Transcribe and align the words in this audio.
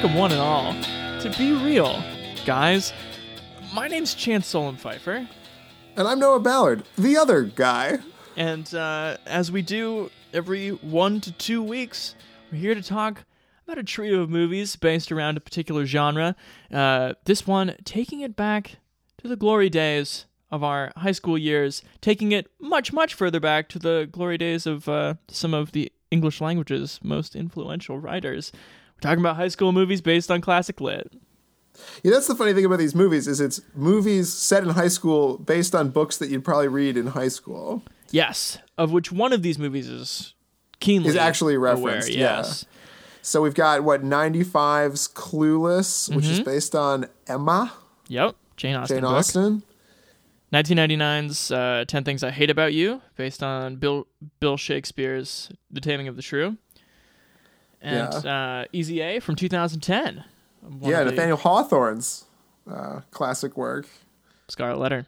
Welcome, 0.00 0.18
one 0.18 0.32
and 0.32 0.40
all, 0.40 0.72
to 1.20 1.34
Be 1.36 1.52
Real. 1.52 2.02
Guys, 2.46 2.94
my 3.74 3.86
name's 3.86 4.14
Chance 4.14 4.46
Solon 4.46 4.76
Pfeiffer, 4.76 5.28
And 5.94 6.08
I'm 6.08 6.18
Noah 6.18 6.40
Ballard, 6.40 6.84
the 6.96 7.18
other 7.18 7.42
guy. 7.42 7.98
and 8.34 8.74
uh, 8.74 9.18
as 9.26 9.52
we 9.52 9.60
do 9.60 10.10
every 10.32 10.70
one 10.70 11.20
to 11.20 11.32
two 11.32 11.62
weeks, 11.62 12.14
we're 12.50 12.56
here 12.56 12.74
to 12.74 12.80
talk 12.80 13.26
about 13.66 13.76
a 13.76 13.82
trio 13.82 14.22
of 14.22 14.30
movies 14.30 14.74
based 14.74 15.12
around 15.12 15.36
a 15.36 15.40
particular 15.40 15.84
genre. 15.84 16.34
Uh, 16.72 17.12
this 17.26 17.46
one 17.46 17.76
taking 17.84 18.20
it 18.20 18.34
back 18.34 18.76
to 19.18 19.28
the 19.28 19.36
glory 19.36 19.68
days 19.68 20.24
of 20.50 20.64
our 20.64 20.94
high 20.96 21.12
school 21.12 21.36
years, 21.36 21.82
taking 22.00 22.32
it 22.32 22.50
much, 22.58 22.90
much 22.90 23.12
further 23.12 23.38
back 23.38 23.68
to 23.68 23.78
the 23.78 24.08
glory 24.10 24.38
days 24.38 24.66
of 24.66 24.88
uh, 24.88 25.16
some 25.28 25.52
of 25.52 25.72
the 25.72 25.92
English 26.10 26.40
language's 26.40 27.00
most 27.02 27.36
influential 27.36 27.98
writers. 27.98 28.50
We're 29.00 29.08
talking 29.08 29.22
about 29.22 29.36
high 29.36 29.48
school 29.48 29.72
movies 29.72 30.02
based 30.02 30.30
on 30.30 30.42
classic 30.42 30.78
lit. 30.78 31.10
Yeah, 32.02 32.10
that's 32.10 32.26
the 32.26 32.34
funny 32.34 32.52
thing 32.52 32.66
about 32.66 32.78
these 32.78 32.94
movies 32.94 33.26
is 33.26 33.40
it's 33.40 33.62
movies 33.74 34.30
set 34.30 34.62
in 34.62 34.70
high 34.70 34.88
school 34.88 35.38
based 35.38 35.74
on 35.74 35.88
books 35.88 36.18
that 36.18 36.28
you'd 36.28 36.44
probably 36.44 36.68
read 36.68 36.98
in 36.98 37.08
high 37.08 37.28
school. 37.28 37.82
Yes, 38.10 38.58
of 38.76 38.92
which 38.92 39.10
one 39.10 39.32
of 39.32 39.42
these 39.42 39.58
movies 39.58 39.88
is 39.88 40.34
keenly 40.80 41.08
Is 41.08 41.16
actually 41.16 41.54
aware, 41.54 41.76
referenced, 41.76 42.10
yeah. 42.10 42.38
Yes, 42.38 42.66
So 43.22 43.40
we've 43.40 43.54
got 43.54 43.84
what 43.84 44.02
95's 44.02 45.08
Clueless, 45.08 46.14
which 46.14 46.26
is 46.26 46.40
based 46.40 46.74
on 46.74 47.06
Emma 47.26 47.72
yep. 48.08 48.36
Jane 48.58 48.76
Austen. 48.76 48.96
Jane 48.96 49.02
book. 49.02 49.12
Austen. 49.12 49.62
1999's 50.52 51.50
uh, 51.52 51.84
Ten 51.86 52.04
Things 52.04 52.22
I 52.22 52.30
Hate 52.30 52.50
About 52.50 52.74
You, 52.74 53.00
based 53.16 53.42
on 53.42 53.76
Bill 53.76 54.08
Bill 54.40 54.58
Shakespeare's 54.58 55.50
The 55.70 55.80
Taming 55.80 56.08
of 56.08 56.16
the 56.16 56.22
Shrew, 56.22 56.58
and 57.80 58.26
uh, 58.26 58.64
Easy 58.72 59.00
A 59.00 59.20
from 59.20 59.36
2010. 59.36 60.24
Yeah, 60.82 61.00
of 61.00 61.06
the- 61.06 61.10
Nathaniel 61.12 61.36
Hawthorne's 61.36 62.24
uh, 62.70 63.00
classic 63.10 63.56
work. 63.56 63.86
Scarlet 64.48 64.78
Letter. 64.78 65.06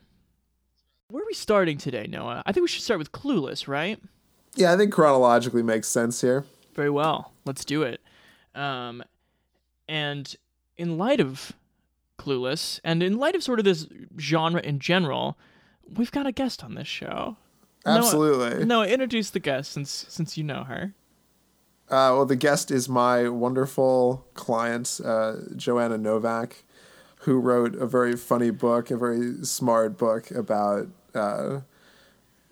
Where 1.08 1.22
are 1.22 1.26
we 1.26 1.34
starting 1.34 1.76
today, 1.76 2.06
Noah? 2.08 2.42
I 2.46 2.52
think 2.52 2.62
we 2.62 2.68
should 2.68 2.82
start 2.82 2.98
with 2.98 3.12
Clueless, 3.12 3.68
right? 3.68 4.00
Yeah, 4.54 4.72
I 4.72 4.76
think 4.76 4.92
chronologically 4.92 5.62
makes 5.62 5.88
sense 5.88 6.20
here. 6.20 6.44
Very 6.74 6.90
well. 6.90 7.32
Let's 7.44 7.64
do 7.64 7.82
it. 7.82 8.00
Um, 8.54 9.02
and 9.88 10.34
in 10.78 10.96
light 10.96 11.20
of 11.20 11.52
Clueless, 12.18 12.80
and 12.84 13.02
in 13.02 13.18
light 13.18 13.34
of 13.34 13.42
sort 13.42 13.58
of 13.58 13.64
this 13.64 13.86
genre 14.18 14.60
in 14.62 14.78
general, 14.78 15.36
we've 15.96 16.12
got 16.12 16.26
a 16.26 16.32
guest 16.32 16.62
on 16.64 16.74
this 16.76 16.88
show. 16.88 17.36
Absolutely. 17.84 18.64
No, 18.64 18.82
introduce 18.84 19.30
the 19.30 19.40
guest 19.40 19.72
since 19.72 20.06
since 20.08 20.38
you 20.38 20.44
know 20.44 20.64
her. 20.64 20.94
Uh, 21.92 22.16
well, 22.16 22.24
the 22.24 22.36
guest 22.36 22.70
is 22.70 22.88
my 22.88 23.28
wonderful 23.28 24.26
client, 24.32 24.98
uh, 25.04 25.34
Joanna 25.54 25.98
Novak, 25.98 26.64
who 27.20 27.38
wrote 27.38 27.74
a 27.74 27.86
very 27.86 28.16
funny 28.16 28.48
book, 28.50 28.90
a 28.90 28.96
very 28.96 29.44
smart 29.44 29.98
book 29.98 30.30
about 30.30 30.88
uh, 31.14 31.60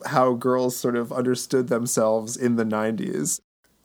how 0.04 0.34
girls 0.34 0.76
sort 0.76 0.94
of 0.94 1.10
understood 1.10 1.68
themselves 1.68 2.36
in 2.36 2.56
the 2.56 2.64
90s. 2.64 3.40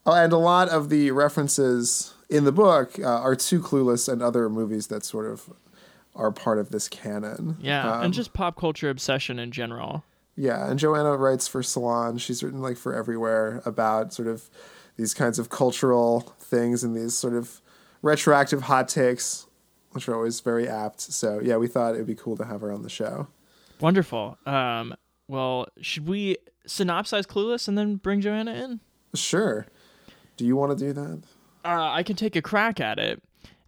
Oh, 0.06 0.12
and 0.12 0.34
a 0.34 0.38
lot 0.38 0.68
of 0.68 0.90
the 0.90 1.12
references 1.12 2.14
in 2.30 2.44
the 2.44 2.52
book 2.52 3.00
uh, 3.00 3.06
are 3.06 3.36
to 3.36 3.62
Clueless 3.62 4.12
and 4.12 4.22
other 4.22 4.50
movies 4.50 4.88
that 4.88 5.06
sort 5.06 5.26
of 5.26 5.50
are 6.16 6.32
part 6.32 6.60
of 6.60 6.70
this 6.72 6.90
canon. 6.90 7.56
Yeah, 7.62 7.94
Um, 7.94 8.04
and 8.04 8.14
just 8.14 8.34
pop 8.34 8.58
culture 8.58 8.90
obsession 8.90 9.40
in 9.40 9.52
general. 9.52 10.04
yeah, 10.36 10.70
and 10.70 10.78
Joanna 10.78 11.16
writes 11.16 11.48
for 11.48 11.64
Salon. 11.64 12.18
She's 12.18 12.44
written 12.44 12.62
like 12.62 12.76
for 12.76 12.94
everywhere 12.94 13.62
about 13.66 14.14
sort 14.14 14.28
of 14.28 14.50
these 14.98 15.14
kinds 15.14 15.40
of 15.40 15.50
cultural 15.50 16.22
things 16.40 16.84
and 16.84 16.96
these 16.96 17.14
sort 17.16 17.34
of 17.34 17.62
retroactive 18.02 18.64
hot 18.64 18.88
takes, 18.88 19.46
which 19.92 20.08
are 20.08 20.16
always 20.16 20.40
very 20.40 20.68
apt. 20.68 21.02
So 21.02 21.40
yeah, 21.42 21.58
we 21.58 21.68
thought 21.68 21.96
it'd 21.96 22.08
be 22.08 22.16
cool 22.16 22.38
to 22.38 22.46
have 22.46 22.62
her 22.62 22.72
on 22.72 22.84
the 22.84 22.90
show. 22.90 23.28
Wonderful. 23.82 24.38
Um, 24.46 24.96
well, 25.28 25.68
should 25.82 26.08
we 26.08 26.38
synopsize 26.68 27.26
Clueless 27.26 27.68
and 27.68 27.78
then 27.78 27.96
bring 27.98 28.22
Joanna 28.22 28.54
in? 28.54 28.80
Sure. 29.14 29.66
Do 30.38 30.46
you 30.46 30.56
want 30.56 30.78
to 30.78 30.86
do 30.86 30.94
that? 30.94 31.22
Uh, 31.64 31.90
I 31.92 32.04
can 32.04 32.16
take 32.16 32.36
a 32.36 32.42
crack 32.42 32.80
at 32.80 33.00
it. 33.00 33.22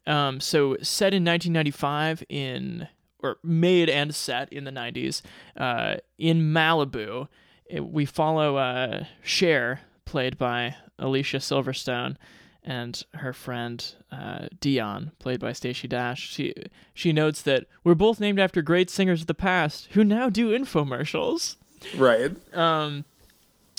Um, 0.06 0.40
so 0.40 0.78
set 0.82 1.14
in 1.14 1.26
1995 1.26 2.24
in 2.30 2.88
or 3.20 3.38
made 3.44 3.90
and 3.90 4.14
set 4.14 4.52
in 4.54 4.64
the 4.64 4.72
90s 4.72 5.22
uh, 5.58 5.96
in 6.18 6.54
Malibu. 6.54 7.28
It- 7.66 7.84
we 7.86 8.06
follow 8.06 8.56
uh, 8.58 9.06
Cher, 9.24 9.82
played 10.08 10.38
by 10.38 10.76
Alicia 10.98 11.38
Silverstone, 11.38 12.16
and 12.64 13.04
her 13.14 13.34
friend 13.34 13.94
uh, 14.12 14.48
Dionne, 14.60 15.12
played 15.20 15.40
by 15.40 15.54
Stacey 15.54 15.88
Dash. 15.88 16.30
She 16.30 16.54
she 16.94 17.14
notes 17.14 17.42
that 17.44 17.66
we're 17.84 17.96
both 17.96 18.20
named 18.20 18.40
after 18.40 18.62
great 18.62 18.90
singers 18.90 19.22
of 19.22 19.28
the 19.28 19.34
past 19.36 19.90
who 19.92 20.04
now 20.04 20.30
do 20.30 20.58
infomercials. 20.58 21.58
Right. 21.96 22.32
Um, 22.56 23.06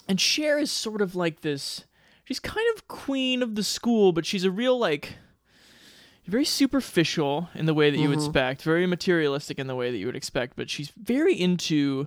and 0.07 0.21
Cher 0.21 0.59
is 0.59 0.71
sort 0.71 1.03
of 1.03 1.17
like 1.17 1.41
this. 1.41 1.85
She's 2.25 2.41
kind 2.41 2.67
of 2.77 2.87
queen 2.89 3.43
of 3.43 3.55
the 3.57 3.65
school, 3.65 4.13
but 4.13 4.25
she's 4.25 4.45
a 4.45 4.51
real 4.51 4.79
like 4.79 5.17
very 6.27 6.45
superficial 6.45 7.49
in 7.55 7.65
the 7.67 7.75
way 7.75 7.91
that 7.91 7.99
you 7.99 8.09
would 8.11 8.19
expect, 8.19 8.63
very 8.63 8.87
materialistic 8.87 9.59
in 9.59 9.67
the 9.67 9.75
way 9.75 9.91
that 9.91 9.97
you 9.97 10.07
would 10.07 10.17
expect. 10.17 10.57
But 10.57 10.69
she's 10.69 10.91
very 10.91 11.35
into 11.35 12.07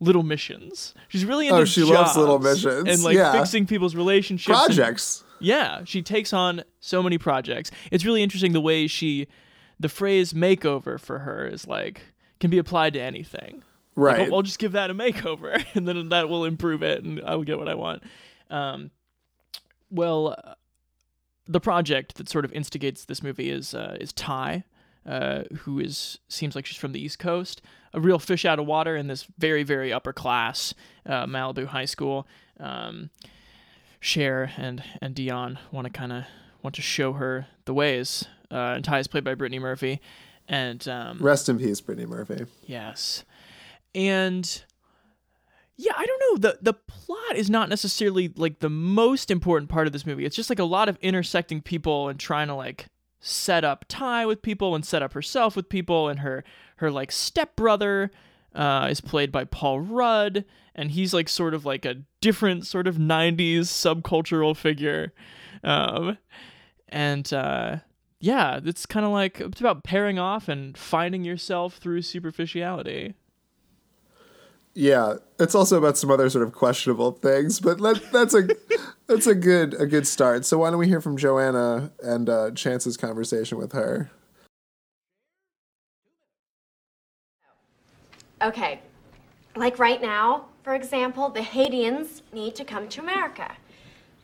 little 0.00 0.22
missions. 0.22 0.94
She's 1.08 1.24
really 1.24 1.48
into 1.48 1.60
Oh, 1.60 1.64
she 1.64 1.82
loves 1.82 2.16
little 2.16 2.38
missions. 2.38 2.88
and 2.88 3.02
like 3.02 3.16
Yeah. 3.16 3.32
fixing 3.32 3.66
people's 3.66 3.94
relationships, 3.94 4.56
and- 4.58 4.66
Projects. 4.76 5.24
yeah, 5.40 5.82
she 5.84 6.02
takes 6.02 6.32
on 6.32 6.62
so 6.80 7.02
many 7.02 7.18
projects. 7.18 7.70
It's 7.90 8.04
really 8.04 8.22
interesting 8.22 8.52
the 8.52 8.60
way 8.60 8.86
she, 8.86 9.26
the 9.80 9.88
phrase 9.88 10.32
makeover 10.32 11.00
for 11.00 11.20
her 11.20 11.46
is 11.46 11.66
like 11.66 12.02
can 12.40 12.50
be 12.50 12.58
applied 12.58 12.92
to 12.94 13.00
anything. 13.00 13.62
Like, 13.98 14.18
Right. 14.18 14.28
I'll, 14.28 14.36
I'll 14.36 14.42
just 14.42 14.58
give 14.58 14.72
that 14.72 14.90
a 14.90 14.94
makeover, 14.94 15.64
and 15.74 15.88
then 15.88 16.10
that 16.10 16.28
will 16.28 16.44
improve 16.44 16.82
it, 16.82 17.02
and 17.02 17.22
I 17.24 17.34
will 17.34 17.44
get 17.44 17.58
what 17.58 17.68
I 17.68 17.74
want. 17.74 18.02
Um, 18.50 18.90
well, 19.90 20.36
uh, 20.44 20.54
the 21.48 21.60
project 21.60 22.16
that 22.16 22.28
sort 22.28 22.44
of 22.44 22.52
instigates 22.52 23.04
this 23.06 23.22
movie 23.22 23.50
is 23.50 23.72
uh, 23.72 23.96
is 24.00 24.12
Tai, 24.12 24.64
uh, 25.06 25.44
who 25.60 25.78
is 25.78 26.18
seems 26.28 26.54
like 26.54 26.66
she's 26.66 26.76
from 26.76 26.92
the 26.92 27.00
East 27.00 27.18
Coast, 27.18 27.62
a 27.96 28.00
real 28.00 28.18
fish 28.18 28.44
out 28.44 28.60
of 28.60 28.66
water 28.66 28.94
in 28.94 29.08
this 29.08 29.26
very 29.38 29.64
very 29.64 29.92
upper 29.92 30.12
class 30.12 30.74
uh, 31.06 31.26
Malibu 31.26 31.66
high 31.66 31.86
school. 31.86 32.28
Um, 32.60 33.10
Cher 33.98 34.52
and 34.56 34.84
and 35.00 35.14
Dion 35.14 35.58
want 35.72 35.86
to 35.86 35.90
kind 35.90 36.12
of 36.12 36.24
want 36.62 36.76
to 36.76 36.82
show 36.82 37.14
her 37.14 37.46
the 37.64 37.74
ways. 37.74 38.26
Uh, 38.50 38.74
and 38.76 38.84
Tai 38.84 39.00
is 39.00 39.08
played 39.08 39.24
by 39.24 39.34
Brittany 39.34 39.58
Murphy, 39.58 40.00
and 40.46 40.86
um, 40.86 41.18
Rest 41.18 41.48
in 41.48 41.58
peace, 41.58 41.80
Brittany 41.80 42.06
Murphy. 42.06 42.46
Yes. 42.66 43.24
And 43.94 44.62
yeah, 45.76 45.92
I 45.96 46.06
don't 46.06 46.20
know. 46.20 46.50
The 46.50 46.58
the 46.60 46.74
plot 46.74 47.36
is 47.36 47.50
not 47.50 47.68
necessarily 47.68 48.32
like 48.36 48.60
the 48.60 48.70
most 48.70 49.30
important 49.30 49.70
part 49.70 49.86
of 49.86 49.92
this 49.92 50.06
movie. 50.06 50.24
It's 50.24 50.36
just 50.36 50.50
like 50.50 50.58
a 50.58 50.64
lot 50.64 50.88
of 50.88 50.98
intersecting 51.00 51.62
people 51.62 52.08
and 52.08 52.20
trying 52.20 52.48
to 52.48 52.54
like 52.54 52.86
set 53.20 53.64
up 53.64 53.84
Tai 53.88 54.26
with 54.26 54.42
people 54.42 54.74
and 54.74 54.84
set 54.84 55.02
up 55.02 55.12
herself 55.14 55.56
with 55.56 55.68
people 55.68 56.08
and 56.08 56.20
her 56.20 56.44
her 56.76 56.90
like 56.90 57.12
stepbrother 57.12 58.10
uh, 58.54 58.88
is 58.90 59.00
played 59.00 59.30
by 59.30 59.44
Paul 59.44 59.80
Rudd 59.80 60.44
and 60.74 60.90
he's 60.90 61.12
like 61.12 61.28
sort 61.28 61.54
of 61.54 61.64
like 61.64 61.84
a 61.84 62.02
different 62.20 62.66
sort 62.66 62.86
of 62.86 62.96
90s 62.96 63.62
subcultural 63.62 64.56
figure. 64.56 65.12
Um 65.64 66.18
and 66.88 67.32
uh 67.32 67.78
yeah, 68.20 68.60
it's 68.64 68.86
kind 68.86 69.04
of 69.04 69.12
like 69.12 69.40
it's 69.40 69.60
about 69.60 69.84
pairing 69.84 70.18
off 70.18 70.48
and 70.48 70.76
finding 70.76 71.24
yourself 71.24 71.76
through 71.76 72.02
superficiality. 72.02 73.14
Yeah, 74.74 75.14
it's 75.38 75.54
also 75.54 75.78
about 75.78 75.96
some 75.96 76.10
other 76.10 76.28
sort 76.28 76.44
of 76.46 76.52
questionable 76.52 77.12
things, 77.12 77.60
but 77.60 77.80
that, 77.80 78.02
that's 78.12 78.34
a 78.34 78.46
that's 79.06 79.26
a 79.26 79.34
good 79.34 79.74
a 79.74 79.86
good 79.86 80.06
start. 80.06 80.44
So 80.44 80.58
why 80.58 80.70
don't 80.70 80.78
we 80.78 80.86
hear 80.86 81.00
from 81.00 81.16
Joanna 81.16 81.92
and 82.02 82.28
uh, 82.28 82.50
Chance's 82.50 82.96
conversation 82.96 83.58
with 83.58 83.72
her? 83.72 84.10
Okay, 88.42 88.80
like 89.54 89.78
right 89.78 90.02
now, 90.02 90.44
for 90.62 90.74
example, 90.74 91.30
the 91.30 91.40
Haitians 91.40 92.22
need 92.34 92.54
to 92.56 92.64
come 92.64 92.86
to 92.88 93.00
America. 93.00 93.50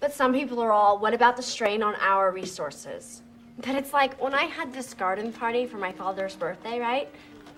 But 0.00 0.12
some 0.12 0.34
people 0.34 0.60
are 0.60 0.70
all, 0.70 0.98
what 0.98 1.14
about 1.14 1.36
the 1.36 1.42
strain 1.42 1.82
on 1.82 1.94
our 1.94 2.30
resources? 2.30 3.22
But 3.58 3.74
it's 3.74 3.94
like 3.94 4.20
when 4.20 4.34
I 4.34 4.42
had 4.44 4.72
this 4.72 4.92
garden 4.92 5.32
party 5.32 5.66
for 5.66 5.78
my 5.78 5.92
father's 5.92 6.36
birthday, 6.36 6.78
right? 6.78 7.08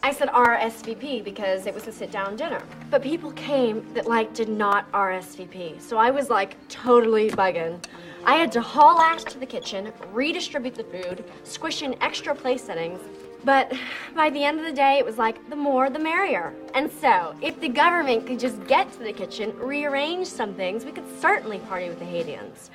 I 0.04 0.12
said 0.12 0.28
RSVP 0.28 1.24
because 1.24 1.66
it 1.66 1.74
was 1.74 1.88
a 1.88 1.92
sit 1.92 2.12
down 2.12 2.36
dinner. 2.36 2.62
But 2.90 3.02
people 3.02 3.32
came 3.32 3.92
that 3.94 4.06
like 4.06 4.32
did 4.34 4.48
not 4.48 4.90
RSVP. 4.92 5.80
So 5.80 5.96
I 5.96 6.10
was 6.10 6.30
like 6.30 6.56
totally 6.68 7.30
bugging. 7.30 7.82
I 8.24 8.36
had 8.36 8.52
to 8.52 8.60
haul 8.60 9.00
ass 9.00 9.24
to 9.24 9.38
the 9.38 9.46
kitchen, 9.46 9.92
redistribute 10.12 10.74
the 10.74 10.84
food, 10.84 11.24
squish 11.42 11.82
in 11.82 12.00
extra 12.00 12.34
place 12.34 12.62
settings. 12.62 13.00
But 13.44 13.75
by 14.14 14.31
the 14.31 14.43
end 14.43 14.58
of 14.58 14.64
the 14.64 14.73
day, 14.73 14.99
it 14.99 15.05
was 15.05 15.19
like 15.19 15.50
the 15.50 15.56
more 15.56 15.91
the 15.91 15.99
merrier. 15.99 16.55
And 16.75 16.91
so, 16.91 17.35
if 17.43 17.61
the 17.61 17.69
government 17.69 18.26
could 18.26 18.38
just 18.38 18.67
get 18.67 18.91
to 18.94 19.00
the 19.00 19.12
kitchen, 19.12 19.56
rearrange 19.58 20.26
some 20.26 20.55
things, 20.55 20.85
we 20.85 20.93
could 20.93 21.05
certainly 21.20 21.58
party 21.58 21.88
with 21.88 21.99
the 21.99 22.06
Haitians. 22.06 22.70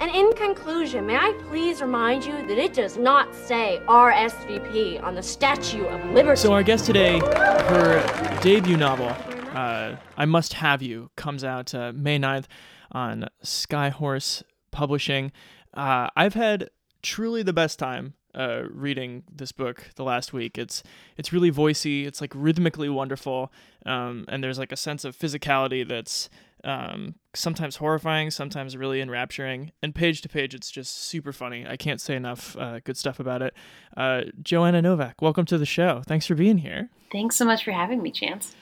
And 0.00 0.14
in 0.14 0.32
conclusion, 0.34 1.06
may 1.06 1.16
I 1.16 1.32
please 1.48 1.80
remind 1.80 2.26
you 2.26 2.32
that 2.32 2.58
it 2.58 2.74
does 2.74 2.98
not 2.98 3.34
say 3.34 3.80
RSVP 3.86 5.02
on 5.02 5.14
the 5.14 5.22
Statue 5.22 5.86
of 5.86 6.04
Liberty. 6.10 6.38
So 6.38 6.52
our 6.52 6.62
guest 6.62 6.84
today, 6.84 7.20
her 7.20 8.40
debut 8.42 8.76
novel, 8.76 9.08
uh, 9.54 9.96
I 10.16 10.24
Must 10.26 10.52
Have 10.54 10.82
You, 10.82 11.10
comes 11.16 11.44
out 11.44 11.74
uh, 11.74 11.92
May 11.94 12.18
9th 12.18 12.44
on 12.92 13.28
Skyhorse 13.42 14.42
Publishing. 14.70 15.32
Uh, 15.72 16.08
I've 16.14 16.34
had 16.34 16.68
truly 17.02 17.42
the 17.42 17.54
best 17.54 17.78
time 17.78 18.14
uh, 18.36 18.62
reading 18.70 19.24
this 19.34 19.50
book 19.52 19.90
the 19.96 20.04
last 20.04 20.32
week. 20.32 20.58
It's 20.58 20.82
it's 21.16 21.32
really 21.32 21.50
voicey. 21.50 22.06
It's 22.06 22.20
like 22.20 22.32
rhythmically 22.34 22.88
wonderful, 22.88 23.52
um, 23.84 24.24
and 24.28 24.44
there's 24.44 24.58
like 24.58 24.72
a 24.72 24.76
sense 24.76 25.04
of 25.04 25.16
physicality 25.16 25.86
that's 25.86 26.28
um, 26.64 27.14
sometimes 27.34 27.76
horrifying, 27.76 28.30
sometimes 28.30 28.76
really 28.76 29.00
enrapturing. 29.00 29.72
And 29.82 29.94
page 29.94 30.20
to 30.22 30.28
page, 30.28 30.54
it's 30.54 30.70
just 30.70 30.96
super 30.96 31.32
funny. 31.32 31.66
I 31.66 31.76
can't 31.76 32.00
say 32.00 32.16
enough 32.16 32.56
uh, 32.56 32.80
good 32.80 32.96
stuff 32.96 33.20
about 33.20 33.42
it. 33.42 33.54
Uh, 33.96 34.22
Joanna 34.42 34.82
Novak, 34.82 35.22
welcome 35.22 35.44
to 35.46 35.58
the 35.58 35.66
show. 35.66 36.02
Thanks 36.06 36.26
for 36.26 36.34
being 36.34 36.58
here. 36.58 36.90
Thanks 37.12 37.36
so 37.36 37.44
much 37.44 37.64
for 37.64 37.70
having 37.72 38.02
me, 38.02 38.10
Chance. 38.10 38.54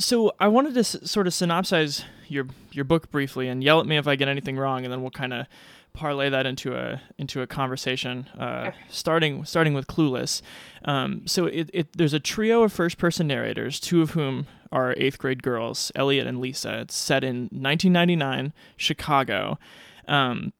So 0.00 0.32
I 0.40 0.48
wanted 0.48 0.74
to 0.74 0.80
s- 0.80 0.96
sort 1.04 1.28
of 1.28 1.32
synopsize 1.32 2.02
your 2.26 2.48
your 2.72 2.84
book 2.84 3.12
briefly 3.12 3.46
and 3.48 3.62
yell 3.62 3.78
at 3.78 3.86
me 3.86 3.96
if 3.96 4.08
I 4.08 4.16
get 4.16 4.26
anything 4.28 4.56
wrong, 4.56 4.84
and 4.84 4.92
then 4.92 5.02
we'll 5.02 5.12
kind 5.12 5.32
of 5.32 5.46
parlay 5.94 6.28
that 6.28 6.44
into 6.44 6.76
a 6.76 7.00
into 7.18 7.40
a 7.40 7.46
conversation. 7.46 8.28
Uh, 8.38 8.72
starting 8.88 9.44
starting 9.44 9.72
with 9.72 9.86
Clueless. 9.86 10.42
Um, 10.84 11.26
so 11.26 11.46
it, 11.46 11.70
it 11.72 11.96
there's 11.96 12.12
a 12.12 12.20
trio 12.20 12.64
of 12.64 12.72
first 12.72 12.98
person 12.98 13.26
narrators, 13.26 13.80
two 13.80 14.02
of 14.02 14.10
whom 14.10 14.46
are 14.70 14.94
eighth 14.98 15.18
grade 15.18 15.42
girls, 15.42 15.90
Elliot 15.94 16.26
and 16.26 16.40
Lisa. 16.40 16.80
It's 16.80 16.96
set 16.96 17.24
in 17.24 17.44
1999 17.44 18.52
Chicago, 18.76 19.58
um, 20.06 20.52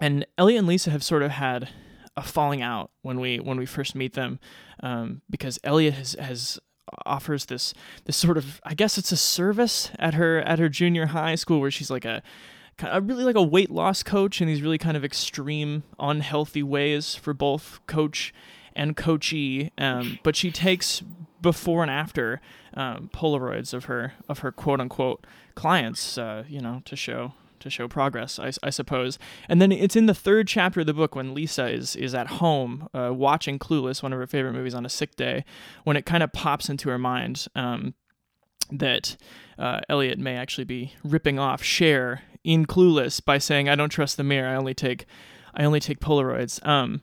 and 0.00 0.24
Elliot 0.38 0.60
and 0.60 0.68
Lisa 0.68 0.90
have 0.90 1.02
sort 1.02 1.22
of 1.22 1.32
had 1.32 1.68
a 2.16 2.22
falling 2.22 2.62
out 2.62 2.90
when 3.02 3.20
we 3.20 3.38
when 3.38 3.58
we 3.58 3.66
first 3.66 3.94
meet 3.94 4.14
them, 4.14 4.38
um, 4.80 5.22
because 5.28 5.58
Elliot 5.64 5.94
has 5.94 6.12
has 6.14 6.58
offers 7.06 7.46
this 7.46 7.74
this 8.04 8.16
sort 8.16 8.36
of 8.36 8.60
I 8.64 8.74
guess 8.74 8.96
it's 8.96 9.12
a 9.12 9.16
service 9.16 9.90
at 9.98 10.14
her 10.14 10.40
at 10.40 10.58
her 10.58 10.68
junior 10.68 11.06
high 11.06 11.34
school 11.34 11.60
where 11.60 11.70
she's 11.70 11.90
like 11.90 12.04
a 12.04 12.22
kind 12.76 12.96
of 12.96 13.08
really 13.08 13.24
like 13.24 13.36
a 13.36 13.42
weight 13.42 13.70
loss 13.70 14.02
coach 14.02 14.40
in 14.40 14.48
these 14.48 14.62
really 14.62 14.78
kind 14.78 14.96
of 14.96 15.04
extreme 15.04 15.82
unhealthy 15.98 16.62
ways 16.62 17.14
for 17.14 17.34
both 17.34 17.80
coach 17.86 18.32
and 18.74 18.96
coachee 18.96 19.70
um, 19.78 20.18
but 20.22 20.34
she 20.34 20.50
takes 20.50 21.02
before 21.40 21.82
and 21.82 21.90
after 21.90 22.40
um, 22.74 23.10
polaroids 23.12 23.74
of 23.74 23.84
her 23.84 24.14
of 24.28 24.40
her 24.40 24.50
quote 24.50 24.80
unquote 24.80 25.26
clients 25.54 26.16
uh, 26.16 26.44
you 26.48 26.60
know 26.60 26.82
to 26.84 26.96
show 26.96 27.34
to 27.62 27.70
show 27.70 27.88
progress, 27.88 28.38
I, 28.38 28.52
I, 28.62 28.70
suppose. 28.70 29.18
And 29.48 29.62
then 29.62 29.72
it's 29.72 29.96
in 29.96 30.06
the 30.06 30.14
third 30.14 30.46
chapter 30.46 30.80
of 30.80 30.86
the 30.86 30.92
book 30.92 31.14
when 31.14 31.32
Lisa 31.32 31.68
is 31.68 31.96
is 31.96 32.14
at 32.14 32.26
home 32.26 32.88
uh, 32.92 33.12
watching 33.14 33.58
Clueless, 33.58 34.02
one 34.02 34.12
of 34.12 34.18
her 34.18 34.26
favorite 34.26 34.52
movies, 34.52 34.74
on 34.74 34.84
a 34.84 34.90
sick 34.90 35.16
day, 35.16 35.44
when 35.84 35.96
it 35.96 36.04
kind 36.04 36.22
of 36.22 36.32
pops 36.32 36.68
into 36.68 36.90
her 36.90 36.98
mind 36.98 37.46
um, 37.54 37.94
that 38.70 39.16
uh, 39.58 39.80
Elliot 39.88 40.18
may 40.18 40.36
actually 40.36 40.64
be 40.64 40.92
ripping 41.02 41.38
off 41.38 41.62
Cher 41.62 42.22
in 42.44 42.66
Clueless 42.66 43.24
by 43.24 43.38
saying, 43.38 43.68
"I 43.68 43.74
don't 43.74 43.88
trust 43.88 44.16
the 44.16 44.24
mirror. 44.24 44.48
I 44.48 44.56
only 44.56 44.74
take 44.74 45.06
I 45.54 45.64
only 45.64 45.80
take 45.80 46.00
Polaroids." 46.00 46.64
Um, 46.66 47.02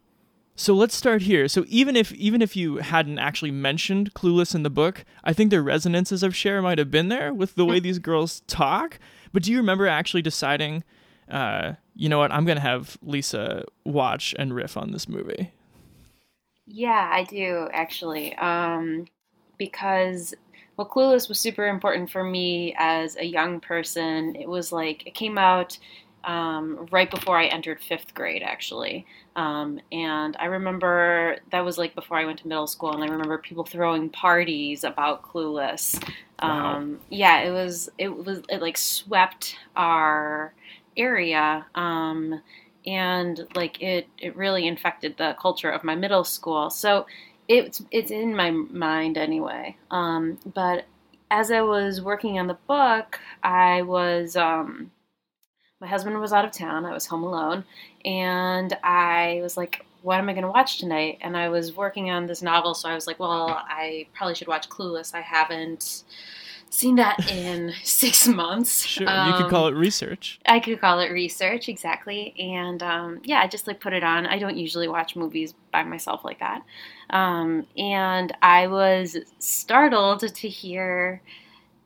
so 0.56 0.74
let's 0.74 0.94
start 0.94 1.22
here. 1.22 1.48
So 1.48 1.64
even 1.70 1.96
if 1.96 2.12
even 2.12 2.42
if 2.42 2.56
you 2.56 2.78
hadn't 2.78 3.18
actually 3.18 3.52
mentioned 3.52 4.14
Clueless 4.14 4.54
in 4.54 4.64
the 4.64 4.70
book, 4.70 5.06
I 5.24 5.32
think 5.32 5.52
the 5.52 5.62
resonances 5.62 6.22
of 6.22 6.36
Cher 6.36 6.62
might 6.62 6.78
have 6.78 6.92
been 6.92 7.08
there 7.08 7.34
with 7.34 7.56
the 7.56 7.66
way 7.66 7.80
these 7.80 7.98
girls 7.98 8.42
talk. 8.42 9.00
But 9.32 9.44
do 9.44 9.52
you 9.52 9.58
remember 9.58 9.88
actually 9.88 10.22
deciding, 10.22 10.84
uh, 11.30 11.76
you 11.96 12.10
know 12.10 12.18
what, 12.18 12.34
I'm 12.34 12.44
gonna 12.44 12.60
have 12.60 12.98
Lisa 13.02 13.64
watch 13.86 14.36
and 14.38 14.54
riff 14.54 14.76
on 14.76 14.92
this 14.92 15.08
movie? 15.08 15.54
Yeah, 16.68 17.10
I 17.10 17.24
do 17.24 17.70
actually, 17.72 18.36
um, 18.36 19.06
because 19.58 20.34
well, 20.80 20.88
Clueless 20.88 21.28
was 21.28 21.38
super 21.38 21.68
important 21.68 22.10
for 22.10 22.24
me 22.24 22.74
as 22.78 23.18
a 23.18 23.26
young 23.26 23.60
person. 23.60 24.34
It 24.38 24.48
was 24.48 24.72
like 24.72 25.06
it 25.06 25.14
came 25.14 25.38
out 25.38 25.78
um, 26.24 26.88
right 26.90 27.12
before 27.12 27.38
I 27.38 27.48
entered 27.48 27.82
fifth 27.82 28.14
grade, 28.14 28.44
actually. 28.44 29.06
Um, 29.36 29.82
and 29.92 30.38
I 30.40 30.46
remember 30.46 31.36
that 31.52 31.66
was 31.66 31.78
like 31.78 31.96
before 31.96 32.16
I 32.16 32.24
went 32.24 32.40
to 32.40 32.48
middle 32.48 32.66
school, 32.66 32.94
and 32.94 33.04
I 33.04 33.08
remember 33.08 33.38
people 33.40 33.66
throwing 33.66 34.10
parties 34.10 34.86
about 34.86 35.22
Clueless. 35.22 36.02
Wow. 36.42 36.78
Um, 36.78 37.00
yeah, 37.10 37.42
it 37.42 37.52
was 37.52 37.90
it 37.98 38.16
was 38.16 38.42
it 38.48 38.62
like 38.62 38.78
swept 38.78 39.58
our 39.76 40.54
area, 40.96 41.66
um, 41.76 42.42
and 42.86 43.46
like 43.54 43.82
it 43.82 44.08
it 44.18 44.34
really 44.38 44.66
infected 44.66 45.18
the 45.18 45.36
culture 45.42 45.72
of 45.72 45.84
my 45.84 45.96
middle 45.96 46.24
school. 46.24 46.70
So 46.70 47.06
it's 47.50 47.84
it's 47.92 48.12
in 48.12 48.36
my 48.36 48.52
mind 48.52 49.18
anyway. 49.18 49.76
Um, 49.92 50.40
but 50.56 50.86
as 51.32 51.52
I 51.52 51.62
was 51.62 52.02
working 52.02 52.40
on 52.40 52.48
the 52.48 52.58
book, 52.68 53.20
I 53.44 53.82
was 53.82 54.38
um, 54.38 54.92
my 55.82 55.88
husband 55.88 56.20
was 56.22 56.34
out 56.34 56.46
of 56.46 56.52
town. 56.52 56.86
I 56.86 56.94
was 56.94 57.08
home 57.08 57.24
alone, 57.24 57.66
and 58.06 58.78
I 58.84 59.40
was 59.44 59.58
like, 59.58 59.86
"What 60.04 60.20
am 60.20 60.30
I 60.30 60.34
going 60.34 60.46
to 60.46 60.52
watch 60.52 60.78
tonight?" 60.80 61.18
And 61.22 61.36
I 61.36 61.50
was 61.50 61.76
working 61.76 62.12
on 62.12 62.28
this 62.28 62.42
novel, 62.44 62.76
so 62.76 62.90
I 62.90 62.96
was 62.96 63.08
like, 63.08 63.20
"Well, 63.20 63.50
I 63.50 64.08
probably 64.14 64.36
should 64.36 64.48
watch 64.48 64.70
Clueless. 64.70 65.16
I 65.16 65.22
haven't 65.22 66.04
seen 66.70 66.96
that 66.98 67.32
in 67.32 67.74
six 67.84 68.28
months." 68.28 68.86
Sure, 68.86 69.04
you 69.04 69.34
could 69.34 69.50
call 69.50 69.68
it 69.68 69.74
research. 69.74 70.40
I 70.46 70.60
could 70.60 70.80
call 70.80 71.00
it 71.00 71.12
research, 71.12 71.70
exactly. 71.70 72.34
And 72.40 72.82
um, 72.84 73.22
yeah, 73.24 73.40
I 73.40 73.48
just 73.48 73.68
like 73.68 73.80
put 73.80 73.94
it 73.94 74.04
on. 74.04 74.26
I 74.26 74.40
don't 74.40 74.58
usually 74.58 74.88
watch 74.88 75.16
movies 75.16 75.54
by 75.72 75.84
myself 75.84 76.24
like 76.24 76.40
that. 76.40 76.64
Um, 77.10 77.66
and 77.78 78.36
I 78.42 78.68
was 78.68 79.18
startled 79.40 80.20
to 80.20 80.48
hear 80.48 81.22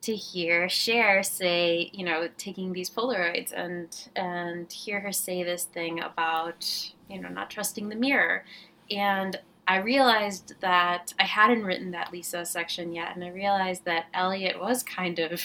to 0.04 0.14
hear 0.14 0.68
Cher 0.68 1.22
say, 1.22 1.90
you 1.94 2.04
know, 2.04 2.28
taking 2.36 2.74
these 2.74 2.90
Polaroids 2.90 3.52
and 3.52 3.88
and 4.14 4.70
hear 4.70 5.00
her 5.00 5.12
say 5.12 5.42
this 5.42 5.64
thing 5.64 6.00
about, 6.00 6.92
you 7.08 7.20
know, 7.20 7.30
not 7.30 7.50
trusting 7.50 7.88
the 7.88 7.96
mirror. 7.96 8.44
And 8.90 9.40
I 9.66 9.78
realized 9.78 10.54
that 10.60 11.14
I 11.18 11.24
hadn't 11.24 11.64
written 11.64 11.90
that 11.92 12.12
Lisa 12.12 12.44
section 12.44 12.92
yet, 12.92 13.14
and 13.14 13.24
I 13.24 13.28
realized 13.28 13.84
that 13.86 14.06
Elliot 14.12 14.60
was 14.60 14.82
kind 14.82 15.18
of 15.18 15.40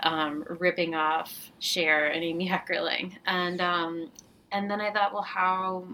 um, 0.00 0.44
ripping 0.48 0.94
off 0.94 1.50
Cher 1.58 2.06
and 2.06 2.24
Amy 2.24 2.48
Heckerling, 2.48 3.16
and 3.26 3.60
um, 3.60 4.10
and 4.52 4.70
then 4.70 4.80
I 4.80 4.90
thought, 4.90 5.12
well, 5.12 5.22
how 5.22 5.86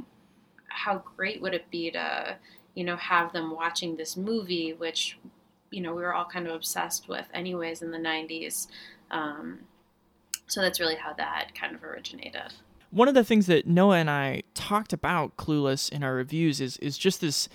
how 0.68 1.02
great 1.16 1.42
would 1.42 1.54
it 1.54 1.70
be 1.70 1.90
to 1.90 2.36
you 2.74 2.84
know 2.84 2.96
have 2.96 3.32
them 3.32 3.50
watching 3.50 3.96
this 3.96 4.16
movie, 4.16 4.72
which 4.72 5.18
you 5.70 5.80
know 5.80 5.94
we 5.94 6.02
were 6.02 6.14
all 6.14 6.26
kind 6.26 6.46
of 6.46 6.54
obsessed 6.54 7.08
with, 7.08 7.26
anyways, 7.34 7.82
in 7.82 7.90
the 7.90 7.98
'90s. 7.98 8.68
Um, 9.10 9.60
so 10.46 10.60
that's 10.60 10.78
really 10.78 10.96
how 10.96 11.12
that 11.14 11.50
kind 11.58 11.74
of 11.74 11.82
originated 11.82 12.52
one 12.94 13.08
of 13.08 13.14
the 13.14 13.24
things 13.24 13.46
that 13.46 13.66
Noah 13.66 13.96
and 13.96 14.08
I 14.08 14.42
talked 14.54 14.92
about 14.92 15.36
Clueless 15.36 15.90
in 15.90 16.04
our 16.04 16.14
reviews 16.14 16.60
is 16.60 16.76
is 16.78 16.96
just 16.96 17.20
this 17.20 17.48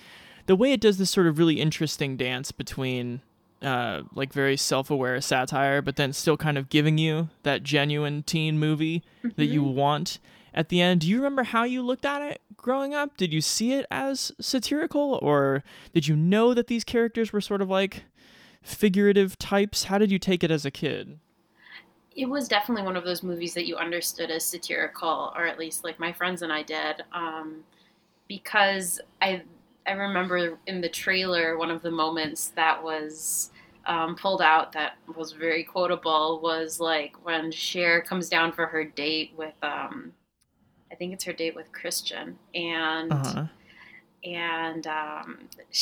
the 0.46 0.54
way 0.54 0.72
it 0.72 0.80
does 0.80 0.98
this 0.98 1.10
sort 1.10 1.26
of 1.26 1.38
really 1.38 1.60
interesting 1.60 2.16
dance 2.16 2.52
between 2.52 3.22
uh, 3.62 4.02
like 4.14 4.32
very 4.32 4.56
self-aware 4.56 5.20
satire, 5.20 5.82
but 5.82 5.96
then 5.96 6.12
still 6.12 6.36
kind 6.36 6.58
of 6.58 6.68
giving 6.68 6.98
you 6.98 7.28
that 7.42 7.62
genuine 7.62 8.22
teen 8.22 8.58
movie 8.58 9.02
that 9.36 9.46
you 9.46 9.62
want 9.62 10.18
at 10.54 10.68
the 10.70 10.80
end. 10.80 11.02
Do 11.02 11.08
you 11.08 11.16
remember 11.16 11.42
how 11.42 11.64
you 11.64 11.82
looked 11.82 12.04
at 12.06 12.22
it 12.22 12.40
growing 12.56 12.94
up? 12.94 13.16
Did 13.16 13.32
you 13.32 13.40
see 13.40 13.74
it 13.74 13.86
as 13.90 14.32
satirical, 14.40 15.18
or 15.22 15.62
did 15.94 16.08
you 16.08 16.16
know 16.16 16.54
that 16.54 16.66
these 16.66 16.84
characters 16.84 17.32
were 17.32 17.40
sort 17.40 17.62
of 17.62 17.68
like 17.68 18.04
figurative 18.62 19.38
types? 19.38 19.84
How 19.84 19.98
did 19.98 20.10
you 20.10 20.18
take 20.18 20.42
it 20.42 20.50
as 20.50 20.64
a 20.64 20.70
kid? 20.70 21.18
It 22.16 22.26
was 22.26 22.48
definitely 22.48 22.84
one 22.84 22.96
of 22.96 23.04
those 23.04 23.22
movies 23.22 23.54
that 23.54 23.66
you 23.66 23.76
understood 23.76 24.30
as 24.30 24.44
satirical, 24.44 25.32
or 25.36 25.46
at 25.46 25.58
least 25.58 25.84
like 25.84 25.98
my 25.98 26.12
friends 26.12 26.42
and 26.42 26.52
I 26.52 26.62
did, 26.62 27.04
um, 27.12 27.64
because 28.28 29.00
I 29.22 29.42
I 29.86 29.92
remember 29.92 30.58
in 30.66 30.80
the 30.80 30.88
trailer 30.88 31.56
one 31.58 31.70
of 31.70 31.82
the 31.82 31.90
moments 31.90 32.48
that 32.56 32.82
was 32.82 33.50
um, 33.86 34.14
pulled 34.16 34.42
out 34.42 34.72
that 34.72 34.98
was 35.16 35.32
very 35.32 35.64
quotable 35.64 36.40
was 36.42 36.80
like 36.80 37.14
when 37.24 37.50
Cher 37.50 38.02
comes 38.02 38.28
down 38.28 38.52
for 38.52 38.66
her 38.66 38.84
date 38.84 39.32
with 39.36 39.54
um, 39.62 40.12
I 40.92 40.94
think 40.96 41.12
it's 41.12 41.24
her 41.24 41.32
date 41.32 41.54
with 41.54 41.72
Christian, 41.72 42.38
and 42.54 43.14
Uh-huh. 43.14 43.46
and 44.24 44.86
um, 44.86 45.38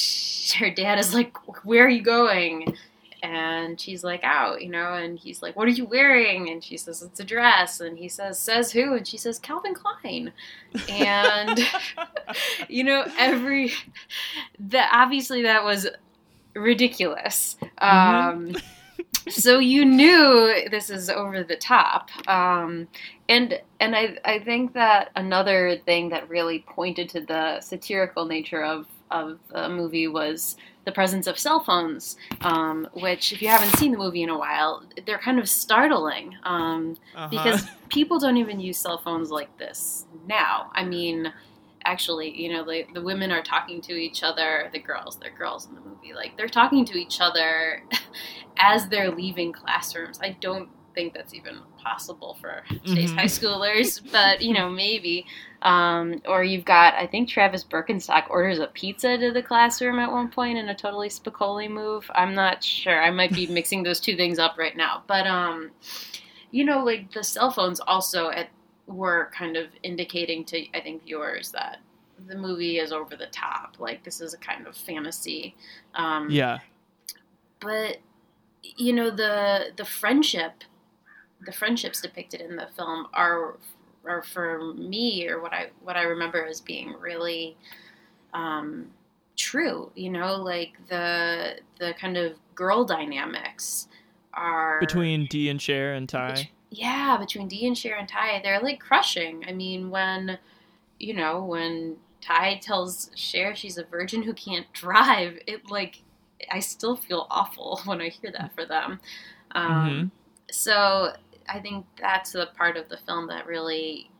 her 0.58 0.70
dad 0.70 0.98
is 0.98 1.14
like, 1.14 1.36
"Where 1.64 1.86
are 1.86 1.90
you 1.90 2.02
going?" 2.02 2.76
And 3.22 3.80
she's 3.80 4.04
like, 4.04 4.22
"Out," 4.22 4.62
you 4.62 4.70
know. 4.70 4.94
And 4.94 5.18
he's 5.18 5.42
like, 5.42 5.56
"What 5.56 5.68
are 5.68 5.72
you 5.72 5.84
wearing?" 5.84 6.50
And 6.50 6.62
she 6.62 6.76
says, 6.76 7.02
"It's 7.02 7.20
a 7.20 7.24
dress." 7.24 7.80
And 7.80 7.98
he 7.98 8.08
says, 8.08 8.38
"Says 8.38 8.72
who?" 8.72 8.94
And 8.94 9.06
she 9.06 9.16
says, 9.16 9.38
"Calvin 9.38 9.74
Klein." 9.74 10.32
And 10.88 11.60
you 12.68 12.84
know, 12.84 13.04
every 13.18 13.72
that 14.60 14.90
obviously 14.92 15.42
that 15.42 15.64
was 15.64 15.86
ridiculous. 16.54 17.56
Mm-hmm. 17.80 18.54
Um, 18.54 18.56
so 19.28 19.58
you 19.58 19.84
knew 19.84 20.68
this 20.70 20.90
is 20.90 21.10
over 21.10 21.42
the 21.42 21.56
top. 21.56 22.10
Um, 22.28 22.88
and 23.28 23.60
and 23.80 23.94
I, 23.94 24.18
I 24.24 24.38
think 24.40 24.74
that 24.74 25.10
another 25.16 25.78
thing 25.84 26.08
that 26.10 26.28
really 26.28 26.64
pointed 26.68 27.08
to 27.10 27.20
the 27.20 27.60
satirical 27.60 28.24
nature 28.24 28.64
of, 28.64 28.86
of 29.10 29.38
the 29.52 29.68
movie 29.68 30.08
was 30.08 30.56
the 30.84 30.92
presence 30.92 31.26
of 31.26 31.38
cell 31.38 31.60
phones, 31.60 32.16
um, 32.40 32.88
which, 32.94 33.32
if 33.32 33.42
you 33.42 33.48
haven't 33.48 33.76
seen 33.78 33.92
the 33.92 33.98
movie 33.98 34.22
in 34.22 34.30
a 34.30 34.38
while, 34.38 34.82
they're 35.06 35.18
kind 35.18 35.38
of 35.38 35.48
startling 35.48 36.34
um, 36.44 36.96
Uh-huh. 37.14 37.28
because 37.28 37.66
people 37.90 38.18
don't 38.18 38.36
even 38.38 38.58
use 38.60 38.78
cell 38.78 38.98
phones 38.98 39.30
like 39.30 39.56
this 39.58 40.06
now. 40.26 40.70
I 40.74 40.84
mean, 40.84 41.32
actually, 41.84 42.30
you 42.40 42.52
know, 42.52 42.64
the, 42.64 42.84
the 42.94 43.02
women 43.02 43.30
are 43.30 43.42
talking 43.42 43.80
to 43.82 43.92
each 43.94 44.22
other, 44.22 44.68
the 44.72 44.78
girls, 44.78 45.16
they're 45.18 45.36
girls 45.36 45.66
in 45.68 45.74
the 45.74 45.80
movie, 45.80 46.14
like 46.14 46.36
they're 46.36 46.48
talking 46.48 46.84
to 46.86 46.98
each 46.98 47.20
other 47.20 47.82
as 48.58 48.88
they're 48.88 49.10
leaving 49.10 49.52
classrooms. 49.52 50.18
I 50.22 50.36
don't 50.40 50.68
think 50.98 51.14
that's 51.14 51.32
even 51.32 51.60
possible 51.78 52.36
for 52.40 52.64
today's 52.84 53.12
Mhm. 53.12 53.16
high 53.18 53.24
schoolers, 53.26 54.02
but 54.10 54.42
you 54.42 54.52
know, 54.52 54.68
maybe. 54.68 55.24
Um, 55.62 56.20
or 56.26 56.42
you've 56.42 56.64
got, 56.64 56.94
I 56.94 57.06
think 57.06 57.28
Travis 57.28 57.62
Birkenstock 57.64 58.28
orders 58.30 58.58
a 58.58 58.66
pizza 58.68 59.16
to 59.16 59.30
the 59.32 59.42
classroom 59.42 59.98
at 60.00 60.10
one 60.10 60.28
point 60.28 60.58
in 60.58 60.68
a 60.68 60.74
totally 60.74 61.08
Spicoli 61.08 61.68
move. 61.70 62.10
I'm 62.16 62.34
not 62.34 62.62
sure. 62.64 63.00
I 63.00 63.10
might 63.10 63.32
be 63.32 63.46
mixing 63.58 63.84
those 63.84 64.00
two 64.00 64.16
things 64.16 64.38
up 64.40 64.56
right 64.58 64.76
now. 64.76 65.04
But, 65.06 65.26
um, 65.28 65.70
you 66.50 66.64
know, 66.64 66.84
like 66.84 67.12
the 67.12 67.22
cell 67.22 67.50
phones 67.52 67.78
also 67.80 68.30
at, 68.30 68.48
were 68.86 69.30
kind 69.32 69.56
of 69.56 69.66
indicating 69.84 70.44
to, 70.46 70.58
I 70.76 70.80
think, 70.80 71.04
viewers 71.04 71.50
that 71.52 71.78
the 72.26 72.36
movie 72.36 72.78
is 72.78 72.90
over 72.92 73.14
the 73.16 73.26
top. 73.26 73.76
Like, 73.78 74.02
this 74.04 74.20
is 74.20 74.34
a 74.34 74.38
kind 74.38 74.66
of 74.66 74.76
fantasy. 74.76 75.54
Um, 75.94 76.28
yeah. 76.30 76.58
but 77.60 77.98
you 78.76 78.92
know 78.92 79.08
the 79.08 79.66
the 79.76 79.84
friendship 79.84 80.52
the 81.44 81.52
friendships 81.52 82.00
depicted 82.00 82.40
in 82.40 82.56
the 82.56 82.66
film 82.76 83.06
are 83.14 83.56
are 84.04 84.22
for 84.22 84.72
me 84.74 85.28
or 85.28 85.40
what 85.40 85.52
I 85.52 85.70
what 85.82 85.96
I 85.96 86.02
remember 86.02 86.44
as 86.44 86.60
being 86.60 86.94
really 86.98 87.56
um, 88.34 88.90
true 89.36 89.90
you 89.94 90.10
know 90.10 90.36
like 90.36 90.72
the 90.88 91.56
the 91.78 91.94
kind 92.00 92.16
of 92.16 92.34
girl 92.54 92.84
dynamics 92.84 93.88
are 94.34 94.80
Between 94.80 95.26
Dee 95.26 95.48
and 95.48 95.60
Cher 95.60 95.94
and 95.94 96.08
Tai. 96.08 96.34
Bet- 96.34 96.48
yeah, 96.70 97.16
between 97.16 97.48
Dee 97.48 97.66
and 97.66 97.76
Cher 97.76 97.96
and 97.96 98.08
Tai, 98.08 98.40
they're 98.42 98.60
like 98.60 98.78
crushing. 98.78 99.44
I 99.48 99.52
mean, 99.52 99.90
when 99.90 100.38
you 100.98 101.14
know 101.14 101.42
when 101.42 101.96
Tai 102.20 102.58
tells 102.58 103.10
Cher 103.14 103.54
she's 103.56 103.78
a 103.78 103.84
virgin 103.84 104.22
who 104.22 104.34
can't 104.34 104.70
drive, 104.72 105.38
it 105.46 105.70
like 105.70 106.02
I 106.50 106.60
still 106.60 106.94
feel 106.96 107.26
awful 107.30 107.80
when 107.84 108.00
I 108.00 108.08
hear 108.10 108.30
that 108.32 108.54
for 108.54 108.64
them. 108.64 109.00
Um, 109.52 110.12
So 110.50 111.12
I 111.48 111.58
think 111.60 111.86
that's 112.00 112.32
the 112.32 112.48
part 112.56 112.76
of 112.76 112.88
the 112.88 112.96
film 112.96 113.26
that 113.28 113.46
really 113.46 114.10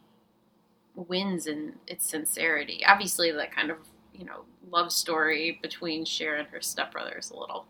wins 0.94 1.47
in 1.47 1.75
its 1.87 2.08
sincerity. 2.08 2.82
Obviously, 2.87 3.30
that 3.32 3.54
kind 3.54 3.70
of 3.70 3.78
you 4.12 4.25
know 4.25 4.44
love 4.70 4.92
story 4.92 5.58
between 5.62 6.04
Cher 6.04 6.37
and 6.37 6.49
her 6.49 6.61
stepbrother 6.61 7.16
is 7.18 7.30
a 7.30 7.37
little 7.37 7.66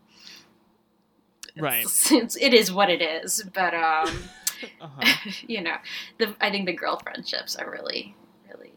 Right. 1.57 1.83
it's, 1.83 2.11
it's, 2.11 2.35
it 2.37 2.53
is 2.53 2.71
what 2.71 2.89
it 2.89 3.01
is, 3.01 3.43
but 3.53 3.73
um, 3.73 4.09
Uh-huh. 4.81 5.31
you 5.47 5.61
know, 5.61 5.75
the 6.17 6.35
I 6.41 6.49
think 6.51 6.65
the 6.65 6.73
girl 6.73 6.99
friendships 6.99 7.55
are 7.55 7.71
really, 7.71 8.15
really 8.49 8.73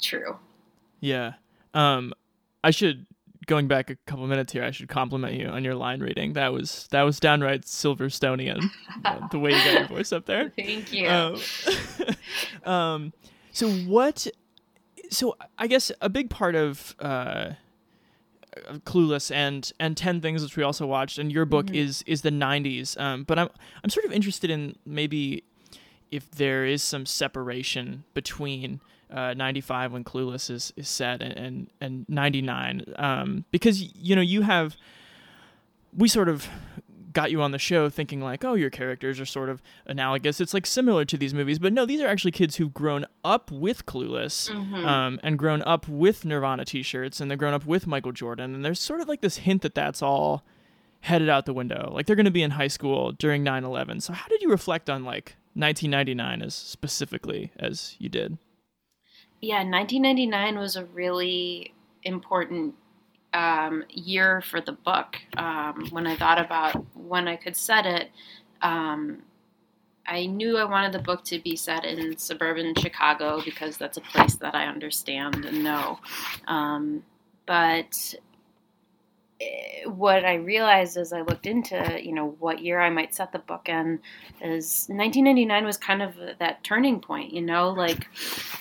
true. 0.00 0.38
Yeah. 1.00 1.34
Um, 1.74 2.14
I 2.62 2.70
should 2.70 3.06
going 3.46 3.68
back 3.68 3.90
a 3.90 3.96
couple 4.06 4.26
minutes 4.26 4.52
here. 4.52 4.64
I 4.64 4.70
should 4.70 4.88
compliment 4.88 5.34
you 5.34 5.46
on 5.46 5.64
your 5.64 5.74
line 5.74 6.00
reading. 6.00 6.34
That 6.34 6.52
was 6.52 6.88
that 6.90 7.02
was 7.02 7.20
downright 7.20 7.62
Silverstonian. 7.62 8.70
uh, 9.04 9.28
the 9.32 9.38
way 9.38 9.50
you 9.50 9.64
got 9.64 9.72
your 9.74 9.88
voice 9.88 10.12
up 10.12 10.26
there. 10.26 10.52
Thank 10.56 10.92
you. 10.92 11.08
Um, 11.08 11.40
um, 12.64 13.12
so 13.52 13.70
what? 13.70 14.26
So 15.10 15.36
I 15.58 15.66
guess 15.66 15.92
a 16.00 16.08
big 16.08 16.30
part 16.30 16.54
of 16.54 16.94
uh, 16.98 17.50
Clueless 18.84 19.30
and 19.30 19.70
and 19.78 19.96
Ten 19.96 20.20
Things, 20.20 20.42
which 20.42 20.56
we 20.56 20.62
also 20.62 20.86
watched, 20.86 21.18
and 21.18 21.32
your 21.32 21.44
book 21.44 21.70
is 21.70 22.02
is 22.06 22.22
the 22.22 22.30
'90s. 22.30 22.98
Um, 23.00 23.24
but 23.24 23.38
I'm 23.38 23.48
I'm 23.82 23.90
sort 23.90 24.06
of 24.06 24.12
interested 24.12 24.50
in 24.50 24.76
maybe 24.84 25.44
if 26.10 26.30
there 26.30 26.64
is 26.64 26.82
some 26.82 27.06
separation 27.06 28.04
between 28.14 28.80
uh, 29.10 29.34
95 29.34 29.92
when 29.92 30.04
Clueless 30.04 30.50
is, 30.50 30.72
is 30.76 30.88
set 30.88 31.22
and, 31.22 31.32
and, 31.36 31.70
and 31.80 32.06
99 32.08 32.84
um, 32.96 33.44
because 33.50 33.82
you 33.96 34.16
know 34.16 34.22
you 34.22 34.42
have 34.42 34.76
we 35.96 36.08
sort 36.08 36.28
of 36.28 36.48
got 37.12 37.30
you 37.30 37.40
on 37.40 37.52
the 37.52 37.58
show 37.58 37.88
thinking 37.88 38.20
like 38.20 38.44
oh 38.44 38.54
your 38.54 38.70
characters 38.70 39.20
are 39.20 39.26
sort 39.26 39.48
of 39.48 39.62
analogous. 39.86 40.40
It's 40.40 40.52
like 40.52 40.66
similar 40.66 41.04
to 41.04 41.16
these 41.16 41.32
movies 41.32 41.58
but 41.58 41.72
no 41.72 41.86
these 41.86 42.00
are 42.00 42.08
actually 42.08 42.32
kids 42.32 42.56
who've 42.56 42.74
grown 42.74 43.06
up 43.24 43.50
with 43.50 43.86
clueless 43.86 44.50
um, 44.84 45.20
and 45.22 45.38
grown 45.38 45.62
up 45.62 45.86
with 45.88 46.24
nirvana 46.24 46.64
t-shirts 46.64 47.20
and 47.20 47.30
they're 47.30 47.38
grown 47.38 47.54
up 47.54 47.64
with 47.66 47.86
michael 47.86 48.12
jordan 48.12 48.54
and 48.54 48.64
there's 48.64 48.80
sort 48.80 49.00
of 49.00 49.08
like 49.08 49.20
this 49.20 49.38
hint 49.38 49.62
that 49.62 49.74
that's 49.74 50.02
all 50.02 50.44
headed 51.04 51.28
out 51.28 51.44
the 51.44 51.52
window. 51.52 51.90
Like 51.92 52.06
they're 52.06 52.16
going 52.16 52.24
to 52.24 52.30
be 52.32 52.42
in 52.42 52.52
high 52.52 52.68
school 52.68 53.12
during 53.12 53.44
9-11 53.44 54.02
so 54.02 54.12
how 54.12 54.26
did 54.28 54.40
you 54.42 54.50
reflect 54.50 54.88
on 54.90 55.04
like 55.04 55.36
1999 55.54 56.42
as 56.42 56.54
specifically 56.54 57.52
as 57.58 57.94
you 57.98 58.08
did 58.08 58.38
yeah, 59.44 59.62
1999 59.62 60.58
was 60.58 60.76
a 60.76 60.84
really 60.86 61.74
important 62.02 62.74
um, 63.32 63.84
year 63.90 64.42
for 64.42 64.60
the 64.60 64.72
book. 64.72 65.16
Um, 65.36 65.88
when 65.90 66.06
I 66.06 66.16
thought 66.16 66.40
about 66.40 66.84
when 66.96 67.28
I 67.28 67.36
could 67.36 67.56
set 67.56 67.84
it, 67.84 68.10
um, 68.62 69.22
I 70.06 70.26
knew 70.26 70.56
I 70.58 70.64
wanted 70.64 70.92
the 70.92 70.98
book 70.98 71.24
to 71.24 71.38
be 71.38 71.56
set 71.56 71.84
in 71.84 72.16
suburban 72.18 72.74
Chicago 72.74 73.42
because 73.44 73.76
that's 73.76 73.96
a 73.96 74.02
place 74.02 74.36
that 74.36 74.54
I 74.54 74.66
understand 74.66 75.44
and 75.44 75.64
know. 75.64 75.98
Um, 76.46 77.04
but 77.46 78.14
what 79.86 80.24
I 80.24 80.34
realized 80.34 80.96
as 80.96 81.12
I 81.12 81.22
looked 81.22 81.46
into, 81.46 82.00
you 82.02 82.12
know, 82.12 82.36
what 82.38 82.60
year 82.60 82.80
I 82.80 82.90
might 82.90 83.14
set 83.14 83.32
the 83.32 83.38
book 83.38 83.68
in, 83.68 84.00
is 84.40 84.86
1999 84.88 85.64
was 85.64 85.76
kind 85.76 86.02
of 86.02 86.14
that 86.38 86.62
turning 86.64 87.00
point. 87.00 87.32
You 87.32 87.42
know, 87.42 87.70
like 87.70 88.06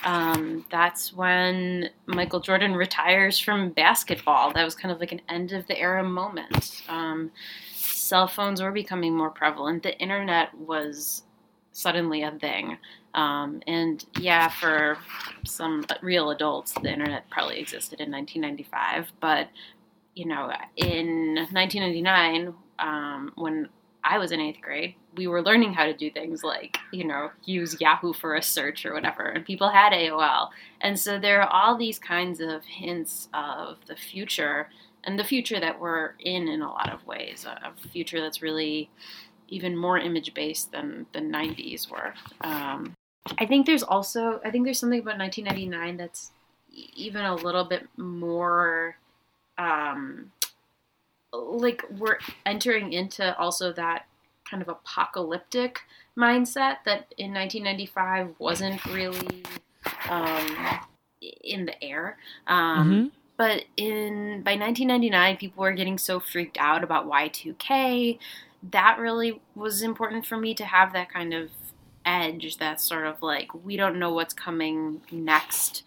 um, 0.03 0.65
that's 0.71 1.13
when 1.13 1.89
Michael 2.07 2.39
Jordan 2.39 2.75
retires 2.75 3.39
from 3.39 3.69
basketball. 3.71 4.51
That 4.53 4.65
was 4.65 4.75
kind 4.75 4.91
of 4.91 4.99
like 4.99 5.11
an 5.11 5.21
end 5.29 5.51
of 5.53 5.67
the 5.67 5.79
era 5.79 6.03
moment. 6.03 6.81
Um, 6.89 7.31
cell 7.73 8.27
phones 8.27 8.61
were 8.61 8.71
becoming 8.71 9.15
more 9.15 9.29
prevalent. 9.29 9.83
The 9.83 9.97
internet 9.99 10.53
was 10.57 11.23
suddenly 11.71 12.23
a 12.23 12.31
thing. 12.31 12.77
Um, 13.13 13.61
and 13.67 14.03
yeah, 14.19 14.49
for 14.49 14.97
some 15.45 15.85
real 16.01 16.31
adults, 16.31 16.73
the 16.73 16.91
internet 16.91 17.29
probably 17.29 17.59
existed 17.59 17.99
in 17.99 18.11
1995. 18.11 19.11
But, 19.19 19.49
you 20.15 20.25
know, 20.25 20.51
in 20.75 21.35
1999, 21.51 22.53
um, 22.79 23.31
when 23.35 23.69
I 24.03 24.17
was 24.17 24.31
in 24.31 24.39
eighth 24.39 24.61
grade, 24.61 24.95
we 25.15 25.27
were 25.27 25.41
learning 25.41 25.73
how 25.73 25.85
to 25.85 25.93
do 25.93 26.11
things 26.11 26.43
like, 26.43 26.77
you 26.91 27.05
know, 27.05 27.31
use 27.45 27.79
Yahoo 27.79 28.13
for 28.13 28.35
a 28.35 28.41
search 28.41 28.85
or 28.85 28.93
whatever, 28.93 29.23
and 29.23 29.45
people 29.45 29.69
had 29.69 29.93
AOL. 29.93 30.49
And 30.81 30.99
so 30.99 31.19
there 31.19 31.41
are 31.41 31.49
all 31.49 31.77
these 31.77 31.99
kinds 31.99 32.39
of 32.41 32.65
hints 32.65 33.29
of 33.33 33.77
the 33.87 33.95
future 33.95 34.69
and 35.05 35.17
the 35.17 35.23
future 35.23 35.59
that 35.59 35.79
we're 35.79 36.11
in 36.19 36.47
in 36.47 36.61
a 36.61 36.69
lot 36.69 36.91
of 36.91 37.05
ways, 37.05 37.45
a, 37.45 37.73
future 37.89 38.21
that's 38.21 38.41
really 38.41 38.89
even 39.47 39.77
more 39.77 39.97
image 39.97 40.33
based 40.33 40.71
than 40.71 41.05
the 41.13 41.19
90s 41.19 41.89
were. 41.89 42.13
Um, 42.41 42.93
I 43.37 43.45
think 43.45 43.65
there's 43.65 43.83
also, 43.83 44.41
I 44.43 44.51
think 44.51 44.65
there's 44.65 44.79
something 44.79 44.99
about 44.99 45.17
1999 45.17 45.97
that's 45.97 46.31
even 46.71 47.23
a 47.23 47.35
little 47.35 47.65
bit 47.65 47.87
more 47.97 48.97
um, 49.57 50.31
like 51.31 51.83
we're 51.97 52.19
entering 52.45 52.93
into 52.93 53.35
also 53.37 53.71
that 53.73 54.05
kind 54.49 54.61
of 54.61 54.69
apocalyptic 54.69 55.79
mindset 56.17 56.77
that 56.85 57.13
in 57.17 57.33
1995 57.33 58.35
wasn't 58.39 58.83
really 58.85 59.43
um, 60.09 60.79
in 61.43 61.65
the 61.65 61.83
air. 61.83 62.17
Um, 62.47 62.91
Mhm. 62.91 63.11
But 63.35 63.65
in 63.77 64.43
by 64.43 64.55
1999, 64.55 65.37
people 65.37 65.63
were 65.63 65.71
getting 65.71 65.97
so 65.97 66.19
freaked 66.19 66.57
out 66.59 66.83
about 66.83 67.07
Y2K. 67.07 68.19
That 68.71 68.99
really 68.99 69.41
was 69.55 69.81
important 69.81 70.25
for 70.27 70.37
me 70.37 70.53
to 70.53 70.63
have 70.65 70.93
that 70.93 71.09
kind 71.11 71.33
of 71.33 71.49
edge. 72.05 72.57
That 72.57 72.79
sort 72.79 73.07
of 73.07 73.21
like 73.23 73.53
we 73.65 73.75
don't 73.75 73.97
know 73.97 74.13
what's 74.13 74.35
coming 74.35 75.01
next. 75.11 75.83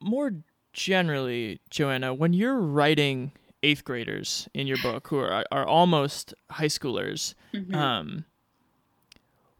more 0.00 0.32
generally, 0.72 1.60
Joanna, 1.70 2.14
when 2.14 2.32
you're 2.32 2.58
writing 2.58 3.32
eighth 3.62 3.84
graders 3.84 4.48
in 4.54 4.66
your 4.66 4.78
book 4.78 5.08
who 5.08 5.18
are 5.18 5.44
are 5.52 5.66
almost 5.66 6.34
high 6.50 6.66
schoolers, 6.66 7.34
Mm-hmm. 7.54 7.74
um, 7.74 8.24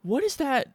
what 0.02 0.24
is 0.24 0.36
that? 0.36 0.68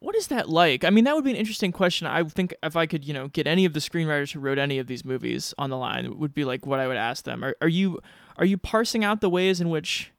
What 0.00 0.14
is 0.16 0.26
that 0.26 0.50
like? 0.50 0.84
I 0.84 0.90
mean, 0.90 1.04
that 1.04 1.14
would 1.14 1.24
be 1.24 1.30
an 1.30 1.36
interesting 1.36 1.72
question. 1.72 2.06
I 2.06 2.22
think 2.24 2.54
if 2.62 2.76
I 2.76 2.84
could, 2.84 3.04
you 3.06 3.14
know, 3.14 3.28
get 3.28 3.46
any 3.46 3.64
of 3.64 3.72
the 3.72 3.80
screenwriters 3.80 4.32
who 4.32 4.40
wrote 4.40 4.58
any 4.58 4.78
of 4.78 4.86
these 4.86 5.02
movies 5.04 5.54
on 5.56 5.70
the 5.70 5.78
line, 5.78 6.04
it 6.04 6.18
would 6.18 6.34
be 6.34 6.44
like 6.44 6.66
what 6.66 6.78
I 6.80 6.86
would 6.86 6.98
ask 6.98 7.24
them. 7.24 7.42
Are, 7.42 7.56
are 7.62 7.68
you 7.68 8.00
are 8.36 8.44
you 8.44 8.58
parsing 8.58 9.02
out 9.04 9.20
the 9.22 9.30
ways 9.30 9.60
in 9.62 9.70
which 9.70 10.10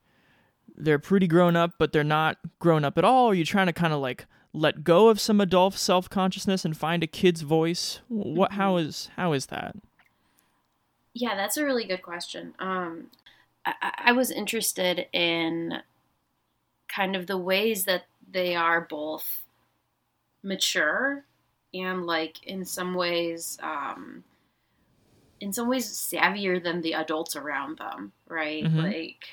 they're 0.75 0.97
pretty 0.99 1.27
grown 1.27 1.55
up, 1.55 1.71
but 1.77 1.91
they're 1.91 2.03
not 2.03 2.37
grown 2.59 2.83
up 2.83 2.97
at 2.97 3.03
all? 3.05 3.27
Are 3.27 3.35
you 3.35 3.45
trying 3.45 3.67
to 3.67 3.73
kind 3.73 3.93
of 3.93 3.99
like 3.99 4.25
let 4.55 4.83
go 4.83 5.09
of 5.09 5.19
some 5.19 5.39
adult 5.41 5.73
self 5.75 6.09
consciousness 6.09 6.65
and 6.65 6.75
find 6.77 7.03
a 7.03 7.07
kid's 7.07 7.41
voice? 7.41 7.99
What? 8.07 8.53
How 8.53 8.77
is 8.77 9.09
how 9.15 9.33
is 9.33 9.47
that? 9.47 9.75
Yeah, 11.13 11.35
that's 11.35 11.57
a 11.57 11.63
really 11.63 11.85
good 11.85 12.01
question. 12.01 12.53
Um, 12.59 13.07
I, 13.65 13.73
I- 13.97 14.11
was 14.11 14.31
interested 14.31 15.07
in 15.13 15.81
kind 16.87 17.15
of 17.15 17.27
the 17.27 17.37
ways 17.37 17.85
that 17.85 18.03
they 18.31 18.55
are 18.55 18.81
both 18.81 19.43
mature 20.43 21.23
and 21.73 22.05
like 22.05 22.43
in 22.43 22.63
some 22.65 22.93
ways 22.93 23.57
um, 23.63 24.23
in 25.39 25.51
some 25.51 25.67
ways 25.67 25.87
savvier 25.89 26.61
than 26.63 26.81
the 26.81 26.93
adults 26.93 27.35
around 27.35 27.77
them 27.79 28.11
right 28.27 28.63
Mhm. 28.63 28.83
like 28.83 29.25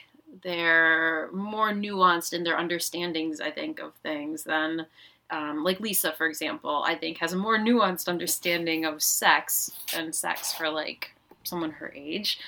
they're 0.42 1.28
more 1.32 1.72
nuanced 1.72 2.32
in 2.32 2.42
their 2.42 2.56
understandings 2.56 3.40
i 3.40 3.50
think 3.50 3.78
of 3.78 3.94
things 3.96 4.44
than 4.44 4.86
um, 5.32 5.64
like 5.64 5.80
lisa 5.80 6.12
for 6.12 6.26
example 6.28 6.84
i 6.86 6.94
think 6.94 7.18
has 7.18 7.32
a 7.32 7.36
more 7.36 7.58
nuanced 7.58 8.08
understanding 8.08 8.84
of 8.84 9.02
sex 9.02 9.70
and 9.96 10.14
sex 10.14 10.52
for 10.54 10.70
like 10.70 11.14
someone 11.44 11.72
her 11.72 11.92
age 11.96 12.38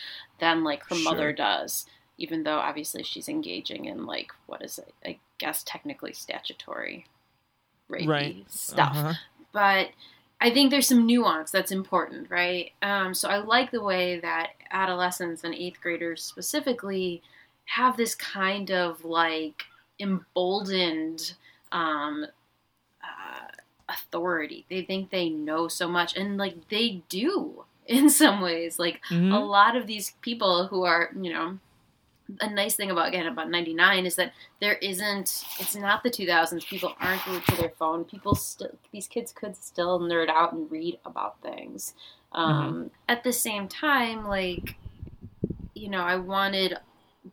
than 0.40 0.64
like 0.64 0.84
her 0.84 0.96
mother 0.96 1.32
does 1.32 1.86
even 2.18 2.44
though 2.44 2.58
obviously 2.58 3.02
she's 3.02 3.28
engaging 3.28 3.86
in 3.86 4.06
like 4.06 4.32
what 4.46 4.62
is 4.64 4.78
it 4.78 4.94
i 5.06 5.18
guess 5.38 5.64
technically 5.64 6.12
statutory 6.12 7.06
rapey 7.90 8.08
Right. 8.08 8.36
stuff 8.48 8.96
Uh-huh. 8.96 9.14
but 9.52 9.90
I 10.40 10.50
think 10.50 10.70
there's 10.70 10.88
some 10.88 11.06
nuance 11.06 11.50
that's 11.50 11.72
important, 11.72 12.30
right? 12.30 12.72
Um, 12.82 13.14
so 13.14 13.30
I 13.30 13.38
like 13.38 13.70
the 13.70 13.82
way 13.82 14.20
that 14.20 14.50
adolescents 14.72 15.44
and 15.44 15.54
eighth 15.54 15.80
graders 15.80 16.22
specifically 16.22 17.22
have 17.66 17.96
this 17.96 18.14
kind 18.14 18.70
of 18.70 19.04
like 19.04 19.64
emboldened 20.00 21.34
um, 21.72 22.26
uh, 23.04 23.46
authority. 23.88 24.64
They 24.70 24.82
think 24.82 25.10
they 25.10 25.28
know 25.28 25.68
so 25.68 25.86
much, 25.88 26.16
and 26.16 26.36
like 26.38 26.68
they 26.68 27.02
do 27.08 27.64
in 27.86 28.08
some 28.10 28.40
ways. 28.40 28.78
Like 28.78 29.00
Mhm. 29.10 29.32
a 29.34 29.38
lot 29.38 29.76
of 29.76 29.86
these 29.86 30.12
people 30.22 30.68
who 30.68 30.84
are, 30.84 31.10
you 31.20 31.32
know, 31.32 31.58
a 32.40 32.48
nice 32.48 32.74
thing 32.74 32.90
about 32.90 33.08
again 33.08 33.26
about 33.26 33.50
99 33.50 34.06
is 34.06 34.16
that 34.16 34.32
there 34.58 34.76
isn't 34.76 35.44
it's 35.60 35.76
not 35.76 36.02
the 36.02 36.08
2000s 36.10 36.64
people 36.64 36.94
aren't 36.98 37.22
glued 37.26 37.44
to 37.46 37.56
their 37.56 37.68
phone 37.78 38.02
people 38.02 38.34
still 38.34 38.70
these 38.92 39.06
kids 39.06 39.30
could 39.30 39.54
still 39.54 40.00
nerd 40.00 40.30
out 40.30 40.54
and 40.54 40.70
read 40.70 40.98
about 41.04 41.38
things 41.42 41.92
um, 42.32 42.90
at 43.10 43.24
the 43.24 43.32
same 43.32 43.68
time 43.68 44.24
like 44.26 44.76
you 45.74 45.90
know 45.90 46.00
i 46.00 46.16
wanted 46.16 46.78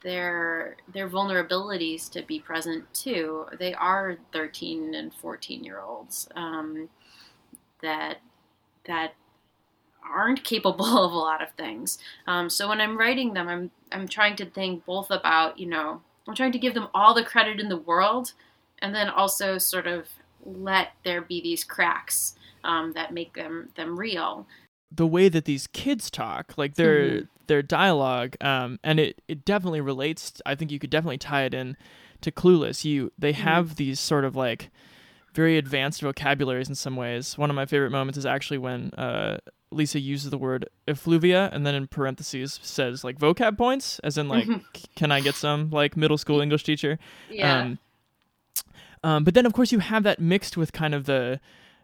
their 0.04 0.78
their 0.94 1.10
vulnerabilities 1.10 2.10
to 2.10 2.22
be 2.22 2.40
present 2.40 2.86
too 2.94 3.46
they 3.60 3.74
are 3.74 4.16
13 4.32 4.96
and 4.96 5.14
14 5.14 5.66
year 5.66 5.82
olds 5.82 6.30
um, 6.36 6.88
that 7.82 8.20
that 8.86 9.14
aren't 10.04 10.44
capable 10.44 10.98
of 10.98 11.12
a 11.12 11.18
lot 11.18 11.42
of 11.42 11.52
things. 11.52 11.98
Um, 12.28 12.50
so 12.50 12.68
when 12.68 12.82
I'm 12.82 12.98
writing 12.98 13.34
them, 13.34 13.48
I'm 13.48 13.72
I'm 13.92 14.08
trying 14.08 14.36
to 14.38 14.46
think 14.46 14.86
both 14.86 15.12
about 15.12 15.60
you 15.60 15.68
know 15.68 16.02
I'm 16.28 16.36
trying 16.36 16.52
to 16.54 16.60
give 16.60 16.74
them 16.74 16.88
all 16.94 17.14
the 17.14 17.24
credit 17.24 17.60
in 17.60 17.70
the 17.70 17.78
world, 17.78 18.34
and 18.80 18.94
then 18.94 19.10
also 19.10 19.58
sort 19.58 19.88
of 19.88 20.08
let 20.44 20.94
there 21.04 21.22
be 21.22 21.42
these 21.42 21.64
cracks 21.64 22.36
um, 22.64 22.94
that 22.94 23.14
make 23.14 23.34
them 23.34 23.70
them 23.76 23.98
real. 23.98 24.48
The 24.94 25.08
way 25.08 25.30
that 25.30 25.46
these 25.46 25.68
kids 25.68 26.10
talk, 26.12 26.54
like 26.58 26.76
their 26.76 27.00
Mhm. 27.22 27.28
their 27.48 27.62
dialogue, 27.62 28.36
um, 28.42 28.80
and 28.84 29.00
it 29.00 29.22
it 29.28 29.46
definitely 29.46 29.82
relates. 29.82 30.42
I 30.46 30.56
think 30.56 30.72
you 30.72 30.80
could 30.80 30.90
definitely 30.90 31.18
tie 31.18 31.44
it 31.44 31.54
in 31.54 31.76
to 32.22 32.32
Clueless. 32.32 32.84
You 32.86 33.12
they 33.18 33.32
have 33.34 33.76
these 33.76 34.00
sort 34.00 34.26
of 34.26 34.36
like 34.36 34.70
very 35.34 35.58
advanced 35.58 36.02
vocabularies 36.02 36.68
in 36.70 36.76
some 36.76 36.96
ways. 36.98 37.38
One 37.38 37.50
of 37.50 37.56
my 37.56 37.66
favorite 37.66 37.92
moments 37.92 38.18
is 38.18 38.26
actually 38.26 38.58
when 38.58 38.92
uh, 38.96 39.38
Lisa 39.72 39.98
uses 40.00 40.30
the 40.30 40.38
word 40.38 40.68
effluvia 40.90 41.50
and 41.54 41.66
then 41.66 41.74
in 41.74 41.88
parentheses 41.88 42.60
says 42.62 43.06
like 43.06 43.18
vocab 43.18 43.58
points, 43.58 44.00
as 44.00 44.18
in 44.18 44.28
like, 44.28 44.48
can 44.96 45.10
I 45.12 45.22
get 45.22 45.36
some 45.36 45.70
like 45.70 45.96
middle 45.96 46.18
school 46.18 46.42
English 46.42 46.64
teacher? 46.66 47.00
Yeah. 47.30 47.62
Um, 47.62 47.80
um, 49.04 49.24
but 49.24 49.34
then 49.34 49.46
of 49.46 49.54
course 49.54 49.72
you 49.72 49.80
have 49.80 50.04
that 50.04 50.20
mixed 50.20 50.58
with 50.58 50.74
kind 50.74 50.94
of 50.94 51.06
the 51.06 51.40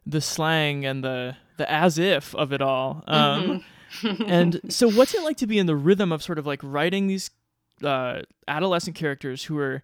the 0.06 0.22
slang 0.22 0.86
and 0.86 1.04
the 1.04 1.36
the 1.58 1.70
as 1.72 1.98
if 1.98 2.34
of 2.36 2.54
it 2.54 2.62
all. 2.62 3.04
Um, 3.08 3.64
and 4.26 4.62
so, 4.70 4.90
what's 4.90 5.14
it 5.14 5.24
like 5.24 5.38
to 5.38 5.48
be 5.48 5.60
in 5.60 5.66
the 5.66 5.76
rhythm 5.76 6.12
of 6.12 6.24
sort 6.24 6.40
of 6.40 6.46
like 6.46 6.62
writing 6.64 7.08
these 7.08 7.30
uh, 7.84 8.22
adolescent 8.48 8.96
characters 8.96 9.46
who 9.46 9.58
are, 9.60 9.84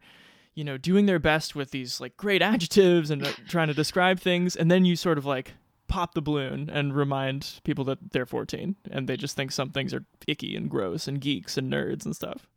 you 0.55 0.63
know, 0.63 0.77
doing 0.77 1.05
their 1.05 1.19
best 1.19 1.55
with 1.55 1.71
these 1.71 1.99
like 2.01 2.17
great 2.17 2.41
adjectives 2.41 3.09
and 3.09 3.25
uh, 3.25 3.31
trying 3.47 3.67
to 3.67 3.73
describe 3.73 4.19
things, 4.19 4.55
and 4.55 4.69
then 4.71 4.86
you 4.86 4.95
sort 4.95 5.17
of 5.17 5.25
like 5.25 5.53
pop 5.88 6.15
the 6.15 6.21
balloon 6.21 6.69
and 6.71 6.95
remind 6.95 7.59
people 7.63 7.83
that 7.86 7.99
they're 8.13 8.25
14 8.25 8.75
and 8.89 9.07
they 9.07 9.15
just 9.15 9.36
think 9.36 9.51
some 9.51 9.69
things 9.69 9.93
are 9.93 10.03
icky 10.25 10.55
and 10.55 10.67
gross 10.67 11.07
and 11.07 11.21
geeks 11.21 11.55
and 11.55 11.71
nerds 11.71 12.03
and 12.03 12.15
stuff. 12.15 12.47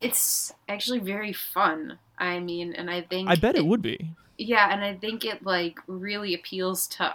it's 0.00 0.50
actually 0.66 0.98
very 0.98 1.32
fun. 1.32 1.98
I 2.16 2.38
mean, 2.40 2.72
and 2.72 2.90
I 2.90 3.02
think 3.02 3.28
I 3.28 3.34
bet 3.34 3.54
it 3.56 3.66
would 3.66 3.82
be. 3.82 4.12
Yeah, 4.38 4.72
and 4.72 4.82
I 4.82 4.94
think 4.94 5.26
it 5.26 5.44
like 5.44 5.78
really 5.86 6.34
appeals 6.34 6.86
to 6.88 7.14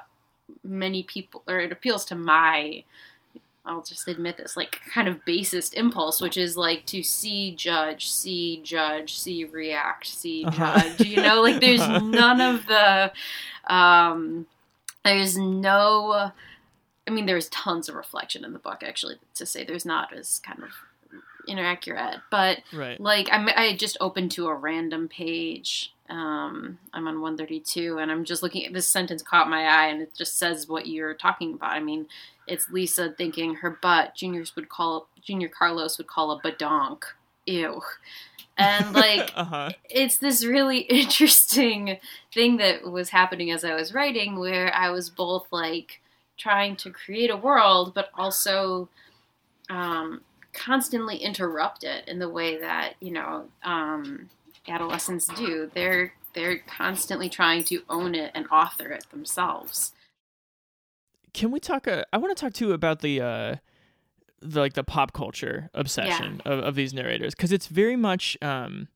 many 0.64 1.04
people, 1.04 1.44
or 1.48 1.60
it 1.60 1.72
appeals 1.72 2.06
to 2.06 2.16
my. 2.16 2.84
I'll 3.68 3.82
just 3.82 4.08
admit 4.08 4.38
this, 4.38 4.56
like 4.56 4.80
kind 4.94 5.08
of 5.08 5.26
basest 5.26 5.74
impulse, 5.74 6.22
which 6.22 6.38
is 6.38 6.56
like 6.56 6.86
to 6.86 7.02
see, 7.02 7.56
judge, 7.56 8.12
see, 8.12 8.62
judge, 8.64 9.18
see, 9.18 9.44
react, 9.44 10.06
see, 10.06 10.46
Uh-huh. 10.46 10.56
judge. 10.84 11.02
You 11.02 11.22
know, 11.24 11.42
like 11.42 11.60
there's 11.60 11.88
none 12.04 12.42
of 12.42 12.68
the, 12.68 13.12
um, 13.74 14.46
there's 15.04 15.36
no. 15.38 16.32
I 17.08 17.12
mean, 17.12 17.26
there's 17.26 17.50
tons 17.50 17.90
of 17.90 17.96
reflection 17.96 18.46
in 18.46 18.54
the 18.54 18.60
book. 18.60 18.84
Actually, 18.84 19.16
to 19.36 19.46
say 19.48 19.64
there's 19.64 19.86
not 19.86 20.14
is 20.14 20.42
kind 20.46 20.62
of 20.64 20.70
inaccurate, 21.48 22.20
but 22.32 22.60
Right. 22.72 23.00
like 23.00 23.30
I'm, 23.32 23.50
I 23.56 23.76
just 23.76 23.98
opened 24.02 24.32
to 24.34 24.48
a 24.48 24.54
random 24.56 25.08
page. 25.08 25.92
Um, 26.10 26.78
I'm 26.94 27.08
on 27.08 27.22
132, 27.22 27.98
and 27.98 28.12
I'm 28.12 28.26
just 28.26 28.44
looking 28.44 28.66
at 28.66 28.74
this 28.74 28.88
sentence 28.88 29.24
caught 29.24 29.50
my 29.50 29.64
eye, 29.66 29.88
and 29.88 30.02
it 30.02 30.14
just 30.16 30.38
says 30.38 30.68
what 30.68 30.88
you're 30.88 31.16
talking 31.16 31.54
about. 31.54 31.72
I 31.72 31.80
mean, 31.80 32.08
it's 32.48 32.70
Lisa 32.70 33.14
thinking 33.18 33.56
her 33.56 33.72
butt. 33.82 34.16
Juniors 34.16 34.56
would 34.56 34.70
call 34.70 35.08
Junior 35.22 35.50
Carlos 35.50 35.98
would 35.98 36.08
call 36.08 36.32
a 36.32 36.42
badonk. 36.42 37.04
Ew. 37.46 37.82
And 38.58 38.94
like 38.94 39.32
uh 39.36 39.44
huh. 39.44 39.70
it's 39.90 40.18
this 40.18 40.46
really 40.46 40.80
interesting 40.90 41.98
thing 42.34 42.58
that 42.58 42.90
was 42.90 43.10
happening 43.10 43.52
as 43.52 43.64
I 43.64 43.74
was 43.76 43.94
writing, 43.94 44.40
where 44.40 44.74
I 44.74 44.90
was 44.90 45.10
both 45.10 45.48
like 45.52 46.02
trying 46.38 46.76
to 46.78 46.92
create 46.92 47.32
a 47.32 47.38
world, 47.38 47.94
but 47.94 48.10
also 48.16 48.90
um, 49.70 50.22
constantly 50.54 51.18
interrupt 51.18 51.84
it 51.84 52.08
in 52.08 52.20
the 52.20 52.30
way 52.30 52.60
that 52.60 52.94
you 53.00 53.12
know 53.12 53.46
um, 53.64 54.30
adolescents 54.68 55.28
do. 55.28 55.70
They're 55.74 56.14
they're 56.34 56.58
constantly 56.60 57.30
trying 57.30 57.64
to 57.66 57.84
own 57.90 58.14
it 58.16 58.32
and 58.36 58.46
author 58.52 58.90
it 58.90 59.06
themselves. 59.10 59.94
Can 61.34 61.52
we 61.52 61.60
talk? 61.60 61.88
Uh, 61.88 62.04
I 62.14 62.18
want 62.18 62.36
to 62.36 62.42
talk 62.42 62.54
too 62.54 62.72
about 62.74 63.00
the, 63.00 63.22
uh, 63.22 63.56
the 64.42 64.60
like 64.60 64.74
the 64.74 64.84
pop 64.84 65.14
culture 65.14 65.70
obsession 65.74 66.42
of, 66.46 66.60
of 66.60 66.76
these 66.76 66.94
narrators 66.94 67.36
because 67.36 67.52
it's 67.52 67.68
very 67.68 67.96
much. 67.96 68.38
Um, 68.42 68.88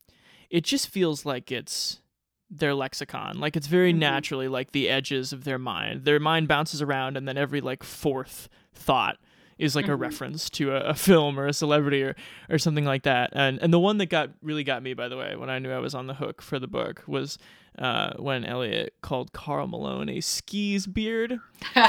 it 0.49 0.63
just 0.63 0.87
feels 0.87 1.25
like 1.25 1.51
it's 1.51 2.01
their 2.49 2.73
lexicon. 2.73 3.39
Like 3.39 3.55
it's 3.55 3.67
very 3.67 3.93
Mhm. 3.93 3.97
naturally 3.99 4.47
like 4.47 4.71
the 4.71 4.89
edges 4.89 5.31
of 5.31 5.43
their 5.43 5.59
mind. 5.59 6.05
Their 6.05 6.19
mind 6.19 6.47
bounces 6.47 6.81
around, 6.81 7.17
and 7.17 7.27
then 7.27 7.37
every 7.37 7.61
like 7.61 7.83
fourth 7.83 8.49
thought 8.73 9.17
is 9.59 9.75
like 9.75 9.87
a 9.87 9.91
Mhm. 9.91 9.99
reference 9.99 10.49
to 10.51 10.71
a, 10.71 10.79
a 10.89 10.93
film 10.95 11.39
or 11.39 11.45
a 11.45 11.53
celebrity 11.53 12.01
or, 12.01 12.15
or 12.49 12.57
something 12.57 12.85
like 12.85 13.03
that. 13.03 13.29
And 13.33 13.59
and 13.61 13.71
the 13.71 13.79
one 13.79 13.97
that 13.99 14.07
got 14.07 14.31
really 14.41 14.63
got 14.63 14.81
me, 14.81 14.95
by 14.95 15.07
the 15.07 15.17
way, 15.17 15.35
when 15.35 15.49
I 15.51 15.59
knew 15.59 15.71
I 15.71 15.77
was 15.79 15.93
on 15.93 16.07
the 16.07 16.15
hook 16.15 16.41
for 16.41 16.57
the 16.57 16.67
book 16.67 17.03
was 17.05 17.37
uh, 17.77 18.13
when 18.17 18.43
Elliot 18.45 18.93
called 19.01 19.31
Karl 19.31 19.67
Malone 19.67 20.09
a 20.09 20.21
skis 20.21 20.87
beard, 20.87 21.39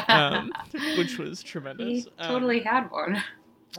um, 0.09 0.53
which 0.99 1.17
was 1.19 1.43
tremendous. 1.43 2.05
he 2.05 2.11
Um, 2.19 2.29
totally 2.35 2.61
had 2.61 2.91
one. 2.91 3.23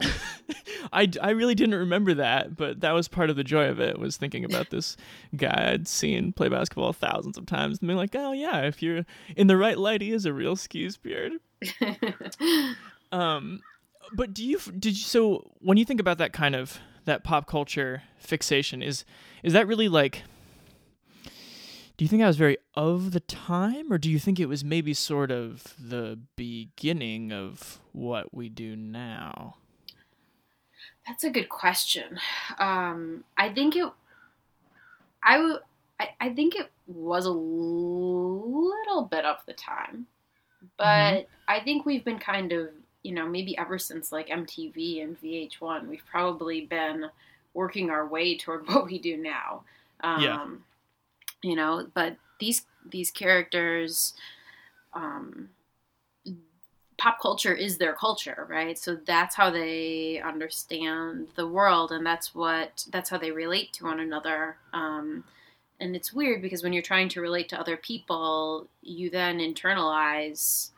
I, 0.92 1.08
I 1.20 1.30
really 1.30 1.54
didn't 1.54 1.74
remember 1.74 2.14
that, 2.14 2.56
but 2.56 2.80
that 2.80 2.92
was 2.92 3.08
part 3.08 3.28
of 3.30 3.36
the 3.36 3.44
joy 3.44 3.68
of 3.68 3.78
it 3.78 3.98
was 3.98 4.16
thinking 4.16 4.44
about 4.44 4.70
this 4.70 4.96
guy 5.36 5.70
I'd 5.72 5.86
seen 5.86 6.32
play 6.32 6.48
basketball 6.48 6.92
thousands 6.94 7.36
of 7.38 7.44
times 7.46 7.78
and 7.78 7.86
being 7.88 7.98
like, 7.98 8.14
oh 8.14 8.32
yeah, 8.32 8.62
if 8.62 8.82
you're 8.82 9.04
in 9.36 9.46
the 9.48 9.56
right 9.56 9.76
light, 9.78 10.00
he 10.00 10.12
is 10.12 10.24
a 10.26 10.32
real 10.32 10.56
skis 10.56 10.96
beard. 10.96 11.32
Um, 13.12 13.60
But 14.12 14.34
do 14.34 14.44
you 14.44 14.58
did 14.58 14.96
you 14.96 15.04
so 15.04 15.50
when 15.60 15.76
you 15.76 15.84
think 15.84 16.00
about 16.00 16.18
that 16.18 16.32
kind 16.32 16.54
of 16.54 16.78
that 17.04 17.24
pop 17.24 17.46
culture 17.46 18.02
fixation 18.18 18.82
is 18.82 19.04
is 19.42 19.52
that 19.52 19.66
really 19.66 19.88
like 19.88 20.22
do 21.96 22.04
you 22.04 22.08
think 22.08 22.20
that 22.20 22.26
was 22.26 22.36
very 22.36 22.58
of 22.74 23.12
the 23.12 23.20
time 23.20 23.92
or 23.92 23.98
do 23.98 24.10
you 24.10 24.18
think 24.18 24.40
it 24.40 24.46
was 24.46 24.64
maybe 24.64 24.94
sort 24.94 25.30
of 25.30 25.74
the 25.78 26.18
beginning 26.36 27.32
of 27.32 27.80
what 27.92 28.34
we 28.34 28.48
do 28.48 28.74
now? 28.74 29.56
That's 31.06 31.24
a 31.24 31.30
good 31.30 31.48
question. 31.48 32.18
Um, 32.58 33.24
I 33.36 33.50
think 33.50 33.76
it. 33.76 33.88
I 35.22 35.38
would. 35.38 35.60
I, 36.00 36.08
I 36.20 36.30
think 36.30 36.56
it 36.56 36.70
was 36.86 37.26
a 37.26 37.30
little 37.30 39.04
bit 39.10 39.24
of 39.24 39.36
the 39.46 39.52
time, 39.52 40.06
but 40.76 40.84
mm-hmm. 40.84 41.24
I 41.48 41.60
think 41.60 41.84
we've 41.86 42.04
been 42.04 42.18
kind 42.18 42.52
of 42.52 42.68
you 43.02 43.12
know 43.12 43.26
maybe 43.26 43.56
ever 43.58 43.78
since 43.78 44.12
like 44.12 44.28
MTV 44.28 45.02
and 45.02 45.20
VH1, 45.20 45.88
we've 45.88 46.06
probably 46.10 46.62
been 46.62 47.06
working 47.54 47.90
our 47.90 48.06
way 48.06 48.36
toward 48.36 48.66
what 48.68 48.86
we 48.86 48.98
do 48.98 49.16
now. 49.16 49.64
Um, 50.02 50.22
yeah. 50.22 50.46
You 51.42 51.56
know, 51.56 51.86
but 51.94 52.16
these 52.38 52.66
these 52.90 53.10
characters. 53.10 54.14
Um, 54.94 55.48
pop 57.02 57.20
culture 57.20 57.52
is 57.52 57.78
their 57.78 57.94
culture, 57.94 58.46
right? 58.48 58.78
So 58.78 58.94
that's 58.94 59.34
how 59.34 59.50
they 59.50 60.20
understand 60.24 61.28
the 61.34 61.48
world, 61.48 61.90
and 61.90 62.06
that's 62.06 62.32
what 62.32 62.84
that's 62.92 63.10
how 63.10 63.18
they 63.18 63.32
relate 63.32 63.72
to 63.74 63.84
one 63.86 63.98
another. 63.98 64.56
Um, 64.72 65.24
and 65.80 65.96
it's 65.96 66.12
weird 66.12 66.42
because 66.42 66.62
when 66.62 66.72
you're 66.72 66.80
trying 66.80 67.08
to 67.08 67.20
relate 67.20 67.48
to 67.48 67.58
other 67.58 67.76
people, 67.76 68.68
you 68.82 69.10
then 69.10 69.38
internalize 69.38 70.70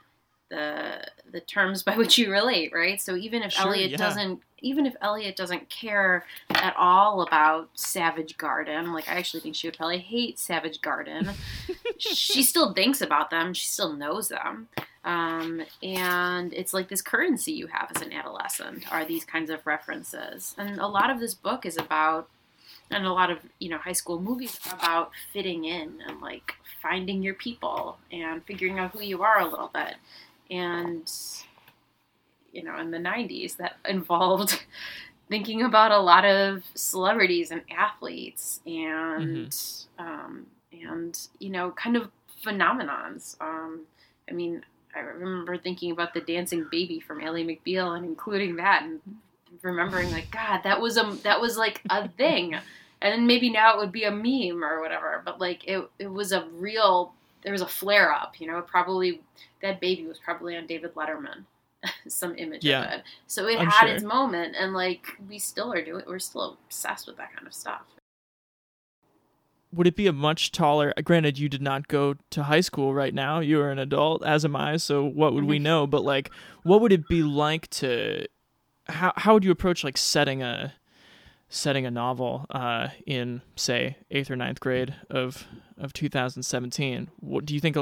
the 0.54 1.06
the 1.32 1.40
terms 1.40 1.82
by 1.82 1.96
which 1.96 2.18
you 2.18 2.30
relate, 2.30 2.72
right? 2.72 3.00
So 3.00 3.16
even 3.16 3.42
if 3.42 3.52
sure, 3.52 3.68
Elliot 3.68 3.92
yeah. 3.92 3.96
doesn't 3.96 4.40
even 4.60 4.86
if 4.86 4.96
Elliot 5.02 5.36
doesn't 5.36 5.68
care 5.68 6.24
at 6.50 6.74
all 6.76 7.20
about 7.20 7.68
Savage 7.74 8.38
Garden, 8.38 8.92
like 8.92 9.08
I 9.08 9.14
actually 9.14 9.40
think 9.40 9.54
she 9.54 9.66
would 9.66 9.76
probably 9.76 9.98
hate 9.98 10.38
Savage 10.38 10.80
Garden, 10.80 11.30
she 11.98 12.42
still 12.42 12.72
thinks 12.72 13.02
about 13.02 13.30
them, 13.30 13.52
she 13.52 13.66
still 13.66 13.92
knows 13.92 14.28
them. 14.28 14.68
Um, 15.04 15.62
and 15.82 16.54
it's 16.54 16.72
like 16.72 16.88
this 16.88 17.02
currency 17.02 17.52
you 17.52 17.66
have 17.66 17.92
as 17.94 18.00
an 18.00 18.10
adolescent 18.12 18.90
are 18.90 19.04
these 19.04 19.22
kinds 19.22 19.50
of 19.50 19.66
references. 19.66 20.54
And 20.56 20.80
a 20.80 20.86
lot 20.86 21.10
of 21.10 21.20
this 21.20 21.34
book 21.34 21.66
is 21.66 21.76
about, 21.76 22.30
and 22.90 23.04
a 23.04 23.12
lot 23.12 23.30
of, 23.30 23.38
you 23.58 23.68
know, 23.68 23.76
high 23.76 23.92
school 23.92 24.18
movies 24.18 24.58
about 24.72 25.10
fitting 25.30 25.66
in 25.66 26.00
and 26.06 26.22
like 26.22 26.54
finding 26.80 27.22
your 27.22 27.34
people 27.34 27.98
and 28.10 28.42
figuring 28.44 28.78
out 28.78 28.92
who 28.92 29.02
you 29.02 29.22
are 29.22 29.40
a 29.40 29.48
little 29.48 29.70
bit. 29.74 29.96
And, 30.50 31.10
you 32.52 32.62
know, 32.62 32.78
in 32.78 32.90
the 32.90 32.98
90s, 32.98 33.56
that 33.56 33.76
involved 33.88 34.64
thinking 35.28 35.62
about 35.62 35.90
a 35.90 35.98
lot 35.98 36.24
of 36.24 36.64
celebrities 36.74 37.50
and 37.50 37.62
athletes 37.70 38.60
and, 38.66 39.48
mm-hmm. 39.48 40.04
um, 40.04 40.46
and, 40.72 41.18
you 41.38 41.50
know, 41.50 41.70
kind 41.70 41.96
of 41.96 42.10
phenomenons. 42.44 43.40
Um, 43.40 43.82
I 44.28 44.32
mean, 44.32 44.62
I 44.94 45.00
remember 45.00 45.56
thinking 45.56 45.90
about 45.90 46.14
the 46.14 46.20
dancing 46.20 46.66
baby 46.70 47.00
from 47.00 47.20
Ally 47.20 47.42
McBeal 47.42 47.96
and 47.96 48.04
including 48.04 48.56
that 48.56 48.84
and 48.84 49.00
remembering 49.62 50.10
like 50.12 50.30
God, 50.30 50.60
that 50.64 50.80
was 50.80 50.96
a 50.96 51.16
that 51.22 51.40
was 51.40 51.56
like 51.56 51.80
a 51.90 52.08
thing. 52.08 52.54
and 53.02 53.12
then 53.12 53.26
maybe 53.26 53.50
now 53.50 53.74
it 53.74 53.78
would 53.78 53.92
be 53.92 54.04
a 54.04 54.10
meme 54.10 54.64
or 54.64 54.80
whatever, 54.80 55.20
but 55.24 55.40
like 55.40 55.66
it 55.66 55.88
it 55.98 56.06
was 56.06 56.32
a 56.32 56.46
real 56.52 57.12
there 57.44 57.52
was 57.52 57.62
a 57.62 57.68
flare 57.68 58.12
up, 58.12 58.40
you 58.40 58.46
know, 58.46 58.60
probably 58.62 59.20
that 59.62 59.80
baby 59.80 60.06
was 60.06 60.18
probably 60.18 60.56
on 60.56 60.66
David 60.66 60.94
Letterman. 60.94 61.44
some 62.08 62.34
image 62.36 62.64
yeah, 62.64 62.84
of 62.84 62.92
it. 62.92 63.04
So 63.26 63.46
it 63.46 63.60
I'm 63.60 63.66
had 63.66 63.86
sure. 63.86 63.94
its 63.94 64.02
moment 64.02 64.56
and 64.58 64.72
like 64.72 65.06
we 65.28 65.38
still 65.38 65.70
are 65.70 65.84
doing 65.84 66.02
we're 66.06 66.18
still 66.18 66.56
obsessed 66.66 67.06
with 67.06 67.18
that 67.18 67.34
kind 67.34 67.46
of 67.46 67.52
stuff 67.52 67.82
would 69.74 69.86
it 69.86 69.96
be 69.96 70.06
a 70.06 70.12
much 70.12 70.52
taller 70.52 70.94
granted 71.04 71.38
you 71.38 71.48
did 71.48 71.62
not 71.62 71.88
go 71.88 72.14
to 72.30 72.44
high 72.44 72.60
school 72.60 72.94
right 72.94 73.14
now 73.14 73.40
you 73.40 73.60
are 73.60 73.70
an 73.70 73.78
adult 73.78 74.24
as 74.24 74.44
am 74.44 74.56
i 74.56 74.76
so 74.76 75.04
what 75.04 75.34
would 75.34 75.44
we 75.44 75.56
mm-hmm. 75.56 75.64
know 75.64 75.86
but 75.86 76.04
like 76.04 76.30
what 76.62 76.80
would 76.80 76.92
it 76.92 77.08
be 77.08 77.22
like 77.22 77.68
to 77.68 78.26
how, 78.86 79.12
how 79.16 79.34
would 79.34 79.44
you 79.44 79.50
approach 79.50 79.82
like 79.82 79.96
setting 79.96 80.42
a 80.42 80.74
setting 81.54 81.86
a 81.86 81.90
novel 81.90 82.46
uh, 82.50 82.88
in 83.06 83.40
say 83.56 83.96
eighth 84.10 84.30
or 84.30 84.36
ninth 84.36 84.60
grade 84.60 84.94
of 85.08 85.46
of 85.78 85.92
2017 85.92 87.08
what 87.20 87.44
do 87.44 87.54
you 87.54 87.60
think 87.60 87.76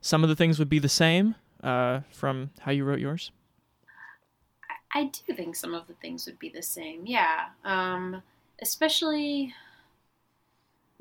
some 0.00 0.22
of 0.22 0.28
the 0.28 0.36
things 0.36 0.58
would 0.58 0.68
be 0.68 0.78
the 0.78 0.88
same 0.88 1.34
uh, 1.62 2.00
from 2.10 2.50
how 2.60 2.72
you 2.72 2.84
wrote 2.84 2.98
yours? 2.98 3.30
I 4.94 5.04
do 5.04 5.34
think 5.34 5.56
some 5.56 5.74
of 5.74 5.86
the 5.86 5.94
things 5.94 6.26
would 6.26 6.38
be 6.38 6.50
the 6.50 6.62
same 6.62 7.06
yeah. 7.06 7.46
Um, 7.64 8.22
especially 8.60 9.54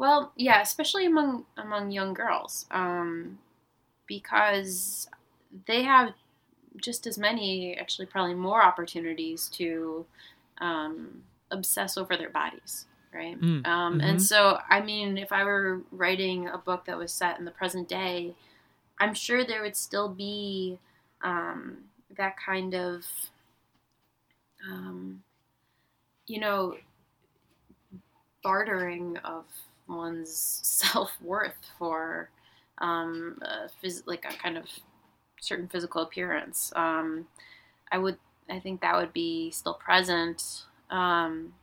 well, 0.01 0.31
yeah, 0.36 0.62
especially 0.62 1.05
among 1.05 1.45
among 1.57 1.91
young 1.91 2.15
girls, 2.15 2.65
um, 2.71 3.38
because 4.07 5.07
they 5.67 5.84
have 5.84 6.13
just 6.81 7.05
as 7.05 7.19
many, 7.19 7.77
actually, 7.77 8.07
probably 8.07 8.34
more 8.34 8.63
opportunities 8.63 9.47
to 9.49 10.05
um, 10.60 11.21
obsess 11.52 11.98
over 11.98 12.18
their 12.18 12.30
bodies, 12.30 12.86
right? 13.14 13.40
Mm, 13.40 13.66
um, 13.68 13.94
mm-hmm. 14.00 14.02
And 14.02 14.22
so, 14.22 14.60
I 14.70 14.82
mean, 14.82 15.18
if 15.18 15.32
I 15.32 15.44
were 15.44 15.82
writing 15.92 16.48
a 16.48 16.58
book 16.58 16.86
that 16.86 16.98
was 16.98 17.12
set 17.12 17.38
in 17.40 17.46
the 17.46 17.52
present 17.52 17.88
day, 17.88 18.36
I'm 19.00 19.14
sure 19.14 19.44
there 19.44 19.62
would 19.62 19.76
still 19.76 20.10
be 20.10 20.80
um, 21.24 21.78
that 22.18 22.36
kind 22.38 22.74
of, 22.74 23.06
um, 24.70 25.24
you 26.28 26.40
know, 26.40 26.76
bartering 28.44 29.18
of 29.18 29.46
one's 29.88 30.60
self 30.64 31.12
worth 31.22 31.72
for 31.78 32.30
um, 32.80 33.42
phys- 33.84 34.04
like 34.06 34.26
a 34.26 34.36
kind 34.38 34.58
of 34.58 34.66
certain 35.40 35.68
physical 35.68 36.04
appearance. 36.04 36.72
Um, 36.76 37.28
I 37.92 37.98
would, 37.98 38.18
I 38.50 38.60
think 38.60 38.82
that 38.82 38.96
would 38.96 39.14
be 39.14 39.52
still 39.52 39.74
present. 39.74 40.64
Um, 40.91 41.54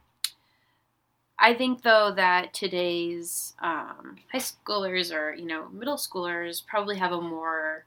I 1.38 1.54
think 1.54 1.82
though 1.82 2.12
that 2.16 2.52
today's 2.52 3.54
um, 3.60 4.16
high 4.32 4.38
schoolers 4.38 5.14
or 5.14 5.34
you 5.34 5.46
know 5.46 5.68
middle 5.68 5.96
schoolers 5.96 6.64
probably 6.66 6.96
have 6.96 7.12
a 7.12 7.20
more 7.20 7.84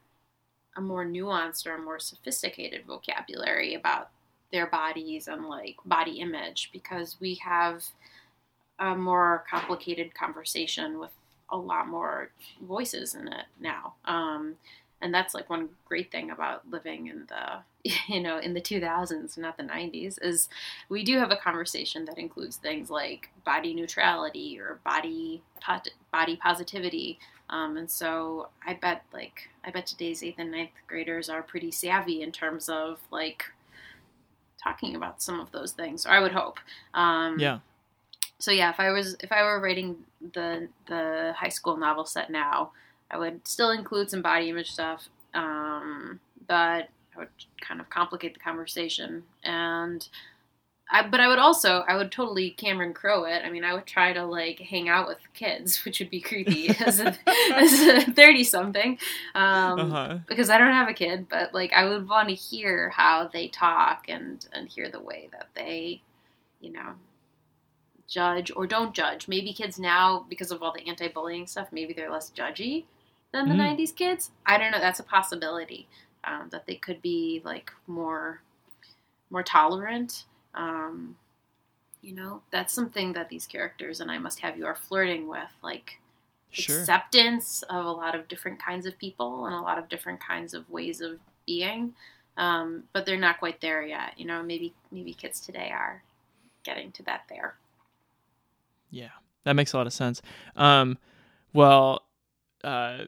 a 0.76 0.80
more 0.80 1.04
nuanced 1.04 1.66
or 1.66 1.74
a 1.76 1.82
more 1.82 1.98
sophisticated 1.98 2.86
vocabulary 2.86 3.74
about 3.74 4.10
their 4.52 4.66
bodies 4.66 5.28
and 5.28 5.46
like 5.48 5.76
body 5.84 6.20
image 6.20 6.70
because 6.72 7.16
we 7.20 7.36
have 7.36 7.84
a 8.78 8.94
more 8.96 9.44
complicated 9.50 10.14
conversation 10.14 10.98
with 10.98 11.10
a 11.50 11.56
lot 11.56 11.88
more 11.88 12.30
voices 12.62 13.14
in 13.14 13.28
it 13.28 13.46
now. 13.60 13.94
Um, 14.04 14.56
and 15.02 15.12
that's 15.12 15.34
like 15.34 15.50
one 15.50 15.68
great 15.84 16.10
thing 16.10 16.30
about 16.30 16.62
living 16.70 17.08
in 17.08 17.26
the 17.28 17.90
you 18.08 18.20
know 18.20 18.38
in 18.38 18.54
the 18.54 18.60
2000s 18.60 19.36
not 19.36 19.56
the 19.56 19.62
90s 19.62 20.18
is 20.22 20.48
we 20.88 21.04
do 21.04 21.18
have 21.18 21.30
a 21.30 21.36
conversation 21.36 22.04
that 22.04 22.16
includes 22.16 22.56
things 22.56 22.88
like 22.88 23.28
body 23.44 23.74
neutrality 23.74 24.58
or 24.58 24.78
body 24.84 25.42
body 26.12 26.36
positivity. 26.36 27.18
Um, 27.50 27.76
and 27.76 27.90
so 27.90 28.48
i 28.66 28.72
bet 28.72 29.04
like 29.12 29.50
i 29.64 29.70
bet 29.70 29.86
today's 29.86 30.22
eighth 30.22 30.38
and 30.38 30.50
ninth 30.50 30.70
graders 30.86 31.28
are 31.28 31.42
pretty 31.42 31.70
savvy 31.70 32.22
in 32.22 32.32
terms 32.32 32.70
of 32.70 32.98
like 33.10 33.44
talking 34.62 34.94
about 34.96 35.20
some 35.20 35.40
of 35.40 35.50
those 35.50 35.72
things 35.72 36.06
or 36.06 36.10
i 36.10 36.20
would 36.20 36.32
hope. 36.32 36.58
Um, 36.94 37.38
yeah. 37.38 37.58
so 38.38 38.52
yeah, 38.52 38.70
if 38.70 38.78
I 38.80 38.90
was 38.90 39.16
if 39.20 39.32
I 39.32 39.42
were 39.42 39.60
writing 39.60 39.96
the 40.32 40.68
the 40.86 41.34
high 41.36 41.48
school 41.48 41.76
novel 41.76 42.04
set 42.04 42.30
now, 42.30 42.72
I 43.12 43.18
would 43.18 43.46
still 43.46 43.70
include 43.70 44.10
some 44.10 44.22
body 44.22 44.48
image 44.48 44.72
stuff, 44.72 45.08
um, 45.34 46.18
but 46.48 46.88
I 47.14 47.18
would 47.18 47.28
kind 47.60 47.80
of 47.80 47.90
complicate 47.90 48.34
the 48.34 48.40
conversation 48.40 49.24
and. 49.44 50.06
I, 50.94 51.08
but 51.08 51.20
I 51.20 51.28
would 51.28 51.38
also, 51.38 51.84
I 51.88 51.96
would 51.96 52.12
totally 52.12 52.50
Cameron 52.50 52.92
Crowe 52.92 53.24
it. 53.24 53.42
I 53.46 53.50
mean, 53.50 53.64
I 53.64 53.72
would 53.72 53.86
try 53.86 54.12
to 54.12 54.26
like 54.26 54.58
hang 54.58 54.90
out 54.90 55.08
with 55.08 55.16
kids, 55.32 55.82
which 55.86 56.00
would 56.00 56.10
be 56.10 56.20
creepy 56.20 56.68
as 56.80 57.00
a 57.00 57.12
thirty 58.12 58.44
something, 58.44 58.98
um, 59.34 59.80
uh-huh. 59.80 60.18
because 60.28 60.50
I 60.50 60.58
don't 60.58 60.74
have 60.74 60.88
a 60.88 60.92
kid. 60.92 61.30
But 61.30 61.54
like, 61.54 61.72
I 61.72 61.88
would 61.88 62.06
want 62.06 62.28
to 62.28 62.34
hear 62.34 62.90
how 62.90 63.30
they 63.32 63.48
talk 63.48 64.04
and 64.08 64.46
and 64.52 64.68
hear 64.68 64.90
the 64.90 65.00
way 65.00 65.30
that 65.32 65.48
they, 65.54 66.02
you 66.60 66.72
know, 66.72 66.92
judge 68.06 68.52
or 68.54 68.66
don't 68.66 68.92
judge. 68.94 69.28
Maybe 69.28 69.54
kids 69.54 69.78
now, 69.78 70.26
because 70.28 70.50
of 70.50 70.62
all 70.62 70.74
the 70.74 70.86
anti 70.86 71.08
bullying 71.08 71.46
stuff, 71.46 71.68
maybe 71.72 71.94
they're 71.94 72.10
less 72.10 72.30
judgy 72.30 72.84
than 73.32 73.48
the 73.48 73.54
mm. 73.54 73.76
90s 73.76 73.94
kids. 73.94 74.30
I 74.46 74.58
don't 74.58 74.70
know. 74.70 74.80
That's 74.80 75.00
a 75.00 75.04
possibility 75.04 75.88
um, 76.24 76.48
that 76.50 76.66
they 76.66 76.76
could 76.76 77.02
be 77.02 77.40
like 77.44 77.72
more 77.86 78.42
more 79.30 79.42
tolerant. 79.42 80.24
Um, 80.54 81.16
you 82.02 82.14
know, 82.14 82.42
that's 82.50 82.74
something 82.74 83.14
that 83.14 83.28
these 83.28 83.46
characters 83.46 84.00
and 84.00 84.10
I 84.10 84.18
Must 84.18 84.40
Have 84.40 84.58
You 84.58 84.66
are 84.66 84.74
flirting 84.74 85.28
with, 85.28 85.50
like 85.62 85.98
sure. 86.50 86.80
acceptance 86.80 87.62
of 87.70 87.86
a 87.86 87.90
lot 87.90 88.14
of 88.14 88.28
different 88.28 88.62
kinds 88.62 88.84
of 88.86 88.98
people 88.98 89.46
and 89.46 89.54
a 89.54 89.60
lot 89.60 89.78
of 89.78 89.88
different 89.88 90.20
kinds 90.20 90.52
of 90.52 90.68
ways 90.68 91.00
of 91.00 91.18
being. 91.46 91.94
um, 92.36 92.84
but 92.92 93.04
they're 93.04 93.18
not 93.18 93.38
quite 93.38 93.60
there 93.60 93.82
yet. 93.82 94.12
You 94.16 94.26
know, 94.26 94.42
maybe 94.42 94.74
maybe 94.90 95.12
kids 95.14 95.40
today 95.40 95.70
are 95.72 96.02
getting 96.64 96.92
to 96.92 97.02
that 97.04 97.22
there. 97.28 97.56
Yeah, 98.90 99.10
that 99.44 99.54
makes 99.54 99.72
a 99.72 99.76
lot 99.76 99.86
of 99.86 99.92
sense. 99.92 100.22
Um, 100.56 100.98
well, 101.52 102.02
uh, 102.64 103.04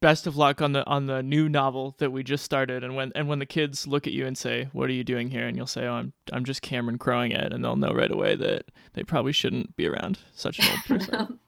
best 0.00 0.26
of 0.26 0.36
luck 0.36 0.60
on 0.62 0.72
the 0.72 0.86
on 0.86 1.06
the 1.06 1.22
new 1.22 1.48
novel 1.48 1.94
that 1.98 2.10
we 2.10 2.22
just 2.22 2.44
started. 2.44 2.82
And 2.84 2.94
when 2.96 3.12
and 3.14 3.28
when 3.28 3.38
the 3.38 3.46
kids 3.46 3.86
look 3.86 4.06
at 4.06 4.12
you 4.12 4.26
and 4.26 4.36
say, 4.36 4.68
"What 4.72 4.88
are 4.88 4.92
you 4.92 5.04
doing 5.04 5.30
here?" 5.30 5.46
and 5.46 5.56
you'll 5.56 5.66
say, 5.66 5.86
"Oh, 5.86 5.94
I'm 5.94 6.12
I'm 6.32 6.44
just 6.44 6.62
Cameron 6.62 6.98
crowing 6.98 7.32
it," 7.32 7.52
and 7.52 7.64
they'll 7.64 7.76
know 7.76 7.92
right 7.92 8.10
away 8.10 8.36
that 8.36 8.66
they 8.94 9.02
probably 9.02 9.32
shouldn't 9.32 9.76
be 9.76 9.86
around 9.86 10.18
such 10.34 10.58
an 10.58 10.66
old 10.70 11.00
person. 11.00 11.38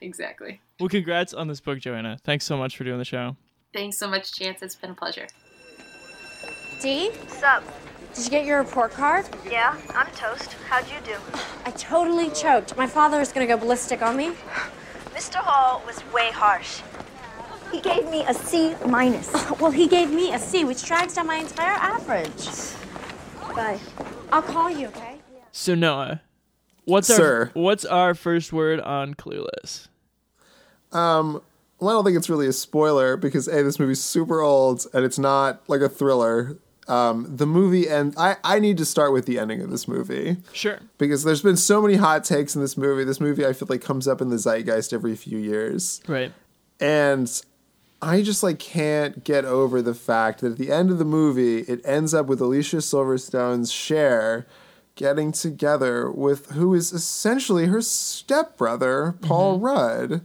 exactly. 0.00 0.60
well, 0.80 0.88
congrats 0.88 1.34
on 1.34 1.48
this 1.48 1.60
book, 1.60 1.78
Joanna. 1.80 2.18
Thanks 2.24 2.44
so 2.44 2.56
much 2.56 2.76
for 2.76 2.84
doing 2.84 2.98
the 2.98 3.04
show. 3.04 3.36
Thanks 3.74 3.98
so 3.98 4.08
much, 4.08 4.32
Chance. 4.32 4.62
It's 4.62 4.74
been 4.74 4.90
a 4.90 4.94
pleasure. 4.94 5.26
Dee, 6.80 7.10
What's 7.10 7.42
up? 7.42 7.64
did 8.14 8.24
you 8.24 8.30
get 8.30 8.46
your 8.46 8.58
report 8.58 8.92
card? 8.92 9.26
Yeah, 9.50 9.76
I'm 9.94 10.06
toast. 10.14 10.52
How'd 10.68 10.88
you 10.88 10.96
do? 11.04 11.16
I 11.66 11.70
totally 11.72 12.30
choked. 12.30 12.76
My 12.76 12.86
father 12.86 13.20
is 13.20 13.32
gonna 13.32 13.46
go 13.46 13.56
ballistic 13.56 14.00
on 14.02 14.16
me. 14.16 14.28
Mr. 15.14 15.36
Hall 15.36 15.82
was 15.84 16.00
way 16.12 16.30
harsh. 16.30 16.80
He 17.72 17.80
gave 17.80 18.08
me 18.10 18.24
a 18.26 18.34
C 18.34 18.74
minus. 18.86 19.32
Well, 19.60 19.70
he 19.70 19.86
gave 19.88 20.10
me 20.10 20.32
a 20.32 20.38
C, 20.38 20.64
which 20.64 20.84
drags 20.84 21.14
down 21.14 21.26
my 21.26 21.36
entire 21.36 21.72
average. 21.74 22.48
Bye. 23.54 23.78
I'll 24.32 24.42
call 24.42 24.70
you, 24.70 24.86
okay? 24.88 25.18
So 25.52 25.74
Noah, 25.74 26.20
what's 26.84 27.10
our 27.10 27.50
what's 27.54 27.84
our 27.84 28.14
first 28.14 28.52
word 28.52 28.80
on 28.80 29.14
Clueless? 29.14 29.88
Um, 30.92 31.42
Well, 31.80 31.90
I 31.90 31.92
don't 31.92 32.04
think 32.04 32.16
it's 32.16 32.30
really 32.30 32.46
a 32.46 32.52
spoiler 32.52 33.16
because 33.16 33.48
a 33.48 33.62
this 33.62 33.78
movie's 33.78 34.02
super 34.02 34.40
old 34.40 34.86
and 34.94 35.04
it's 35.04 35.18
not 35.18 35.62
like 35.68 35.80
a 35.80 35.88
thriller. 35.88 36.56
Um, 36.86 37.26
the 37.36 37.46
movie 37.46 37.86
and 37.88 38.14
I 38.16 38.36
I 38.44 38.58
need 38.60 38.78
to 38.78 38.84
start 38.86 39.12
with 39.12 39.26
the 39.26 39.38
ending 39.38 39.60
of 39.60 39.70
this 39.70 39.86
movie 39.86 40.38
Sure. 40.54 40.78
because 40.96 41.22
there's 41.24 41.42
been 41.42 41.56
so 41.58 41.82
many 41.82 41.96
hot 41.96 42.24
takes 42.24 42.54
in 42.54 42.62
this 42.62 42.76
movie. 42.78 43.04
This 43.04 43.20
movie 43.20 43.44
I 43.44 43.52
feel 43.52 43.66
like 43.68 43.82
comes 43.82 44.08
up 44.08 44.20
in 44.22 44.30
the 44.30 44.38
zeitgeist 44.38 44.92
every 44.94 45.14
few 45.14 45.36
years, 45.36 46.00
Right. 46.08 46.32
and 46.80 47.42
I 48.00 48.22
just 48.22 48.42
like 48.42 48.58
can't 48.58 49.24
get 49.24 49.44
over 49.44 49.82
the 49.82 49.94
fact 49.94 50.40
that 50.40 50.52
at 50.52 50.58
the 50.58 50.70
end 50.70 50.90
of 50.90 50.98
the 50.98 51.04
movie 51.04 51.58
it 51.62 51.80
ends 51.84 52.14
up 52.14 52.26
with 52.26 52.40
Alicia 52.40 52.76
Silverstone's 52.76 53.72
Cher 53.72 54.46
getting 54.94 55.32
together 55.32 56.10
with 56.10 56.50
who 56.50 56.74
is 56.74 56.92
essentially 56.92 57.66
her 57.66 57.80
stepbrother 57.82 59.16
Paul 59.22 59.58
Rudd. 59.58 60.24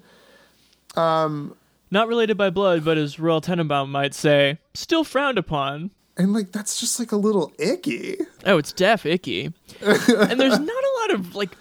Um, 0.96 1.56
Not 1.90 2.08
related 2.08 2.38
by 2.38 2.50
blood, 2.52 2.86
but 2.86 2.98
as 2.98 3.20
Royal 3.20 3.42
Tenenbaum 3.42 3.90
might 3.90 4.14
say, 4.14 4.60
still 4.74 5.04
frowned 5.04 5.38
upon. 5.40 5.90
And 6.16 6.32
like 6.34 6.52
that's 6.52 6.80
just 6.80 7.00
like 7.00 7.12
a 7.12 7.16
little 7.18 7.52
icky. 7.58 8.18
Oh, 8.46 8.60
it's 8.60 8.72
deaf 8.72 9.04
icky. 9.06 9.46
and 9.82 10.40
there's 10.40 10.60
not 10.60 10.84
a 10.84 10.94
lot 11.02 11.12
of 11.16 11.34
like 11.36 11.58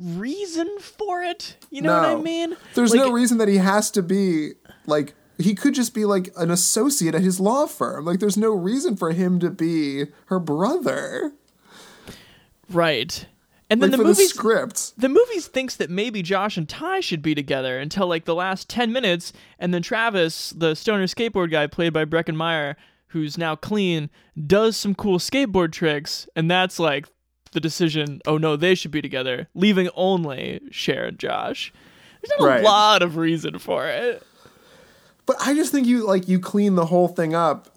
reason 0.00 0.78
for 0.80 1.22
it. 1.22 1.56
You 1.70 1.82
know 1.82 1.92
what 1.94 2.08
I 2.08 2.14
mean? 2.14 2.56
There's 2.74 2.92
Like, 2.92 3.00
no 3.00 3.10
reason 3.12 3.38
that 3.38 3.48
he 3.48 3.56
has 3.56 3.90
to 3.92 4.02
be 4.02 4.52
like 4.90 5.14
he 5.38 5.54
could 5.54 5.74
just 5.74 5.94
be 5.94 6.04
like 6.04 6.30
an 6.36 6.50
associate 6.50 7.14
at 7.14 7.22
his 7.22 7.40
law 7.40 7.64
firm. 7.66 8.04
Like 8.04 8.20
there's 8.20 8.36
no 8.36 8.50
reason 8.50 8.94
for 8.96 9.12
him 9.12 9.38
to 9.40 9.48
be 9.48 10.04
her 10.26 10.38
brother. 10.38 11.32
Right. 12.68 13.26
And 13.68 13.80
then 13.80 13.90
Like 13.90 13.98
the 13.98 14.04
movie 14.04 14.22
the 14.24 14.28
script. 14.28 14.92
the 14.98 15.08
movie 15.08 15.38
thinks 15.40 15.76
that 15.76 15.90
maybe 15.90 16.22
Josh 16.22 16.56
and 16.56 16.68
Tai 16.68 17.00
should 17.00 17.22
be 17.22 17.34
together 17.34 17.78
until 17.78 18.06
like 18.08 18.24
the 18.24 18.34
last 18.34 18.68
10 18.68 18.92
minutes 18.92 19.32
and 19.58 19.72
then 19.72 19.82
Travis, 19.82 20.50
the 20.50 20.74
stoner 20.74 21.06
skateboard 21.06 21.50
guy 21.52 21.66
played 21.68 21.92
by 21.92 22.04
Breckin 22.04 22.34
Meyer, 22.36 22.76
who's 23.08 23.38
now 23.38 23.54
clean, 23.56 24.10
does 24.46 24.76
some 24.76 24.94
cool 24.94 25.18
skateboard 25.18 25.72
tricks 25.72 26.28
and 26.34 26.50
that's 26.50 26.78
like 26.80 27.06
the 27.52 27.60
decision, 27.60 28.20
oh 28.26 28.38
no, 28.38 28.56
they 28.56 28.74
should 28.74 28.90
be 28.92 29.02
together, 29.02 29.48
leaving 29.54 29.88
only 29.94 30.60
Cher 30.70 31.06
and 31.06 31.18
Josh. 31.18 31.72
There's 32.22 32.38
not 32.40 32.46
Right. 32.48 32.60
a 32.60 32.64
lot 32.64 33.02
of 33.02 33.16
reason 33.16 33.58
for 33.58 33.86
it. 33.86 34.22
But 35.30 35.46
I 35.46 35.54
just 35.54 35.70
think 35.70 35.86
you 35.86 36.04
like 36.04 36.26
you 36.26 36.40
clean 36.40 36.74
the 36.74 36.86
whole 36.86 37.06
thing 37.06 37.36
up, 37.36 37.68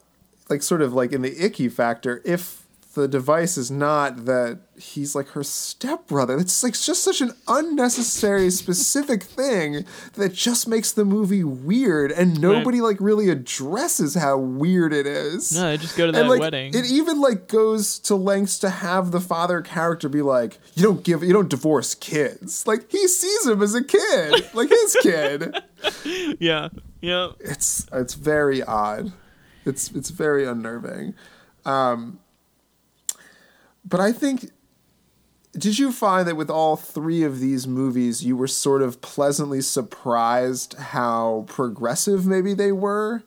like 0.50 0.64
sort 0.64 0.82
of 0.82 0.92
like 0.92 1.12
in 1.12 1.22
the 1.22 1.46
icky 1.46 1.70
factor. 1.70 2.20
If 2.26 2.64
the 2.96 3.08
device 3.08 3.58
is 3.58 3.70
not 3.70 4.26
that 4.26 4.58
he's 4.76 5.14
like 5.14 5.28
her 5.30 5.44
stepbrother, 5.44 6.40
it's 6.40 6.64
like 6.64 6.74
just 6.74 7.04
such 7.04 7.22
an 7.22 7.32
unnecessary 7.48 8.50
specific 8.64 9.22
thing 9.22 9.86
that 10.16 10.34
just 10.34 10.68
makes 10.68 10.92
the 10.92 11.06
movie 11.06 11.44
weird, 11.44 12.12
and 12.12 12.42
nobody 12.42 12.82
like 12.82 12.98
really 13.00 13.30
addresses 13.30 14.16
how 14.16 14.36
weird 14.36 14.92
it 14.92 15.06
is. 15.06 15.56
No, 15.56 15.70
they 15.70 15.78
just 15.78 15.96
go 15.96 16.08
to 16.08 16.12
that 16.12 16.22
and 16.22 16.30
like 16.32 16.40
wedding. 16.40 16.74
it 16.74 16.88
even 16.90 17.22
like 17.22 17.48
goes 17.48 18.00
to 18.00 18.16
lengths 18.16 18.58
to 18.60 18.72
have 18.72 19.12
the 19.12 19.22
father 19.22 19.62
character 19.62 20.10
be 20.10 20.24
like, 20.24 20.58
you 20.74 20.82
don't 20.82 21.04
give, 21.04 21.22
you 21.22 21.34
don't 21.34 21.50
divorce 21.50 21.94
kids. 21.94 22.66
Like 22.66 22.90
he 22.90 23.08
sees 23.08 23.46
him 23.46 23.62
as 23.62 23.76
a 23.76 23.84
kid, 23.84 24.50
like 24.56 24.70
his 24.70 24.98
kid 25.04 25.56
yeah. 26.40 26.70
Yeah. 27.04 27.32
it's 27.42 27.86
it's 27.92 28.14
very 28.14 28.64
odd. 28.64 29.12
It's 29.66 29.92
it's 29.92 30.10
very 30.10 30.46
unnerving. 30.46 31.16
Um, 31.66 32.22
but 33.84 34.00
I 34.00 34.14
think 34.14 34.52
did 35.52 35.78
you 35.78 35.92
find 35.92 36.26
that 36.30 36.38
with 36.38 36.50
all 36.50 36.78
three 36.78 37.24
of 37.24 37.42
these 37.42 37.68
movies 37.68 38.24
you 38.24 38.38
were 38.38 38.48
sort 38.48 38.82
of 38.82 39.02
pleasantly 39.02 39.60
surprised 39.60 40.76
how 40.76 41.44
progressive 41.50 42.26
maybe 42.26 42.54
they 42.54 42.72
were? 42.72 43.22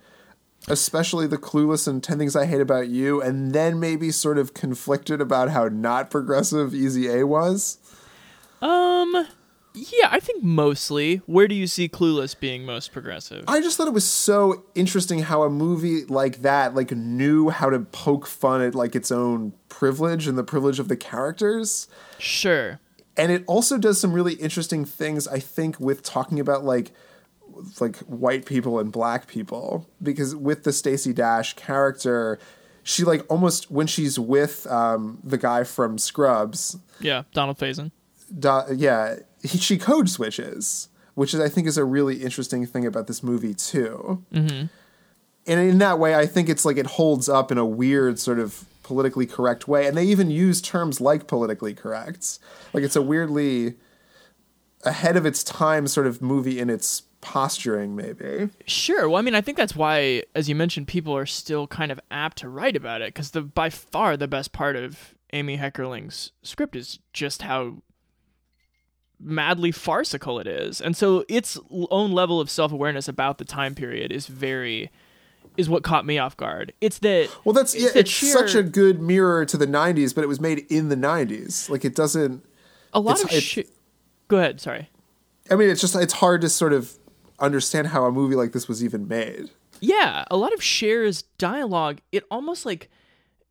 Especially 0.69 1.27
the 1.27 1.37
Clueless 1.39 1.87
and 1.87 2.03
10 2.03 2.19
Things 2.19 2.35
I 2.35 2.47
Hate 2.47 2.63
About 2.63 2.89
You, 2.89 3.21
and 3.21 3.53
then 3.53 3.79
maybe 3.79 4.11
sort 4.11 4.39
of 4.39 4.55
conflicted 4.55 5.21
about 5.21 5.51
how 5.51 5.69
not 5.69 6.11
progressive 6.11 6.75
Easy 6.75 7.09
A 7.09 7.27
was? 7.27 7.77
Um 8.63 9.27
yeah, 9.77 10.09
I 10.11 10.21
think 10.21 10.43
mostly. 10.43 11.17
Where 11.27 11.47
do 11.47 11.55
you 11.55 11.67
see 11.67 11.89
Clueless 11.89 12.39
being 12.39 12.65
most 12.65 12.93
progressive? 12.93 13.45
I 13.47 13.61
just 13.61 13.77
thought 13.77 13.87
it 13.87 13.93
was 13.95 14.07
so 14.09 14.65
interesting 14.75 15.21
how 15.21 15.43
a 15.43 15.51
movie 15.51 16.05
like 16.07 16.43
that 16.43 16.75
like 16.75 16.91
knew 16.93 17.51
how 17.51 17.69
to 17.71 17.81
poke 17.81 18.27
fun 18.27 18.63
at 18.63 18.75
like 18.75 18.97
its 18.97 19.13
own 19.13 19.53
privilege 19.69 20.27
and 20.27 20.37
the 20.39 20.45
privilege 20.45 20.79
of 20.79 20.89
the 20.89 20.97
characters. 20.97 21.89
Sure. 22.19 22.81
And 23.19 23.31
it 23.31 23.45
also 23.47 23.79
does 23.79 24.01
some 24.01 24.13
really 24.13 24.35
interesting 24.35 24.85
things 24.85 25.29
I 25.29 25.41
think 25.41 25.79
with 25.79 26.03
talking 26.03 26.41
about 26.41 26.65
like 26.65 26.93
like 27.81 27.97
white 28.01 28.45
people 28.47 28.79
and 28.79 28.91
black 28.93 29.27
people 29.27 29.89
because 30.03 30.35
with 30.35 30.65
the 30.65 30.73
Stacey 30.73 31.13
Dash 31.13 31.55
character 31.55 32.39
she 32.83 33.03
like 33.03 33.25
almost 33.29 33.71
when 33.71 33.87
she's 33.89 34.19
with 34.19 34.67
um, 34.69 35.19
the 35.25 35.37
guy 35.39 35.65
from 35.65 35.99
Scrubs, 35.99 36.77
Yeah, 37.01 37.25
Donald 37.35 37.59
Faison. 37.59 37.91
do, 38.39 38.63
yeah, 38.77 39.17
he, 39.47 39.59
she 39.59 39.79
code 39.79 40.09
switches, 40.09 40.89
which 41.15 41.35
is 41.35 41.41
I 41.41 41.49
think 41.49 41.67
is 41.67 41.79
a 41.79 41.85
really 41.85 42.23
interesting 42.23 42.67
thing 42.67 42.87
about 42.87 43.07
this 43.07 43.23
movie 43.23 43.55
too. 43.55 44.25
Mm-hmm. 44.33 44.67
And 45.49 45.61
in 45.61 45.79
that 45.79 45.99
way, 45.99 46.15
I 46.15 46.27
think 46.27 46.49
it's 46.49 46.65
like 46.65 46.77
it 46.77 46.87
holds 46.87 47.29
up 47.29 47.53
in 47.53 47.59
a 47.59 47.65
weird 47.65 48.19
sort 48.19 48.39
of 48.39 48.65
politically 48.83 49.27
correct 49.27 49.69
way, 49.69 49.87
and 49.87 49.97
they 49.97 50.05
even 50.05 50.31
use 50.31 50.61
terms 50.61 51.01
like 51.01 51.27
politically 51.27 51.75
correct. 51.75 52.39
Like 52.73 52.85
it's 52.85 52.97
a 52.97 53.03
weirdly 53.03 53.75
ahead 54.85 55.17
of 55.17 55.27
its 55.27 55.43
time 55.43 55.87
sort 55.87 56.07
of 56.07 56.21
movie 56.23 56.59
in 56.59 56.71
its 56.71 57.03
posturing, 57.21 57.97
maybe. 57.97 58.51
Sure. 58.67 59.09
Well, 59.09 59.19
I 59.19 59.23
mean, 59.23 59.35
I 59.35 59.41
think 59.41 59.57
that's 59.57 59.75
why, 59.75 60.23
as 60.35 60.49
you 60.49 60.55
mentioned, 60.55 60.87
people 60.87 61.17
are 61.17 61.27
still 61.27 61.67
kind 61.67 61.91
of 61.91 62.01
apt 62.11 62.39
to 62.39 62.49
write 62.49 62.77
about 62.77 63.03
it 63.03 63.15
because 63.15 63.33
the 63.33 63.43
by 63.43 63.71
far 63.71 64.17
the 64.17 64.29
best 64.29 64.53
part 64.53 64.77
of 64.77 65.15
Amy 65.33 65.59
Heckerling's 65.59 66.33
script 66.43 66.77
is 66.77 66.99
just 67.13 67.43
how 67.43 67.83
madly 69.21 69.73
farcical 69.73 70.39
it 70.39 70.47
is, 70.47 70.81
and 70.81 70.97
so 70.97 71.25
its 71.29 71.59
own 71.71 72.13
level 72.13 72.41
of 72.41 72.51
self 72.51 72.73
awareness 72.73 73.09
about 73.09 73.39
the 73.39 73.45
time 73.45 73.75
period 73.75 74.13
is 74.13 74.27
very 74.27 74.91
is 75.57 75.71
what 75.71 75.83
caught 75.83 76.05
me 76.05 76.19
off 76.19 76.37
guard. 76.37 76.73
It's 76.81 76.99
that 76.99 77.31
Well, 77.45 77.53
that's 77.55 77.75
it's 77.75 77.83
yeah, 77.85 77.89
that 77.91 78.01
it's 78.01 78.11
sheer- 78.11 78.33
such 78.33 78.55
a 78.55 78.63
good 78.63 79.01
mirror 79.01 79.45
to 79.47 79.57
the 79.57 79.67
'90s, 79.67 80.15
but 80.15 80.23
it 80.23 80.27
was 80.29 80.41
made 80.41 80.67
in 80.71 80.89
the 80.91 80.97
'90s. 80.97 81.71
Like 81.71 81.85
it 81.85 81.95
doesn't. 81.95 82.45
a 82.93 83.01
lot 83.01 83.23
of 83.23 83.31
shit. 83.31 83.71
Go 84.29 84.39
ahead. 84.39 84.61
Sorry. 84.61 84.91
I 85.51 85.55
mean, 85.55 85.71
it's 85.71 85.81
just 85.81 85.95
it's 85.97 86.15
hard 86.15 86.41
to 86.43 86.49
sort 86.49 86.73
of 86.73 86.99
understand 87.39 87.89
how 87.89 88.05
a 88.05 88.13
movie 88.13 88.35
like 88.35 88.53
this 88.53 88.67
was 88.69 88.83
even 88.85 89.07
made. 89.09 89.51
Yeah, 89.81 90.25
a 90.31 90.37
lot 90.37 90.53
of 90.55 90.61
Cher's 90.63 91.23
dialogue, 91.39 91.99
it 92.11 92.25
almost 92.31 92.65
like 92.67 92.91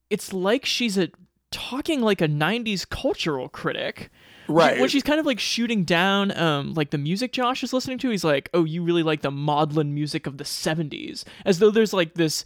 it's 0.09 0.33
like 0.33 0.65
she's 0.65 0.97
a 0.97 1.09
talking 1.51 2.01
like 2.01 2.19
a 2.21 2.27
90s 2.27 2.87
cultural 2.89 3.47
critic. 3.47 4.09
Right. 4.47 4.79
When 4.79 4.89
she's 4.89 5.03
kind 5.03 5.19
of 5.19 5.25
like 5.25 5.39
shooting 5.39 5.83
down 5.83 6.35
um 6.37 6.73
like 6.73 6.91
the 6.91 6.97
music 6.97 7.31
Josh 7.31 7.63
is 7.63 7.73
listening 7.73 7.97
to, 7.99 8.09
he's 8.09 8.23
like, 8.23 8.49
"Oh, 8.53 8.63
you 8.63 8.83
really 8.83 9.03
like 9.03 9.21
the 9.21 9.31
maudlin 9.31 9.93
music 9.93 10.27
of 10.27 10.37
the 10.37 10.43
70s." 10.43 11.23
As 11.45 11.59
though 11.59 11.71
there's 11.71 11.93
like 11.93 12.13
this 12.15 12.43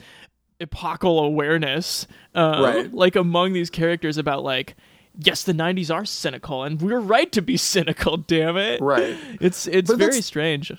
epochal 0.61 1.19
awareness 1.19 2.05
uh, 2.35 2.59
Right. 2.61 2.93
like 2.93 3.15
among 3.15 3.53
these 3.53 3.69
characters 3.69 4.17
about 4.17 4.43
like 4.43 4.75
yes, 5.21 5.43
the 5.43 5.53
90s 5.53 5.93
are 5.93 6.05
cynical 6.05 6.63
and 6.63 6.81
we're 6.81 6.99
right 6.99 7.31
to 7.33 7.41
be 7.41 7.57
cynical, 7.73 8.17
damn 8.17 8.57
it. 8.57 8.79
Right. 8.81 9.17
It's 9.41 9.67
it's 9.67 9.89
But 9.89 9.99
very 9.99 10.21
strange. 10.21 10.71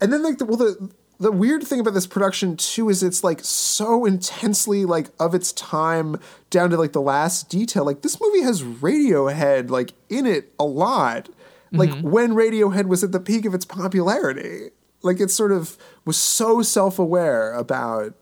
And 0.00 0.12
then 0.12 0.22
like 0.22 0.38
the, 0.38 0.44
well 0.44 0.56
the 0.56 0.90
the 1.20 1.32
weird 1.32 1.64
thing 1.64 1.80
about 1.80 1.94
this 1.94 2.06
production 2.06 2.56
too 2.56 2.88
is 2.88 3.02
it's 3.02 3.24
like 3.24 3.40
so 3.42 4.04
intensely 4.04 4.84
like 4.84 5.08
of 5.18 5.34
its 5.34 5.52
time 5.52 6.16
down 6.50 6.70
to 6.70 6.76
like 6.76 6.92
the 6.92 7.00
last 7.00 7.48
detail. 7.48 7.84
Like 7.84 8.02
this 8.02 8.20
movie 8.20 8.42
has 8.42 8.62
Radiohead 8.62 9.70
like 9.70 9.94
in 10.08 10.26
it 10.26 10.52
a 10.58 10.64
lot. 10.64 11.28
Like 11.72 11.90
mm-hmm. 11.90 12.10
when 12.10 12.30
Radiohead 12.32 12.86
was 12.86 13.04
at 13.04 13.12
the 13.12 13.20
peak 13.20 13.44
of 13.44 13.54
its 13.54 13.64
popularity. 13.64 14.70
Like 15.02 15.20
it 15.20 15.30
sort 15.30 15.52
of 15.52 15.76
was 16.04 16.16
so 16.16 16.62
self-aware 16.62 17.52
about 17.52 18.14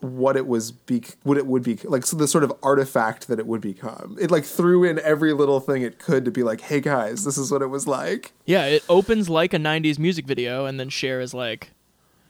what 0.00 0.36
it 0.36 0.46
was 0.46 0.72
be 0.72 1.02
what 1.22 1.36
it 1.36 1.46
would 1.46 1.62
be 1.62 1.76
like 1.84 2.06
so 2.06 2.16
the 2.16 2.26
sort 2.26 2.42
of 2.42 2.52
artifact 2.62 3.28
that 3.28 3.38
it 3.38 3.46
would 3.46 3.60
become. 3.60 4.16
It 4.20 4.30
like 4.30 4.44
threw 4.44 4.84
in 4.84 4.98
every 5.00 5.32
little 5.32 5.60
thing 5.60 5.82
it 5.82 5.98
could 5.98 6.24
to 6.24 6.30
be 6.30 6.42
like, 6.42 6.62
"Hey 6.62 6.80
guys, 6.80 7.24
this 7.24 7.36
is 7.36 7.50
what 7.52 7.62
it 7.62 7.66
was 7.66 7.86
like." 7.86 8.32
Yeah, 8.46 8.64
it 8.66 8.82
opens 8.88 9.28
like 9.28 9.52
a 9.52 9.58
90s 9.58 9.98
music 9.98 10.26
video, 10.26 10.64
and 10.66 10.80
then 10.80 10.88
Cher 10.88 11.20
is 11.20 11.34
like, 11.34 11.70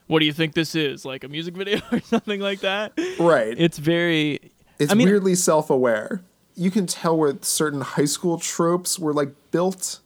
What 0.06 0.18
do 0.18 0.26
you 0.26 0.32
think 0.32 0.54
this 0.54 0.74
is? 0.74 1.04
Like 1.04 1.22
a 1.24 1.28
music 1.28 1.54
video 1.54 1.80
or 1.92 2.00
something 2.00 2.40
like 2.40 2.60
that? 2.60 2.92
Right. 3.18 3.54
It's 3.56 3.78
very. 3.78 4.50
It's 4.78 4.90
I 4.90 4.94
mean- 4.94 5.08
weirdly 5.08 5.34
self-aware. 5.36 6.22
You 6.56 6.70
can 6.70 6.86
tell 6.86 7.16
where 7.16 7.38
certain 7.40 7.80
high 7.80 8.04
school 8.06 8.38
tropes 8.38 8.98
were 8.98 9.14
like 9.14 9.32
built. 9.50 10.00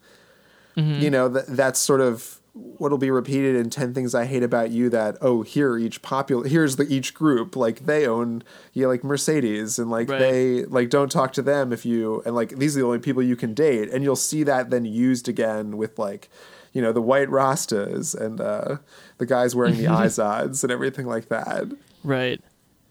Mm-hmm. 0.77 1.00
You 1.03 1.11
know 1.11 1.29
that 1.29 1.46
that's 1.48 1.79
sort 1.81 2.00
of 2.00 2.34
what'll 2.55 2.99
be 2.99 3.11
repeated 3.11 3.57
in 3.57 3.69
10 3.69 3.93
things 3.95 4.14
i 4.14 4.25
hate 4.27 4.45
about 4.45 4.71
you 4.71 4.88
that 4.88 5.17
oh 5.21 5.43
here 5.43 5.77
each 5.77 6.01
popular 6.03 6.47
here's 6.49 6.77
the 6.77 6.85
each 6.85 7.12
group 7.12 7.57
like 7.57 7.81
they 7.87 8.07
own 8.07 8.45
you 8.73 8.83
know, 8.83 8.88
like 8.88 9.03
mercedes 9.03 9.77
and 9.79 9.90
like 9.90 10.09
Right. 10.09 10.21
they 10.21 10.64
like 10.67 10.88
don't 10.88 11.11
talk 11.11 11.33
to 11.33 11.43
them 11.43 11.73
if 11.73 11.85
you 11.85 12.23
and 12.25 12.35
like 12.37 12.51
these 12.59 12.77
are 12.77 12.81
the 12.81 12.87
only 12.87 13.01
people 13.01 13.23
you 13.25 13.35
can 13.35 13.55
date 13.55 13.90
and 13.90 14.05
you'll 14.05 14.14
see 14.14 14.45
that 14.45 14.71
then 14.71 14.85
used 14.85 15.29
again 15.29 15.77
with 15.77 15.99
like 15.99 16.31
you 16.73 16.81
know 16.81 16.93
the 16.93 17.03
white 17.03 17.29
rastas 17.29 18.14
and 18.14 18.40
uh 18.40 18.77
the 19.19 19.27
guys 19.27 19.57
wearing 19.57 19.77
the 19.77 19.85
izods 19.87 20.62
and 20.62 20.71
everything 20.73 21.07
like 21.07 21.29
that 21.31 21.64
Right. 22.05 22.40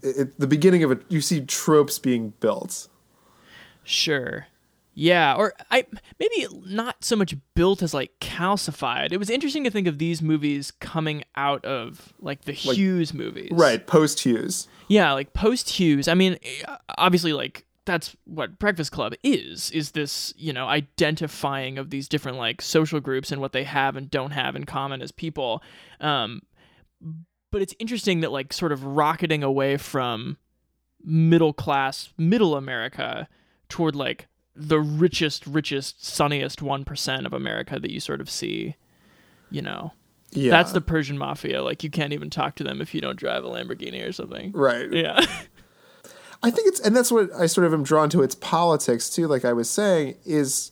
it, 0.02 0.18
it- 0.18 0.40
the 0.40 0.48
beginning 0.48 0.84
of 0.84 0.92
it 0.92 1.04
you 1.08 1.22
see 1.22 1.40
tropes 1.40 2.00
being 2.00 2.34
built 2.42 2.90
Sure. 3.86 4.48
Yeah, 4.96 5.36
or 5.36 5.54
I 5.72 5.86
maybe 6.20 6.48
not 6.66 7.04
so 7.04 7.16
much 7.16 7.36
built 7.56 7.82
as 7.82 7.94
like 7.94 8.12
calcified. 8.20 9.12
It 9.12 9.18
was 9.18 9.30
interesting 9.30 9.64
to 9.64 9.72
think 9.72 9.88
of 9.88 9.98
these 9.98 10.22
movies 10.22 10.72
coming 10.72 11.24
out 11.36 11.66
of 11.66 12.14
like 12.20 12.44
the 12.44 12.52
Hughes 12.52 13.14
movies. 13.14 13.50
right 13.52 13.86
post 13.86 14.20
hughes 14.20 14.68
Yeah, 14.88 15.14
like 15.14 15.34
post 15.34 15.70
Hughes. 15.70 16.08
I 16.08 16.14
mean, 16.14 16.38
obviously 16.98 17.34
like 17.34 17.66
that's 17.86 18.16
what 18.26 18.60
Breakfast 18.60 18.92
Club 18.92 19.14
is 19.24 19.72
is 19.72 19.92
this, 19.92 20.34
you 20.38 20.54
know, 20.54 20.68
identifying 20.68 21.78
of 21.78 21.90
these 21.90 22.08
different 22.08 22.38
like 22.38 22.62
social 22.62 23.00
groups 23.00 23.32
and 23.32 23.42
what 23.42 23.52
they 23.52 23.64
have 23.64 23.96
and 23.96 24.10
don't 24.12 24.32
have 24.32 24.56
in 24.56 24.66
common 24.66 25.02
as 25.02 25.12
people. 25.12 25.64
Um 26.00 26.44
but 27.52 27.62
it's 27.62 27.76
interesting 27.80 28.22
that 28.22 28.32
like 28.32 28.54
sort 28.54 28.72
of 28.72 28.84
rocketing 28.84 29.44
away 29.44 29.78
from 29.78 30.38
middle 31.04 31.54
class 31.54 32.14
middle 32.18 32.56
America 32.56 33.28
toward 33.70 33.96
like 33.96 34.28
the 34.56 34.80
richest 34.80 35.46
richest 35.48 36.06
sunniest 36.06 36.60
1% 36.60 37.26
of 37.26 37.34
America 37.34 37.80
that 37.80 37.92
you 37.92 38.00
sort 38.00 38.22
of 38.22 38.30
see, 38.30 38.76
you 39.50 39.62
know. 39.62 39.94
yeah 40.32 40.52
That's 40.52 40.72
the 40.72 40.82
Persian 40.82 41.18
mafia. 41.18 41.64
Like 41.64 41.84
you 41.84 41.90
can't 41.90 42.14
even 42.14 42.30
talk 42.30 42.56
to 42.56 42.64
them 42.64 42.82
if 42.82 42.94
you 42.94 43.02
don't 43.02 43.18
drive 43.18 43.44
a 43.44 43.50
Lamborghini 43.50 44.08
or 44.08 44.12
something. 44.12 44.52
right 44.52 44.92
Yeah. 44.92 45.20
I 46.44 46.52
think 46.52 46.68
it's, 46.68 46.82
and 46.82 46.96
that's 46.96 47.10
what 47.10 47.30
I 47.34 47.46
sort 47.46 47.66
of 47.66 47.74
am 47.74 47.84
drawn 47.84 48.10
to. 48.10 48.22
Its 48.22 48.36
politics 48.36 49.10
too. 49.10 49.28
Like 49.28 49.46
I 49.46 49.54
was 49.54 49.70
saying, 49.70 50.16
is 50.26 50.72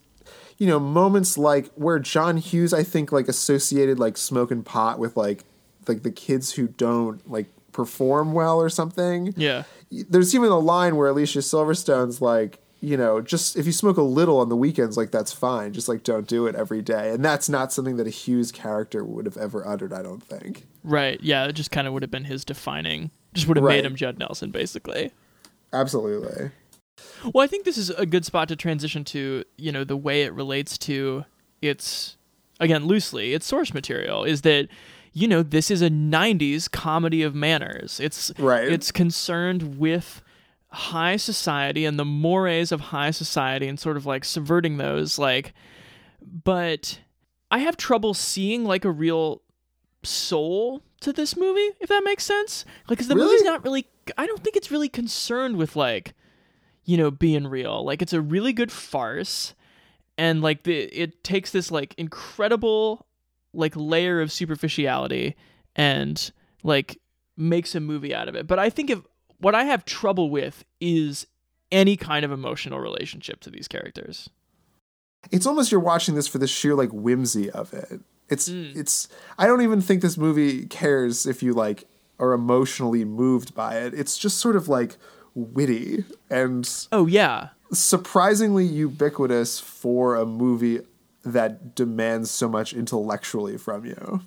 you 0.57 0.67
know 0.67 0.79
moments 0.79 1.37
like 1.37 1.71
where 1.75 1.97
John 1.97 2.37
Hughes, 2.37 2.73
I 2.73 2.83
think, 2.83 3.11
like 3.13 3.29
associated 3.29 3.97
like 3.97 4.17
smoking 4.17 4.63
pot 4.63 4.99
with 4.99 5.15
like 5.15 5.45
like 5.87 6.03
the 6.03 6.11
kids 6.11 6.53
who 6.53 6.67
don't 6.67 7.27
like 7.29 7.47
perform 7.71 8.33
well 8.33 8.61
or 8.61 8.69
something. 8.69 9.33
yeah. 9.37 9.63
There's 9.89 10.35
even 10.35 10.49
a 10.49 10.59
line 10.59 10.95
where 10.95 11.09
Alicia 11.09 11.39
Silverstone's 11.39 12.21
like, 12.21 12.59
you 12.81 12.97
know, 12.97 13.21
just 13.21 13.55
if 13.55 13.65
you 13.65 13.71
smoke 13.71 13.97
a 13.97 14.01
little 14.01 14.39
on 14.39 14.49
the 14.49 14.55
weekends, 14.55 14.97
like 14.97 15.11
that's 15.11 15.31
fine. 15.31 15.71
Just 15.71 15.87
like 15.87 16.03
don't 16.03 16.27
do 16.27 16.47
it 16.47 16.55
every 16.55 16.81
day. 16.81 17.11
And 17.11 17.23
that's 17.23 17.47
not 17.47 17.71
something 17.71 17.97
that 17.97 18.07
a 18.07 18.09
Hughes 18.11 18.51
character 18.51 19.03
would 19.05 19.25
have 19.25 19.37
ever 19.37 19.65
uttered. 19.67 19.93
I 19.93 20.01
don't 20.01 20.23
think. 20.23 20.65
Right. 20.83 21.19
Yeah. 21.21 21.45
It 21.45 21.53
just 21.53 21.69
kind 21.71 21.85
of 21.87 21.93
would 21.93 22.01
have 22.01 22.09
been 22.11 22.23
his 22.25 22.43
defining. 22.43 23.11
Just 23.33 23.47
would 23.47 23.55
have 23.57 23.63
Right. 23.63 23.77
made 23.77 23.85
him 23.85 23.95
Judd 23.95 24.17
Nelson, 24.17 24.49
basically. 24.51 25.11
Absolutely. 25.71 26.51
Well, 27.33 27.43
I 27.43 27.47
think 27.47 27.65
this 27.65 27.77
is 27.77 27.89
a 27.91 28.05
good 28.05 28.25
spot 28.25 28.47
to 28.49 28.55
transition 28.55 29.03
to, 29.05 29.43
you 29.57 29.71
know, 29.71 29.83
the 29.83 29.95
way 29.97 30.23
it 30.23 30.33
relates 30.33 30.77
to 30.79 31.25
its, 31.61 32.17
again, 32.59 32.85
loosely, 32.85 33.33
its 33.33 33.45
source 33.45 33.73
material 33.73 34.23
is 34.23 34.41
that, 34.41 34.67
you 35.13 35.27
know, 35.27 35.43
this 35.43 35.69
is 35.71 35.81
a 35.81 35.89
90s 35.89 36.67
comedy 36.69 37.21
of 37.21 37.33
manners. 37.35 37.99
It's, 37.99 38.31
Right. 38.37 38.67
It's 38.67 38.91
concerned 38.91 39.77
with 39.77 40.21
high 40.71 41.17
society 41.17 41.85
and 41.85 41.99
the 41.99 42.05
mores 42.05 42.71
of 42.71 42.79
high 42.79 43.11
society 43.11 43.67
and 43.67 43.79
sort 43.79 43.97
of 43.97 44.05
like 44.05 44.23
subverting 44.23 44.77
those. 44.77 45.19
Like, 45.19 45.53
but 46.21 46.99
I 47.49 47.59
have 47.59 47.77
trouble 47.77 48.13
seeing 48.13 48.63
like 48.63 48.85
a 48.85 48.91
real 48.91 49.41
soul 50.03 50.81
to 51.01 51.11
this 51.11 51.35
movie, 51.35 51.69
if 51.79 51.89
that 51.89 52.03
makes 52.03 52.23
sense. 52.25 52.65
Like, 52.87 52.97
because 52.97 53.07
the 53.07 53.15
Really? 53.15 53.27
movie's 53.27 53.43
not 53.43 53.63
really, 53.63 53.85
I 54.17 54.25
don't 54.25 54.43
think 54.43 54.55
it's 54.55 54.71
really 54.71 54.89
concerned 54.89 55.57
with 55.57 55.75
like, 55.75 56.13
you 56.85 56.97
know, 56.97 57.11
being 57.11 57.47
real. 57.47 57.83
Like, 57.85 58.01
it's 58.01 58.13
a 58.13 58.21
really 58.21 58.53
good 58.53 58.71
farce, 58.71 59.53
and 60.17 60.41
like 60.41 60.63
the 60.63 60.83
it 60.85 61.23
takes 61.23 61.51
this 61.51 61.71
like 61.71 61.93
incredible 61.97 63.05
like 63.53 63.73
layer 63.75 64.21
of 64.21 64.31
superficiality 64.31 65.35
and 65.75 66.31
like 66.63 66.99
makes 67.37 67.75
a 67.75 67.79
movie 67.79 68.13
out 68.13 68.27
of 68.27 68.35
it. 68.35 68.45
But 68.47 68.59
I 68.59 68.69
think 68.69 68.89
if 68.89 68.99
what 69.41 69.55
I 69.55 69.65
have 69.65 69.83
trouble 69.85 70.29
with 70.29 70.63
is 70.79 71.27
any 71.71 71.95
kind 71.97 72.23
of 72.25 72.31
emotional 72.31 72.79
relationship 72.79 73.39
to 73.41 73.49
these 73.49 73.67
characters. 73.67 74.29
it's 75.31 75.45
almost 75.45 75.71
you're 75.71 75.79
watching 75.81 76.15
this 76.15 76.27
for 76.27 76.37
the 76.39 76.47
sheer 76.47 76.73
like 76.75 76.89
whimsy 76.91 77.49
of 77.51 77.73
it. 77.73 77.99
It's 78.29 78.49
Mm. 78.49 78.75
it's 78.75 79.07
I 79.37 79.45
don't 79.45 79.61
even 79.61 79.79
think 79.81 80.01
this 80.01 80.17
movie 80.17 80.65
cares 80.65 81.25
if 81.27 81.43
you 81.43 81.53
like 81.53 81.85
are 82.19 82.33
emotionally 82.33 83.03
moved 83.05 83.53
by 83.53 83.77
it. 83.77 83.93
It's 83.93 84.17
just 84.17 84.37
sort 84.39 84.55
of 84.55 84.67
like 84.67 84.97
witty 85.35 86.03
and 86.29 86.67
Oh 86.91 87.05
yeah. 87.07 87.49
surprisingly 87.71 88.65
ubiquitous 88.65 89.59
for 89.59 90.15
a 90.15 90.25
movie 90.25 90.79
that 91.23 91.75
demands 91.75 92.31
so 92.31 92.49
much 92.49 92.73
intellectually 92.73 93.57
from 93.57 93.85
you. 93.85 94.21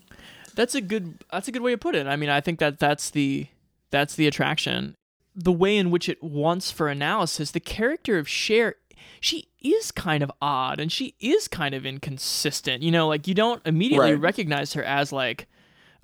That's 0.55 0.75
a 0.77 0.81
good 0.81 1.25
that's 1.33 1.49
a 1.49 1.53
good 1.53 1.63
way 1.63 1.73
to 1.73 1.79
put 1.79 1.95
it. 1.97 2.07
I 2.07 2.15
mean, 2.17 2.31
I 2.31 2.41
think 2.41 2.59
that 2.61 2.79
that's 2.79 3.11
the 3.11 3.49
that's 3.91 4.15
the 4.15 4.27
attraction. 4.29 4.95
The 5.37 5.53
way 5.53 5.77
in 5.77 5.91
which 5.91 6.09
it 6.09 6.23
wants 6.23 6.71
for 6.71 6.89
analysis, 6.89 7.51
the 7.51 7.61
character 7.61 8.19
of 8.19 8.29
Cher, 8.29 8.77
she 9.21 9.49
is 9.61 9.91
kind 9.91 10.23
of 10.23 10.31
odd 10.41 10.79
and 10.79 10.93
she 10.93 11.15
is 11.21 11.49
kind 11.49 11.75
of 11.75 11.85
inconsistent. 11.85 12.83
You 12.83 12.91
know, 12.93 13.09
like 13.09 13.27
you 13.27 13.35
don't 13.35 13.61
immediately 13.67 14.13
Right. 14.13 14.21
recognize 14.21 14.75
her 14.75 14.85
as 14.85 15.13
like, 15.13 15.47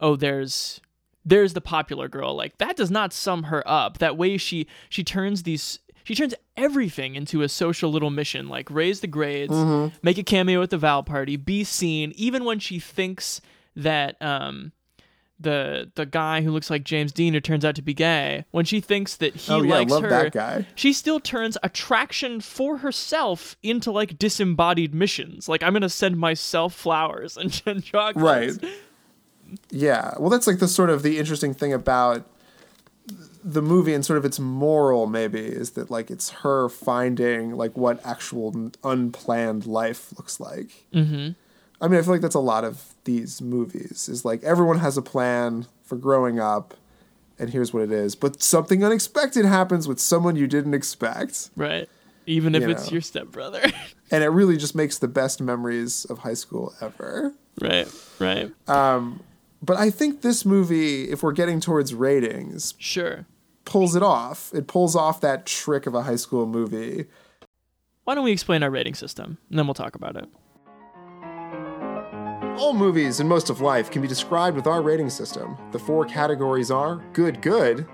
oh, 0.01 0.17
there's 0.17 0.81
there's 1.25 1.53
the 1.53 1.61
popular 1.61 2.09
girl. 2.09 2.35
Like 2.35 2.59
that 2.59 2.77
does 2.77 2.91
not 2.91 3.13
sum 3.13 3.45
her 3.45 3.63
up. 3.69 3.99
That 3.99 4.17
way 4.17 4.37
she 4.37 4.67
she 4.89 5.05
turns 5.05 5.43
these 5.45 5.79
she 6.03 6.15
turns 6.15 6.35
everything 6.57 7.15
into 7.15 7.43
a 7.43 7.49
social 7.49 7.91
little 7.93 8.11
mission, 8.11 8.49
like 8.49 8.69
raise 8.71 9.01
the 9.01 9.07
grades, 9.07 9.53
make 10.03 10.19
a 10.19 10.23
cameo 10.25 10.61
at 10.63 10.71
the 10.71 10.79
Val 10.79 11.03
party, 11.03 11.37
be 11.37 11.63
seen, 11.63 12.13
even 12.17 12.45
when 12.45 12.59
she 12.59 12.79
thinks 12.81 13.41
that 13.77 14.21
um 14.21 14.73
the 15.41 15.91
the 15.95 16.05
guy 16.07 16.43
who 16.43 16.51
looks 16.51 16.69
like 16.69 16.85
James 16.85 17.13
Dean 17.13 17.33
who 17.33 17.41
turns 17.41 17.65
out 17.65 17.75
to 17.77 17.83
be 17.83 17.95
gay, 17.95 18.45
when 18.51 18.65
she 18.67 18.81
thinks 18.81 19.17
that 19.17 19.35
he 19.35 19.53
Oh, 19.53 19.63
yeah, 19.63 19.75
likes 19.79 19.91
love 19.91 20.03
her, 20.03 20.11
that 20.11 20.33
guy. 20.33 20.67
she 20.75 20.93
still 20.93 21.19
turns 21.19 21.57
attraction 21.63 22.41
for 22.41 22.77
herself 22.79 23.57
into 23.63 23.91
like 23.91 24.19
disembodied 24.19 24.95
missions. 24.95 25.49
Like 25.49 25.63
I'm 25.63 25.73
gonna 25.73 25.89
send 25.89 26.19
myself 26.19 26.75
flowers 26.75 27.37
and, 27.37 27.61
and 27.67 27.83
chocolates. 27.83 28.63
Right. 28.63 28.73
Yeah. 29.71 30.15
Well, 30.19 30.31
that's 30.31 30.47
like 30.47 30.59
the 30.59 30.69
sort 30.69 30.91
of 30.91 31.03
the 31.03 31.19
interesting 31.19 31.55
thing 31.55 31.73
about 31.73 32.27
the 33.43 33.63
movie 33.63 33.95
and 33.95 34.05
sort 34.05 34.19
of 34.19 34.25
its 34.25 34.39
moral 34.39 35.07
maybe 35.07 35.41
is 35.41 35.71
that 35.71 35.91
like 35.91 36.11
it's 36.11 36.31
her 36.31 36.69
finding 36.69 37.57
like 37.57 37.77
what 37.77 38.05
actual 38.07 38.71
unplanned 38.85 39.67
life 39.67 40.13
looks 40.19 40.39
like. 40.39 40.85
Mm-hmm. 40.93 41.31
I 41.81 41.89
mean, 41.89 41.99
I 41.99 42.03
feel 42.03 42.13
like 42.13 42.21
that's 42.21 42.35
a 42.35 42.41
lot 42.41 42.65
of 42.65 42.95
these 43.05 43.41
movies 43.41 44.09
is 44.09 44.25
like 44.25 44.43
everyone 44.43 44.79
has 44.79 44.97
a 44.97 45.03
plan 45.03 45.67
for 45.83 45.97
growing 45.97 46.39
up 46.39 46.75
and 47.39 47.49
here's 47.51 47.73
what 47.73 47.83
it 47.83 47.91
is, 47.91 48.15
but 48.15 48.43
something 48.43 48.85
unexpected 48.85 49.47
happens 49.47 49.89
with 49.89 49.99
someone 49.99 50.37
you 50.37 50.47
didn't 50.47 50.75
expect. 50.75 51.49
Right. 51.57 51.89
Even 52.27 52.55
if 52.55 52.63
You 52.63 52.71
it's 52.71 52.87
know. 52.87 52.93
your 52.93 53.01
stepbrother. 53.01 53.63
And 54.13 54.25
it 54.25 54.29
really 54.29 54.57
just 54.57 54.75
makes 54.75 54.99
the 54.99 55.07
best 55.07 55.41
memories 55.41 56.05
of 56.07 56.19
high 56.19 56.35
school 56.35 56.75
ever. 56.81 57.33
right. 57.61 57.87
Right. 58.19 58.51
Um 58.69 59.21
But 59.63 59.77
I 59.77 59.91
think 59.91 60.21
this 60.23 60.45
movie, 60.45 61.05
if 61.11 61.23
we're 61.23 61.33
getting 61.33 61.61
towards 61.61 61.95
ratings, 61.95 62.75
sure. 62.79 63.27
pulls 63.65 63.95
it 63.95 64.03
off. 64.03 64.51
It 64.53 64.67
pulls 64.67 64.97
off 64.97 65.21
that 65.21 65.47
trick 65.47 65.87
of 65.87 65.95
a 65.95 66.03
high 66.03 66.17
school 66.17 66.45
movie. 66.47 67.07
Why 68.05 68.15
don't 68.17 68.25
we 68.25 68.33
explain 68.33 68.63
our 68.65 68.71
rating 68.71 68.95
system 68.95 69.39
and 69.49 69.59
then 69.59 69.67
we'll 69.67 69.75
talk 69.75 69.95
about 69.95 70.17
it. 70.17 70.29
All 72.57 72.75
movies 72.75 73.21
and 73.21 73.29
most 73.29 73.49
of 73.51 73.61
life 73.61 73.91
can 73.91 74.03
be 74.03 74.09
described 74.09 74.57
with 74.57 74.67
our 74.67 74.83
rating 74.83 75.09
system. 75.09 75.57
The 75.73 75.79
four 75.79 76.05
categories 76.05 76.71
are 76.71 76.97
good, 77.13 77.41
good, 77.41 77.87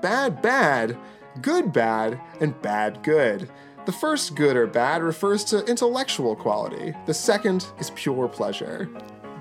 bad, 0.00 0.40
bad, 0.40 0.96
good, 1.40 1.72
bad, 1.72 2.20
and 2.40 2.60
bad, 2.62 3.02
good. 3.02 3.50
The 3.84 3.92
first 3.92 4.36
good 4.36 4.56
or 4.56 4.66
bad 4.68 5.02
refers 5.02 5.42
to 5.44 5.64
intellectual 5.66 6.36
quality, 6.36 6.94
the 7.06 7.14
second 7.14 7.66
is 7.80 7.90
pure 7.96 8.28
pleasure. 8.28 8.88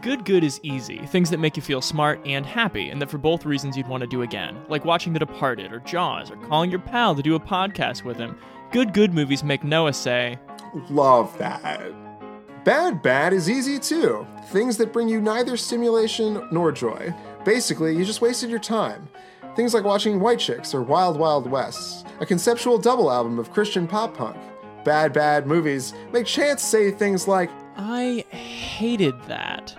Good 0.02 0.26
good 0.26 0.44
is 0.44 0.60
easy, 0.64 0.98
things 1.06 1.30
that 1.30 1.38
make 1.40 1.56
you 1.56 1.62
feel 1.62 1.82
smart 1.82 2.20
and 2.26 2.44
happy, 2.44 2.90
and 2.90 3.00
that 3.02 3.12
for 3.12 3.20
both 3.20 3.46
reasons 3.46 3.78
you'd 3.78 3.88
want 3.88 4.02
to 4.02 4.08
do 4.08 4.24
again, 4.24 4.58
like 4.68 4.84
watching 4.84 5.14
The 5.14 5.20
Departed 5.20 5.72
or 5.72 5.80
Jaws 5.82 6.32
or 6.32 6.38
calling 6.38 6.72
your 6.72 6.80
pal 6.80 7.14
to 7.14 7.22
do 7.22 7.36
a 7.36 7.40
podcast 7.40 8.04
with 8.04 8.18
him. 8.18 8.36
Good 8.72 8.94
good 8.94 9.14
movies 9.14 9.44
make 9.44 9.64
Noah 9.64 9.94
say, 9.94 10.40
Love 10.90 11.38
that. 11.38 11.92
Bad 12.64 13.02
Bad 13.02 13.34
is 13.34 13.50
easy 13.50 13.80
too. 13.80 14.28
Things 14.50 14.78
that 14.78 14.94
bring 14.94 15.10
you 15.10 15.20
neither 15.20 15.58
stimulation 15.58 16.48
nor 16.52 16.72
joy. 16.72 17.14
Basically, 17.44 17.96
you 17.96 18.06
just 18.06 18.22
wasted 18.22 18.52
your 18.52 18.60
time. 18.60 19.10
Things 19.56 19.74
like 19.74 19.84
watching 19.84 20.20
White 20.20 20.38
Chicks 20.38 20.76
or 20.76 20.84
Wild 20.84 21.18
Wild 21.18 21.50
West, 21.50 22.06
a 22.20 22.26
conceptual 22.26 22.78
double 22.78 23.12
album 23.12 23.40
of 23.40 23.52
Christian 23.52 23.88
pop 23.88 24.16
punk. 24.16 24.38
Bad 24.86 25.12
Bad 25.12 25.48
movies 25.48 25.94
make 26.14 26.28
Chance 26.28 26.62
say 26.62 26.92
things 26.92 27.28
like, 27.28 27.50
I 27.78 28.26
hated 28.30 29.20
that. 29.24 29.76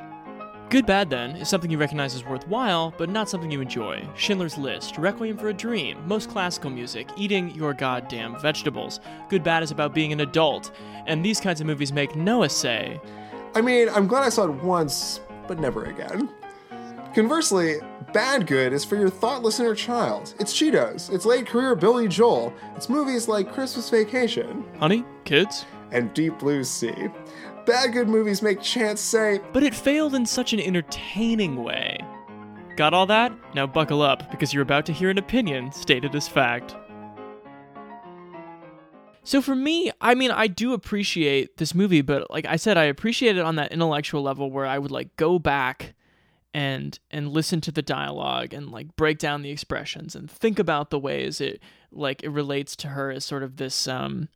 Good 0.72 0.86
Bad, 0.86 1.10
then, 1.10 1.32
is 1.32 1.50
something 1.50 1.70
you 1.70 1.76
recognize 1.76 2.14
as 2.14 2.24
worthwhile, 2.24 2.94
but 2.96 3.10
not 3.10 3.28
something 3.28 3.50
you 3.50 3.60
enjoy. 3.60 4.08
Schindler's 4.16 4.56
List, 4.56 4.96
Requiem 4.96 5.36
for 5.36 5.50
a 5.50 5.52
Dream, 5.52 5.98
most 6.08 6.30
classical 6.30 6.70
music, 6.70 7.10
eating 7.14 7.50
your 7.50 7.74
goddamn 7.74 8.40
vegetables. 8.40 8.98
Good 9.28 9.44
Bad 9.44 9.62
is 9.62 9.70
about 9.70 9.92
being 9.92 10.14
an 10.14 10.20
adult, 10.20 10.72
and 11.06 11.22
these 11.22 11.42
kinds 11.42 11.60
of 11.60 11.66
movies 11.66 11.92
make 11.92 12.16
Noah 12.16 12.48
say, 12.48 12.98
I 13.54 13.60
mean, 13.60 13.90
I'm 13.90 14.06
glad 14.06 14.22
I 14.22 14.30
saw 14.30 14.44
it 14.44 14.64
once, 14.64 15.20
but 15.46 15.60
never 15.60 15.84
again. 15.84 16.30
Conversely, 17.14 17.74
Bad 18.14 18.46
Good 18.46 18.72
is 18.72 18.82
for 18.82 18.96
your 18.96 19.10
thoughtless 19.10 19.60
inner 19.60 19.74
child. 19.74 20.32
It's 20.40 20.54
Cheetos, 20.58 21.12
it's 21.12 21.26
late 21.26 21.46
career 21.46 21.74
Billy 21.74 22.08
Joel, 22.08 22.50
it's 22.76 22.88
movies 22.88 23.28
like 23.28 23.52
Christmas 23.52 23.90
Vacation 23.90 24.64
Honey? 24.78 25.04
Kids? 25.26 25.66
and 25.92 26.12
Deep 26.14 26.38
Blue 26.38 26.64
Sea. 26.64 27.08
Bad 27.64 27.92
Good 27.92 28.08
movies 28.08 28.42
make 28.42 28.60
Chance 28.60 29.00
say, 29.00 29.40
But 29.52 29.62
it 29.62 29.74
failed 29.74 30.14
in 30.14 30.26
such 30.26 30.52
an 30.52 30.60
entertaining 30.60 31.62
way. 31.62 31.98
Got 32.76 32.94
all 32.94 33.06
that? 33.06 33.32
Now 33.54 33.66
buckle 33.66 34.02
up, 34.02 34.30
because 34.30 34.52
you're 34.52 34.62
about 34.62 34.86
to 34.86 34.92
hear 34.92 35.10
an 35.10 35.18
opinion 35.18 35.70
stated 35.70 36.14
as 36.14 36.26
fact. 36.26 36.74
So 39.24 39.40
for 39.40 39.54
me, 39.54 39.92
I 40.00 40.14
mean, 40.16 40.32
I 40.32 40.48
do 40.48 40.72
appreciate 40.72 41.58
this 41.58 41.74
movie, 41.74 42.00
but 42.00 42.28
like 42.30 42.46
I 42.46 42.56
said, 42.56 42.76
I 42.76 42.84
appreciate 42.84 43.36
it 43.36 43.44
on 43.44 43.54
that 43.56 43.70
intellectual 43.70 44.22
level 44.22 44.50
where 44.50 44.66
I 44.66 44.78
would 44.78 44.90
like 44.90 45.16
go 45.16 45.38
back 45.38 45.94
and 46.54 46.98
and 47.10 47.28
listen 47.28 47.60
to 47.62 47.72
the 47.72 47.82
dialogue 47.82 48.52
and 48.52 48.70
like 48.70 48.94
break 48.96 49.18
down 49.18 49.42
the 49.42 49.50
expressions 49.50 50.14
and 50.14 50.30
think 50.30 50.58
about 50.58 50.90
the 50.90 50.98
ways 50.98 51.40
it 51.40 51.62
like 51.90 52.22
it 52.22 52.28
relates 52.28 52.76
to 52.76 52.88
her 52.88 53.10
as 53.10 53.24
sort 53.24 53.42
of 53.42 53.56
this 53.56 53.88
um 53.88 54.28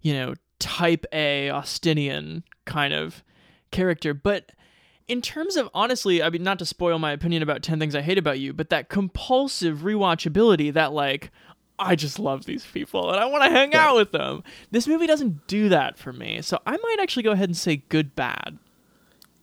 you 0.00 0.14
know 0.14 0.34
type 0.58 1.04
A 1.12 1.50
Austenian 1.50 2.42
kind 2.64 2.92
of 2.92 3.22
character. 3.70 4.14
But 4.14 4.52
in 5.06 5.22
terms 5.22 5.56
of 5.56 5.68
honestly, 5.74 6.22
I 6.22 6.30
mean, 6.30 6.42
not 6.42 6.58
to 6.60 6.66
spoil 6.66 6.98
my 6.98 7.12
opinion 7.12 7.42
about 7.42 7.62
10 7.62 7.78
Things 7.78 7.94
I 7.94 8.02
Hate 8.02 8.18
About 8.18 8.38
You, 8.38 8.52
but 8.52 8.70
that 8.70 8.88
compulsive 8.88 9.78
rewatchability 9.78 10.72
that, 10.72 10.92
like, 10.92 11.30
I 11.78 11.94
just 11.94 12.18
love 12.18 12.44
these 12.44 12.64
people 12.66 13.10
and 13.10 13.20
I 13.20 13.26
want 13.26 13.44
to 13.44 13.50
hang 13.50 13.74
out 13.74 13.94
with 13.94 14.10
them. 14.10 14.42
This 14.70 14.88
movie 14.88 15.06
doesn't 15.06 15.46
do 15.46 15.68
that 15.68 15.96
for 15.96 16.12
me. 16.12 16.42
So 16.42 16.58
I 16.66 16.72
might 16.76 16.96
actually 17.00 17.22
go 17.22 17.30
ahead 17.30 17.48
and 17.48 17.56
say 17.56 17.84
good 17.88 18.16
bad. 18.16 18.58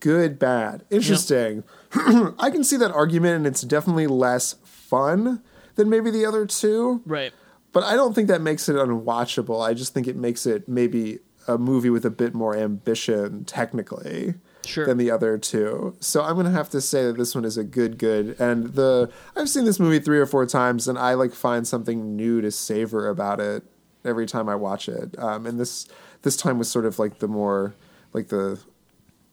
Good 0.05 0.37
Bad. 0.37 0.83
Interesting. 0.91 1.63
I 2.37 2.51
can 2.51 2.63
see 2.63 2.77
that 2.77 2.91
argument, 2.91 3.37
and 3.37 3.47
it's 3.47 3.61
definitely 3.61 4.05
less 4.05 4.53
fun 4.63 5.41
than 5.75 5.89
maybe 5.89 6.11
the 6.11 6.25
other 6.27 6.45
two. 6.45 7.01
Right. 7.07 7.33
But 7.75 7.83
I 7.83 7.95
don't 7.95 8.13
think 8.13 8.29
that 8.29 8.39
makes 8.41 8.69
it 8.69 8.77
unwatchable. 8.77 9.61
I 9.61 9.73
just 9.73 9.93
think 9.93 10.07
it 10.07 10.15
makes 10.15 10.45
it 10.45 10.69
maybe 10.69 11.19
a 11.45 11.57
movie 11.57 11.89
with 11.89 12.05
a 12.05 12.09
bit 12.09 12.33
more 12.33 12.55
ambition 12.55 13.43
technically 13.43 14.35
Sure. 14.63 14.85
than 14.85 14.97
the 14.97 15.11
other 15.11 15.37
two. 15.37 15.93
So 15.99 16.21
I'm 16.23 16.37
gonna 16.37 16.51
have 16.51 16.69
to 16.69 16.79
say 16.79 17.03
that 17.05 17.17
this 17.17 17.35
one 17.35 17.43
is 17.43 17.57
a 17.57 17.65
good 17.65 17.97
good. 17.97 18.37
And 18.39 18.75
the 18.75 19.11
I've 19.35 19.49
seen 19.49 19.65
this 19.65 19.77
movie 19.77 19.99
three 19.99 20.19
or 20.19 20.25
four 20.25 20.45
times, 20.45 20.87
and 20.87 20.97
I 20.97 21.15
like 21.15 21.33
find 21.33 21.67
something 21.67 22.15
new 22.15 22.39
to 22.39 22.49
savor 22.49 23.09
about 23.09 23.41
it 23.41 23.63
every 24.05 24.25
time 24.25 24.47
I 24.47 24.55
watch 24.55 24.87
it. 24.87 25.13
Um, 25.19 25.45
and 25.45 25.59
this 25.59 25.85
this 26.21 26.37
time 26.37 26.57
was 26.57 26.71
sort 26.71 26.85
of 26.85 26.97
like 26.97 27.19
the 27.19 27.27
more 27.27 27.75
like 28.13 28.29
the 28.29 28.57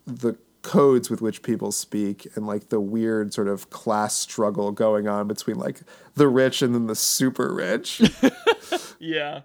the 0.04 0.36
codes 0.62 1.10
with 1.10 1.20
which 1.20 1.42
people 1.42 1.72
speak 1.72 2.26
and 2.34 2.46
like 2.46 2.68
the 2.68 2.80
weird 2.80 3.34
sort 3.34 3.48
of 3.48 3.70
class 3.70 4.16
struggle 4.16 4.70
going 4.72 5.08
on 5.08 5.28
between 5.28 5.58
like 5.58 5.80
the 6.14 6.28
rich 6.28 6.62
and 6.62 6.74
then 6.74 6.86
the 6.86 6.94
super 6.94 7.52
rich. 7.52 8.00
Yeah. 9.02 9.40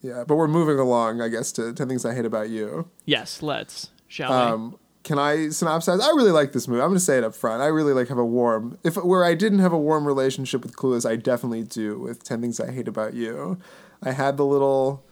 Yeah, 0.00 0.24
but 0.26 0.36
we're 0.36 0.48
moving 0.48 0.78
along, 0.78 1.20
I 1.20 1.28
guess, 1.28 1.52
to 1.52 1.72
10 1.72 1.88
Things 1.88 2.04
I 2.04 2.14
Hate 2.14 2.24
About 2.24 2.48
You. 2.48 2.88
Yes, 3.04 3.42
let's. 3.42 3.90
Shall 4.08 4.30
we? 4.30 4.36
Um, 4.36 4.78
can 5.02 5.18
I 5.18 5.36
synopsize? 5.48 6.00
I 6.00 6.08
really 6.10 6.30
like 6.30 6.52
this 6.52 6.66
movie. 6.66 6.80
I'm 6.80 6.88
going 6.88 6.98
to 6.98 7.04
say 7.04 7.18
it 7.18 7.24
up 7.24 7.34
front. 7.34 7.62
I 7.62 7.66
really 7.66 7.92
like 7.92 8.08
have 8.08 8.18
a 8.18 8.24
warm, 8.24 8.78
if 8.82 8.96
where 8.96 9.24
I 9.24 9.34
didn't 9.34 9.58
have 9.60 9.72
a 9.72 9.78
warm 9.78 10.06
relationship 10.06 10.62
with 10.62 10.74
Clueless, 10.74 11.08
I 11.08 11.16
definitely 11.16 11.64
do 11.64 11.98
with 11.98 12.24
10 12.24 12.40
Things 12.40 12.60
I 12.60 12.72
Hate 12.72 12.88
About 12.88 13.14
You. 13.14 13.58
I 14.02 14.12
had 14.12 14.36
the 14.36 14.44
little 14.44 15.04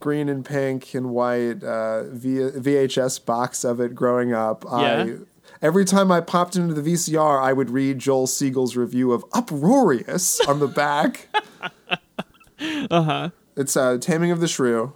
green 0.00 0.28
and 0.28 0.44
pink 0.44 0.94
and 0.94 1.10
white 1.10 1.62
uh, 1.62 2.04
v- 2.04 2.50
VHS 2.58 3.24
box 3.24 3.64
of 3.64 3.80
it 3.80 3.94
growing 3.94 4.32
up. 4.32 4.64
Yeah. 4.64 5.04
I 5.04 5.16
Every 5.60 5.84
time 5.84 6.12
I 6.12 6.20
popped 6.20 6.54
into 6.54 6.72
the 6.72 6.82
VCR, 6.92 7.42
I 7.42 7.52
would 7.52 7.70
read 7.70 7.98
Joel 7.98 8.28
Siegel's 8.28 8.76
review 8.76 9.12
of 9.12 9.24
Uproarious 9.32 10.40
on 10.40 10.60
the 10.60 10.68
back. 10.68 11.28
Uh 12.90 13.02
huh. 13.02 13.30
It's 13.56 13.76
uh, 13.76 13.98
Taming 14.00 14.32
of 14.32 14.40
the 14.40 14.48
Shrew, 14.48 14.92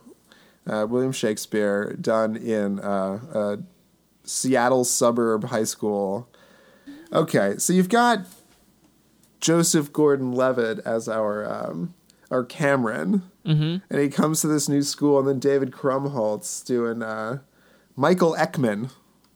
uh, 0.66 0.84
William 0.90 1.12
Shakespeare, 1.12 1.96
done 2.00 2.34
in 2.34 2.80
uh, 2.80 3.20
a 3.32 3.58
Seattle 4.24 4.82
suburb 4.84 5.44
high 5.44 5.62
school. 5.62 6.28
Okay, 7.12 7.54
so 7.58 7.72
you've 7.72 7.88
got 7.88 8.26
Joseph 9.40 9.92
Gordon-Levitt 9.92 10.80
as 10.84 11.08
our 11.08 11.44
um, 11.48 11.94
our 12.32 12.44
Cameron, 12.44 13.30
mm-hmm. 13.44 13.76
and 13.88 14.00
he 14.00 14.08
comes 14.08 14.40
to 14.40 14.48
this 14.48 14.68
new 14.68 14.82
school, 14.82 15.18
and 15.18 15.28
then 15.28 15.38
David 15.38 15.70
Krumholtz 15.70 16.64
doing 16.64 17.02
uh, 17.02 17.38
Michael 17.94 18.34
Eckman. 18.36 18.90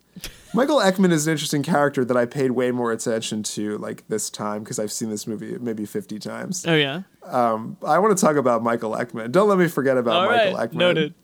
Michael 0.55 0.79
Eckman 0.79 1.13
is 1.13 1.27
an 1.27 1.33
interesting 1.33 1.63
character 1.63 2.05
that 2.05 2.17
I 2.17 2.25
paid 2.25 2.53
way 2.53 2.71
more 2.71 2.91
attention 2.91 3.43
to 3.43 3.77
like 3.79 4.09
this 4.09 4.31
time 4.31 4.65
because 4.65 4.79
I've 4.79 4.91
seen 4.91 5.11
this 5.11 5.27
movie 5.27 5.59
maybe 5.59 5.85
fifty 5.85 6.19
times. 6.19 6.65
Oh, 6.67 6.75
yeah. 6.75 7.03
Um, 7.25 7.77
I 7.87 7.99
want 7.99 8.17
to 8.17 8.21
talk 8.21 8.37
about 8.37 8.63
Michael 8.63 8.93
Eckman. 8.93 9.31
Don't 9.31 9.49
let 9.49 9.59
me 9.59 9.69
forget 9.69 9.99
about 9.99 10.17
All 10.17 10.29
right. 10.29 10.53
Michael 10.53 10.69
Eckman. 10.69 10.79
Noted. 10.79 11.15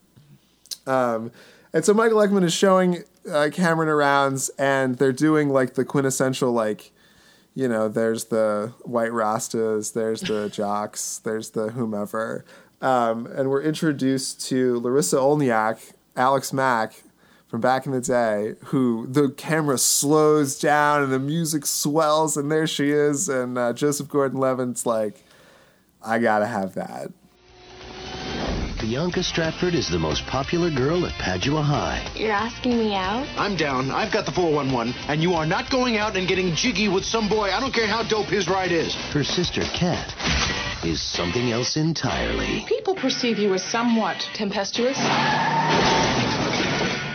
Um, 0.86 1.32
and 1.72 1.84
so 1.84 1.94
Michael 1.94 2.18
Eckman 2.18 2.44
is 2.44 2.52
showing 2.52 3.04
uh, 3.30 3.48
Cameron 3.52 3.88
arounds, 3.88 4.50
and 4.58 4.96
they're 4.98 5.12
doing 5.12 5.48
like 5.48 5.74
the 5.74 5.84
quintessential 5.84 6.52
like, 6.52 6.92
you 7.54 7.68
know, 7.68 7.88
there's 7.88 8.26
the 8.26 8.72
white 8.82 9.10
Rastas, 9.10 9.92
there's 9.92 10.20
the 10.22 10.48
jocks, 10.48 11.20
there's 11.22 11.50
the 11.50 11.70
whomever, 11.70 12.44
um, 12.80 13.26
and 13.26 13.50
we're 13.50 13.62
introduced 13.62 14.46
to 14.48 14.80
Larisa 14.80 15.18
Oleynik, 15.18 15.92
Alex 16.16 16.52
Mack. 16.52 16.94
From 17.48 17.60
back 17.60 17.84
in 17.84 17.92
the 17.92 18.00
day, 18.00 18.54
who 18.64 19.06
the 19.06 19.28
camera 19.28 19.76
slows 19.76 20.58
down 20.58 21.02
and 21.02 21.12
the 21.12 21.18
music 21.18 21.66
swells, 21.66 22.34
and 22.34 22.50
there 22.50 22.66
she 22.66 22.88
is, 22.88 23.28
and 23.28 23.58
uh, 23.58 23.74
Joseph 23.74 24.08
Gordon-Levitt's 24.08 24.86
like, 24.86 25.22
I 26.02 26.18
gotta 26.18 26.46
have 26.46 26.72
that. 26.76 27.12
Bianca 28.82 29.22
Stratford 29.22 29.74
is 29.74 29.88
the 29.88 29.98
most 29.98 30.26
popular 30.26 30.68
girl 30.68 31.06
at 31.06 31.12
Padua 31.12 31.62
High. 31.62 32.04
You're 32.16 32.32
asking 32.32 32.78
me 32.78 32.96
out? 32.96 33.28
I'm 33.38 33.54
down. 33.56 33.92
I've 33.92 34.12
got 34.12 34.26
the 34.26 34.32
411, 34.32 34.92
and 35.06 35.22
you 35.22 35.34
are 35.34 35.46
not 35.46 35.70
going 35.70 35.98
out 35.98 36.16
and 36.16 36.26
getting 36.26 36.52
jiggy 36.56 36.88
with 36.88 37.04
some 37.04 37.28
boy. 37.28 37.50
I 37.50 37.60
don't 37.60 37.72
care 37.72 37.86
how 37.86 38.02
dope 38.02 38.26
his 38.26 38.48
ride 38.48 38.72
is. 38.72 38.96
Her 39.14 39.22
sister, 39.22 39.62
Kat, 39.72 40.12
is 40.84 41.00
something 41.00 41.52
else 41.52 41.76
entirely. 41.76 42.64
People 42.66 42.96
perceive 42.96 43.38
you 43.38 43.54
as 43.54 43.62
somewhat 43.62 44.18
tempestuous. 44.34 44.98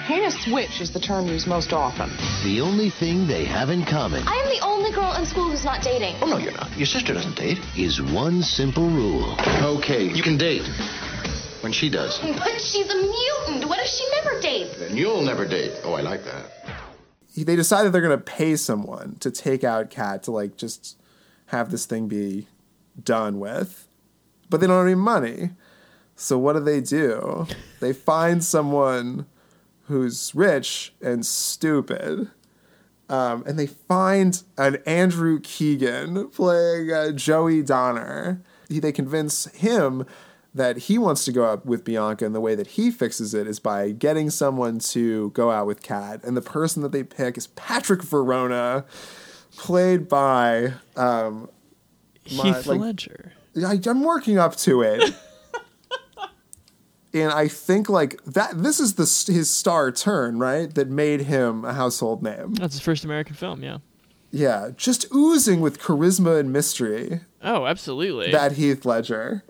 Heinous 0.07 0.47
witch 0.47 0.79
is 0.79 0.91
the 0.91 1.01
term 1.01 1.27
used 1.27 1.47
most 1.47 1.73
often. 1.73 2.09
The 2.45 2.61
only 2.61 2.89
thing 2.89 3.27
they 3.27 3.43
have 3.43 3.69
in 3.69 3.83
common 3.83 4.23
I 4.25 4.35
am 4.35 4.47
the 4.47 4.65
only 4.65 4.91
girl 4.93 5.13
in 5.15 5.25
school 5.25 5.49
who's 5.49 5.65
not 5.65 5.83
dating. 5.83 6.15
Oh, 6.21 6.27
no, 6.27 6.37
you're 6.37 6.53
not. 6.53 6.71
Your 6.77 6.85
sister 6.85 7.13
doesn't 7.13 7.35
date. 7.35 7.59
is 7.75 8.01
one 8.01 8.41
simple 8.41 8.87
rule. 8.87 9.35
Okay, 9.61 10.03
you 10.05 10.23
can 10.23 10.37
date. 10.37 10.63
When 11.61 11.71
she 11.71 11.89
does. 11.89 12.19
But 12.23 12.61
she's 12.61 12.89
a 12.89 12.95
mutant. 12.95 13.69
What 13.69 13.79
if 13.79 13.87
she 13.87 14.05
never 14.21 14.39
dates? 14.41 14.77
Then 14.79 14.95
you'll 14.95 15.21
never 15.23 15.45
date. 15.45 15.73
Oh, 15.83 15.93
I 15.93 16.01
like 16.01 16.23
that. 16.23 16.51
they 17.35 17.55
decide 17.55 17.83
that 17.83 17.91
they're 17.91 18.01
going 18.01 18.17
to 18.17 18.23
pay 18.23 18.55
someone 18.55 19.15
to 19.19 19.31
take 19.31 19.63
out 19.63 19.89
Kat 19.89 20.23
to 20.23 20.31
like 20.31 20.57
just 20.57 20.97
have 21.47 21.71
this 21.71 21.85
thing 21.85 22.07
be 22.07 22.47
done 23.03 23.39
with, 23.39 23.87
but 24.49 24.59
they 24.59 24.67
don't 24.67 24.77
have 24.77 24.85
any 24.85 24.95
money. 24.95 25.51
So 26.15 26.37
what 26.37 26.53
do 26.53 26.59
they 26.59 26.81
do? 26.81 27.45
They 27.79 27.93
find 27.93 28.43
someone 28.43 29.27
who's 29.83 30.33
rich 30.35 30.93
and 31.01 31.25
stupid, 31.25 32.29
Um, 33.09 33.43
and 33.47 33.57
they 33.57 33.67
find 33.67 34.41
an 34.57 34.77
Andrew 34.85 35.39
Keegan 35.39 36.27
playing 36.31 36.91
uh, 36.91 37.11
Joey 37.13 37.61
Donner. 37.61 38.41
He, 38.67 38.79
they 38.79 38.91
convince 38.91 39.45
him 39.53 40.05
that 40.57 40.77
he 40.77 40.97
wants 40.97 41.23
to 41.25 41.31
go 41.31 41.45
out 41.45 41.65
with 41.65 41.83
Bianca, 41.83 42.25
and 42.25 42.35
the 42.35 42.41
way 42.41 42.55
that 42.55 42.67
he 42.67 42.91
fixes 42.91 43.33
it 43.33 43.47
is 43.47 43.59
by 43.59 43.91
getting 43.91 44.29
someone 44.29 44.79
to 44.79 45.29
go 45.31 45.51
out 45.51 45.67
with 45.67 45.81
Kat. 45.81 46.23
And 46.23 46.35
the 46.35 46.41
person 46.41 46.81
that 46.83 46.91
they 46.91 47.03
pick 47.03 47.37
is 47.37 47.47
Patrick 47.47 48.03
Verona, 48.03 48.85
played 49.55 50.07
by 50.07 50.73
um, 50.95 51.49
my- 52.35 52.43
Heath 52.43 52.65
like- 52.67 52.79
Ledger. 52.79 53.33
I, 53.65 53.79
I'm 53.87 54.03
working 54.03 54.37
up 54.37 54.55
to 54.57 54.81
it. 54.83 55.15
and 57.13 57.31
I 57.31 57.47
think 57.47 57.89
like 57.89 58.23
that 58.25 58.61
this 58.61 58.79
is 58.79 58.95
the 58.95 59.31
his 59.33 59.49
star 59.49 59.91
turn, 59.91 60.37
right? 60.37 60.73
That 60.73 60.89
made 60.89 61.21
him 61.21 61.65
a 61.65 61.73
household 61.73 62.21
name. 62.21 62.53
That's 62.53 62.75
his 62.75 62.81
first 62.83 63.03
American 63.03 63.35
film, 63.35 63.63
yeah. 63.63 63.79
Yeah, 64.29 64.69
just 64.75 65.05
oozing 65.13 65.61
with 65.61 65.79
charisma 65.79 66.39
and 66.39 66.51
mystery. 66.51 67.21
Oh, 67.41 67.65
absolutely. 67.65 68.31
That 68.31 68.53
Heath 68.53 68.85
Ledger. 68.85 69.43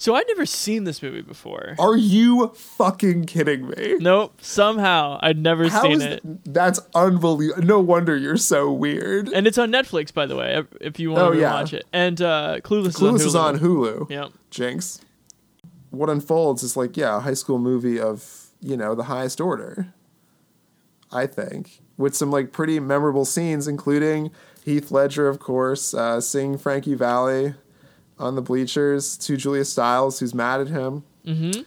So 0.00 0.14
I'd 0.14 0.26
never 0.28 0.46
seen 0.46 0.84
this 0.84 1.02
movie 1.02 1.20
before. 1.20 1.74
Are 1.78 1.94
you 1.94 2.52
fucking 2.54 3.26
kidding 3.26 3.68
me? 3.68 3.96
Nope. 4.00 4.32
Somehow 4.40 5.18
I'd 5.22 5.36
never 5.38 5.68
How 5.68 5.82
seen 5.82 6.00
it. 6.00 6.22
th- 6.22 6.38
that's 6.46 6.80
unbelievable. 6.94 7.62
No 7.62 7.80
wonder 7.80 8.16
you're 8.16 8.38
so 8.38 8.72
weird. 8.72 9.28
And 9.28 9.46
it's 9.46 9.58
on 9.58 9.70
Netflix, 9.70 10.10
by 10.12 10.24
the 10.24 10.36
way, 10.36 10.62
if- 10.80 10.98
you 10.98 11.10
want 11.10 11.22
Oh, 11.22 11.32
to 11.34 11.38
yeah. 11.38 11.52
watch 11.52 11.74
it. 11.74 11.84
And 11.92 12.18
uh, 12.22 12.60
Clueless, 12.64 12.96
Clueless 12.96 13.16
is 13.16 13.26
is 13.26 13.34
on 13.34 13.56
on 13.56 13.60
Hulu. 13.60 13.98
Hulu. 14.06 14.10
Yep. 14.10 14.30
Jinx. 14.50 15.00
What 15.90 16.08
unfolds 16.08 16.62
is 16.62 16.78
like, 16.78 16.96
yeah, 16.96 17.18
a 17.18 17.20
high 17.20 17.34
school 17.34 17.58
movie 17.58 18.00
of, 18.00 18.46
you 18.62 18.78
know, 18.78 18.94
the 18.94 19.04
highest 19.04 19.38
order. 19.38 19.92
I 21.12 21.26
think. 21.26 21.82
With 21.98 22.14
some 22.16 22.30
like 22.30 22.52
pretty 22.52 22.80
memorable 22.80 23.26
scenes, 23.26 23.68
including 23.68 24.30
Heath 24.64 24.90
Ledger, 24.90 25.28
of 25.28 25.40
course, 25.40 25.92
uh, 25.92 26.22
singing 26.22 26.56
Frankie 26.56 26.94
Valli 26.94 27.54
on 28.20 28.34
the 28.34 28.42
bleachers 28.42 29.16
to 29.18 29.36
Julia 29.36 29.64
Stiles, 29.64 30.20
who's 30.20 30.34
mad 30.34 30.60
at 30.60 30.68
him. 30.68 31.04
Mm-hmm. 31.26 31.62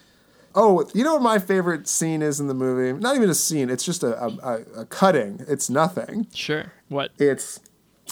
Oh, 0.56 0.88
you 0.94 1.04
know 1.04 1.14
what 1.14 1.24
my 1.24 1.40
favorite 1.40 1.88
scene 1.88 2.22
is 2.22 2.40
in 2.40 2.48
the 2.48 2.54
movie? 2.54 2.98
Not 3.00 3.16
even 3.16 3.30
a 3.30 3.36
scene, 3.36 3.70
it's 3.70 3.84
just 3.84 4.04
a, 4.04 4.24
a, 4.24 4.62
a, 4.82 4.86
cutting. 4.86 5.44
It's 5.48 5.70
nothing. 5.70 6.28
Sure. 6.34 6.72
What? 6.90 7.12
It's 7.18 7.60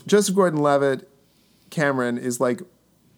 Joseph 0.08 0.36
Gordon-Levitt. 0.36 1.08
Cameron 1.70 2.18
is 2.18 2.40
like, 2.40 2.62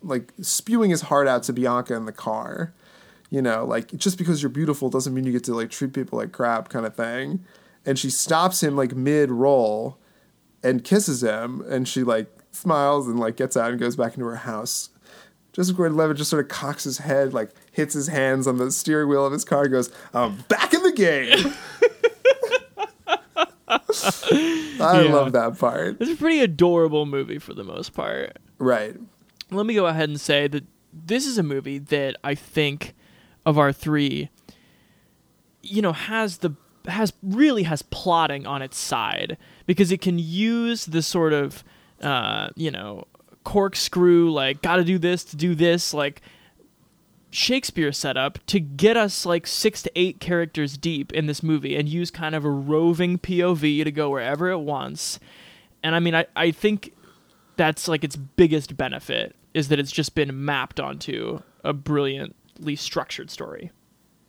like 0.01 0.33
spewing 0.41 0.89
his 0.89 1.01
heart 1.03 1.27
out 1.27 1.43
to 1.43 1.53
Bianca 1.53 1.95
in 1.95 2.05
the 2.05 2.11
car. 2.11 2.73
You 3.29 3.41
know, 3.41 3.65
like 3.65 3.95
just 3.95 4.17
because 4.17 4.43
you're 4.43 4.49
beautiful 4.49 4.89
doesn't 4.89 5.13
mean 5.13 5.23
you 5.23 5.31
get 5.31 5.45
to 5.45 5.55
like 5.55 5.71
treat 5.71 5.93
people 5.93 6.19
like 6.19 6.31
crap, 6.31 6.69
kind 6.69 6.85
of 6.85 6.95
thing. 6.95 7.43
And 7.85 7.97
she 7.97 8.09
stops 8.09 8.61
him 8.61 8.75
like 8.75 8.95
mid 8.95 9.31
roll, 9.31 9.97
and 10.63 10.83
kisses 10.83 11.21
him, 11.21 11.61
and 11.67 11.87
she 11.87 12.03
like 12.03 12.27
smiles 12.51 13.07
and 13.07 13.19
like 13.19 13.35
gets 13.35 13.57
out 13.57 13.71
and 13.71 13.79
goes 13.79 13.95
back 13.95 14.13
into 14.13 14.25
her 14.25 14.37
house. 14.37 14.89
Joseph 15.53 15.77
Gordon-Levitt 15.77 16.17
just 16.17 16.29
sort 16.29 16.43
of 16.43 16.49
cocks 16.49 16.83
his 16.83 16.97
head, 16.97 17.33
like 17.33 17.51
hits 17.71 17.93
his 17.93 18.07
hands 18.07 18.47
on 18.47 18.57
the 18.57 18.71
steering 18.71 19.07
wheel 19.07 19.25
of 19.25 19.31
his 19.31 19.45
car, 19.45 19.63
and 19.63 19.71
goes, 19.71 19.91
"I'm 20.13 20.35
back 20.49 20.73
in 20.73 20.81
the 20.83 20.91
game." 20.91 21.53
I 24.79 25.03
Yeah. 25.03 25.13
love 25.13 25.31
that 25.33 25.57
part. 25.59 25.97
It's 25.99 26.11
a 26.11 26.15
pretty 26.15 26.39
adorable 26.39 27.05
movie 27.05 27.39
for 27.39 27.53
the 27.53 27.63
most 27.63 27.93
part. 27.93 28.37
Right. 28.59 28.95
Let 29.51 29.65
me 29.65 29.73
go 29.73 29.85
ahead 29.87 30.09
and 30.09 30.19
say 30.19 30.47
that 30.47 30.65
this 30.91 31.25
is 31.25 31.37
a 31.37 31.43
movie 31.43 31.77
that 31.79 32.15
I 32.23 32.35
think 32.35 32.93
of 33.45 33.57
our 33.57 33.71
three, 33.71 34.29
you 35.61 35.81
know, 35.81 35.93
has 35.93 36.37
the 36.39 36.51
has 36.87 37.13
really 37.21 37.63
has 37.63 37.81
plotting 37.81 38.45
on 38.45 38.61
its 38.61 38.77
side 38.77 39.37
because 39.65 39.91
it 39.91 40.01
can 40.01 40.19
use 40.19 40.85
the 40.85 41.01
sort 41.01 41.31
of 41.33 41.63
uh, 42.01 42.49
you 42.55 42.69
know 42.71 43.05
corkscrew 43.43 44.31
like 44.31 44.61
got 44.61 44.77
to 44.77 44.83
do 44.83 44.97
this 44.97 45.23
to 45.23 45.35
do 45.35 45.55
this 45.55 45.93
like 45.93 46.21
Shakespeare 47.33 47.91
setup 47.91 48.37
to 48.45 48.59
get 48.59 48.95
us 48.95 49.25
like 49.25 49.47
six 49.47 49.81
to 49.81 49.91
eight 49.95 50.19
characters 50.19 50.77
deep 50.77 51.11
in 51.13 51.25
this 51.25 51.41
movie 51.41 51.75
and 51.75 51.89
use 51.89 52.11
kind 52.11 52.35
of 52.35 52.45
a 52.45 52.49
roving 52.49 53.17
POV 53.17 53.83
to 53.83 53.91
go 53.91 54.11
wherever 54.11 54.51
it 54.51 54.59
wants. 54.59 55.19
And 55.81 55.95
I 55.95 55.99
mean, 55.99 56.13
I, 56.13 56.27
I 56.35 56.51
think 56.51 56.93
that's 57.57 57.87
like 57.87 58.03
its 58.03 58.15
biggest 58.15 58.77
benefit 58.77 59.35
is 59.53 59.69
that 59.69 59.79
it's 59.79 59.91
just 59.91 60.13
been 60.13 60.45
mapped 60.45 60.79
onto 60.79 61.41
a 61.63 61.73
brilliantly 61.73 62.75
structured 62.75 63.31
story. 63.31 63.71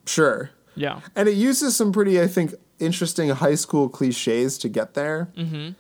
Sure. 0.07 0.51
Yeah. 0.75 1.01
And 1.15 1.29
it 1.29 1.35
uses 1.35 1.77
some 1.77 1.93
pretty, 1.93 2.21
I 2.21 2.27
think, 2.27 2.55
interesting 2.79 3.29
high 3.29 3.55
school 3.55 3.89
cliches 3.89 4.59
to 4.59 4.69
get 4.69 4.95
there. 4.95 5.31
Mm-hmm. 5.37 5.71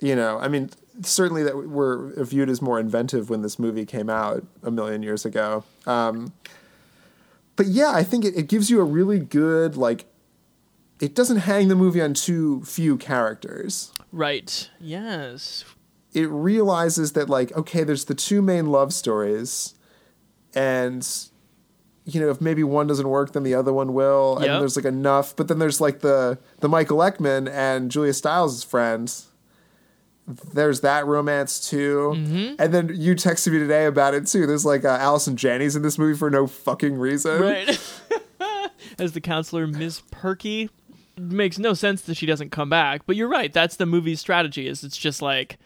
You 0.00 0.14
know, 0.14 0.38
I 0.38 0.48
mean, 0.48 0.70
certainly 1.02 1.42
that 1.42 1.56
were 1.68 2.12
viewed 2.24 2.48
as 2.48 2.62
more 2.62 2.78
inventive 2.78 3.28
when 3.30 3.42
this 3.42 3.58
movie 3.58 3.84
came 3.84 4.08
out 4.08 4.44
a 4.62 4.70
million 4.70 5.02
years 5.02 5.24
ago. 5.24 5.64
Um, 5.86 6.32
but 7.56 7.66
yeah, 7.66 7.90
I 7.92 8.02
think 8.02 8.24
it, 8.24 8.36
it 8.36 8.48
gives 8.48 8.70
you 8.70 8.80
a 8.80 8.84
really 8.84 9.18
good, 9.18 9.76
like, 9.76 10.06
it 11.00 11.14
doesn't 11.14 11.38
hang 11.38 11.68
the 11.68 11.74
movie 11.74 12.00
on 12.00 12.14
too 12.14 12.62
few 12.64 12.96
characters. 12.96 13.92
Right. 14.12 14.70
Yes. 14.80 15.64
It 16.14 16.28
realizes 16.30 17.12
that, 17.12 17.28
like, 17.28 17.52
okay, 17.56 17.84
there's 17.84 18.06
the 18.06 18.14
two 18.14 18.40
main 18.40 18.66
love 18.70 18.94
stories, 18.94 19.74
and 20.54 21.06
you 22.06 22.20
know, 22.20 22.30
if 22.30 22.40
maybe 22.40 22.62
one 22.62 22.86
doesn't 22.86 23.08
work, 23.08 23.32
then 23.32 23.42
the 23.42 23.52
other 23.54 23.72
one 23.72 23.92
will. 23.92 24.36
And 24.36 24.46
Yep. 24.46 24.60
there's 24.60 24.76
like 24.76 24.84
enough. 24.84 25.34
But 25.34 25.48
then 25.48 25.58
there's 25.58 25.80
like 25.80 26.00
the 26.00 26.38
the 26.60 26.68
Michael 26.68 26.98
Eckman 26.98 27.50
and 27.50 27.90
Julia 27.90 28.12
Stiles' 28.14 28.62
friend. 28.62 29.12
There's 30.26 30.80
that 30.80 31.06
romance 31.06 31.68
too. 31.68 32.14
Mm-hmm. 32.16 32.54
And 32.58 32.74
then 32.74 32.90
you 32.92 33.14
texted 33.14 33.52
me 33.52 33.58
today 33.58 33.86
about 33.86 34.14
it 34.14 34.26
too. 34.26 34.46
There's 34.46 34.64
like 34.64 34.84
uh, 34.84 34.98
Allison 35.00 35.36
Janney's 35.36 35.76
in 35.76 35.82
this 35.82 35.98
movie 35.98 36.18
for 36.18 36.30
no 36.30 36.46
fucking 36.46 36.98
reason. 36.98 37.40
Right. 37.40 37.80
As 38.98 39.12
the 39.12 39.20
counselor, 39.20 39.66
Miss 39.66 40.02
Perky. 40.10 40.70
It 41.16 41.22
makes 41.22 41.58
no 41.58 41.74
sense 41.74 42.02
that 42.02 42.16
she 42.16 42.26
doesn't 42.26 42.50
come 42.50 42.68
back, 42.68 43.06
but 43.06 43.16
you're 43.16 43.28
right. 43.28 43.52
That's 43.52 43.76
the 43.76 43.86
movie's 43.86 44.20
strategy. 44.20 44.66
Is 44.66 44.84
it's 44.84 44.96
just 44.96 45.22
like 45.22 45.58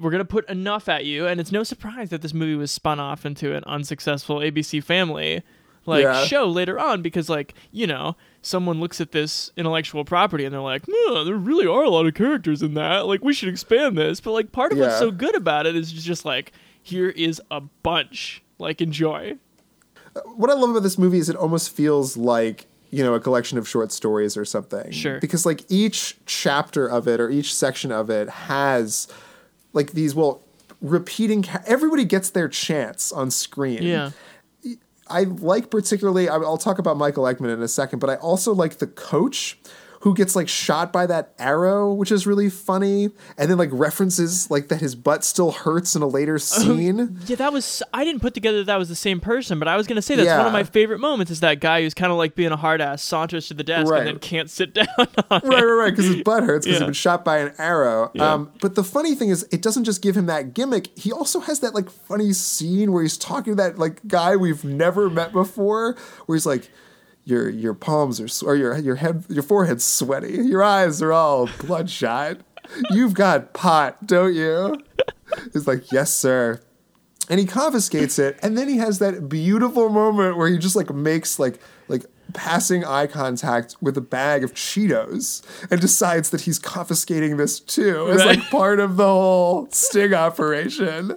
we're 0.00 0.10
gonna 0.10 0.24
put 0.24 0.48
enough 0.48 0.88
at 0.88 1.04
you, 1.04 1.26
and 1.26 1.40
it's 1.40 1.52
no 1.52 1.62
surprise 1.62 2.10
that 2.10 2.22
this 2.22 2.34
movie 2.34 2.56
was 2.56 2.70
spun 2.70 2.98
off 2.98 3.24
into 3.24 3.54
an 3.54 3.64
unsuccessful 3.64 4.38
ABC 4.38 4.82
Family 4.82 5.42
like 5.86 6.02
Yeah. 6.04 6.24
show 6.24 6.46
later 6.48 6.78
on 6.78 7.02
because 7.02 7.28
like 7.28 7.54
you 7.72 7.86
know 7.86 8.16
someone 8.42 8.78
looks 8.80 9.00
at 9.00 9.12
this 9.12 9.50
intellectual 9.56 10.04
property 10.04 10.44
and 10.44 10.52
they're 10.54 10.60
like, 10.60 10.82
"Huh, 10.88 11.24
there 11.24 11.34
really 11.36 11.66
are 11.66 11.82
a 11.84 11.90
lot 11.90 12.06
of 12.06 12.14
characters 12.14 12.62
in 12.62 12.74
that. 12.74 13.06
Like 13.06 13.22
we 13.24 13.32
should 13.34 13.48
expand 13.48 13.96
this." 13.98 14.20
But 14.20 14.32
like 14.32 14.52
part 14.52 14.72
of 14.72 14.78
what's 14.78 14.98
so 14.98 15.10
good 15.10 15.34
about 15.36 15.66
it 15.66 15.74
is 15.76 15.92
just 15.92 16.24
like 16.24 16.52
here 16.82 17.08
is 17.08 17.40
a 17.50 17.60
bunch. 17.60 18.42
Like 18.58 18.80
enjoy. 18.80 19.36
Uh, 20.14 20.20
what 20.36 20.48
I 20.50 20.54
love 20.54 20.70
about 20.70 20.82
this 20.82 20.96
movie 20.98 21.18
is 21.18 21.28
it 21.28 21.36
almost 21.36 21.70
feels 21.70 22.16
like 22.16 22.66
you 22.90 23.02
know 23.02 23.14
a 23.14 23.20
collection 23.20 23.58
of 23.58 23.68
short 23.68 23.90
stories 23.92 24.36
or 24.36 24.44
something. 24.44 24.90
Sure. 24.92 25.20
Because 25.20 25.44
like 25.44 25.64
each 25.68 26.16
chapter 26.26 26.86
of 26.86 27.06
it 27.08 27.20
or 27.20 27.28
each 27.28 27.54
section 27.54 27.90
of 27.92 28.08
it 28.10 28.28
has 28.30 29.08
like 29.72 29.92
these 29.92 30.14
well 30.14 30.40
repeating. 30.80 31.44
Everybody 31.66 32.04
gets 32.04 32.30
their 32.30 32.48
chance 32.48 33.10
on 33.12 33.30
screen. 33.30 33.82
Yeah. 33.82 34.10
I 35.08 35.22
like 35.24 35.70
particularly. 35.70 36.28
I'll 36.28 36.58
talk 36.58 36.78
about 36.78 36.96
Michael 36.96 37.24
Eckman 37.24 37.52
in 37.52 37.62
a 37.62 37.68
second, 37.68 38.00
but 38.00 38.10
I 38.10 38.16
also 38.16 38.52
like 38.52 38.78
the 38.78 38.86
coach 38.86 39.58
who 40.06 40.14
gets 40.14 40.36
like 40.36 40.46
shot 40.48 40.92
by 40.92 41.04
that 41.04 41.32
arrow, 41.36 41.92
which 41.92 42.12
is 42.12 42.28
really 42.28 42.48
funny, 42.48 43.10
and 43.36 43.50
then 43.50 43.58
like 43.58 43.70
references 43.72 44.48
like 44.52 44.68
that 44.68 44.80
his 44.80 44.94
butt 44.94 45.24
still 45.24 45.50
hurts 45.50 45.96
in 45.96 46.02
a 46.02 46.06
later 46.06 46.38
scene. 46.38 47.18
Yeah, 47.26 47.34
that 47.34 47.52
was. 47.52 47.82
I 47.92 48.04
didn't 48.04 48.20
put 48.20 48.32
together 48.32 48.58
that, 48.58 48.66
that 48.66 48.78
was 48.78 48.88
the 48.88 48.94
same 48.94 49.18
person, 49.18 49.58
but 49.58 49.66
I 49.66 49.76
was 49.76 49.88
gonna 49.88 50.00
say 50.02 50.14
that's 50.14 50.28
one 50.38 50.46
of 50.46 50.52
my 50.52 50.62
favorite 50.62 51.00
moments. 51.00 51.32
Is 51.32 51.40
that 51.40 51.58
guy 51.58 51.82
who's 51.82 51.92
kind 51.92 52.12
of 52.12 52.18
like 52.18 52.36
being 52.36 52.52
a 52.52 52.56
hard 52.56 52.80
ass, 52.80 53.02
saunters 53.02 53.48
to 53.48 53.54
the 53.54 53.64
desk, 53.64 53.90
Right. 53.90 53.98
and 54.00 54.06
then 54.06 54.18
can't 54.20 54.48
sit 54.48 54.74
down. 54.74 54.86
On 54.96 55.06
right, 55.30 55.42
right, 55.42 55.62
right, 55.64 55.90
because 55.90 56.04
his 56.06 56.22
butt 56.22 56.44
hurts 56.44 56.66
because 56.66 56.78
Yeah. 56.80 56.84
he's 56.84 56.86
been 56.86 56.94
shot 56.94 57.24
by 57.24 57.38
an 57.38 57.52
arrow. 57.58 58.12
Yeah. 58.14 58.32
Um, 58.32 58.52
but 58.60 58.76
the 58.76 58.84
funny 58.84 59.16
thing 59.16 59.30
is, 59.30 59.42
it 59.50 59.60
doesn't 59.60 59.82
just 59.84 60.02
give 60.02 60.16
him 60.16 60.26
that 60.26 60.54
gimmick. 60.54 60.96
He 60.96 61.10
also 61.10 61.40
has 61.40 61.58
that 61.60 61.74
like 61.74 61.90
funny 61.90 62.32
scene 62.32 62.92
where 62.92 63.02
he's 63.02 63.18
talking 63.18 63.56
to 63.56 63.62
that 63.62 63.76
like 63.76 64.06
guy 64.06 64.36
we've 64.36 64.62
never 64.64 65.10
met 65.10 65.32
before, 65.32 65.96
where 66.26 66.36
he's 66.36 66.46
like, 66.46 66.70
"Your 67.26 67.50
your 67.50 67.74
palms 67.74 68.18
are 68.20 68.46
or 68.48 68.56
your 68.56 68.78
your 68.78 68.94
head 68.96 69.24
your 69.28 69.42
forehead's 69.42 69.84
sweaty, 69.84 70.32
your 70.42 70.62
eyes 70.62 71.02
are 71.02 71.12
all 71.12 71.50
bloodshot. 71.58 72.38
You've 72.90 73.12
got 73.14 73.52
pot, 73.52 74.06
don't 74.06 74.32
you?" 74.34 74.82
He's 75.52 75.66
like, 75.66 75.92
"Yes, 75.92 76.12
sir." 76.12 76.60
and 77.28 77.40
he 77.40 77.44
confiscates 77.46 78.20
it 78.20 78.38
and 78.40 78.56
then 78.56 78.68
he 78.68 78.76
has 78.76 79.00
that 79.00 79.28
beautiful 79.28 79.88
moment 79.88 80.36
where 80.36 80.46
he 80.48 80.56
just 80.56 80.76
like 80.76 80.94
makes 80.94 81.40
like 81.40 81.58
like 81.88 82.06
passing 82.34 82.84
eye 82.84 83.08
contact 83.08 83.74
with 83.80 83.96
a 83.96 84.00
bag 84.00 84.44
of 84.44 84.54
cheetos 84.54 85.42
and 85.68 85.80
decides 85.80 86.30
that 86.30 86.42
he's 86.42 86.60
confiscating 86.60 87.36
this 87.36 87.58
too 87.58 88.08
as 88.10 88.18
Right. 88.18 88.38
like 88.38 88.48
part 88.48 88.78
of 88.78 88.96
the 88.96 89.06
whole 89.08 89.66
sting 89.72 90.14
operation 90.14 91.16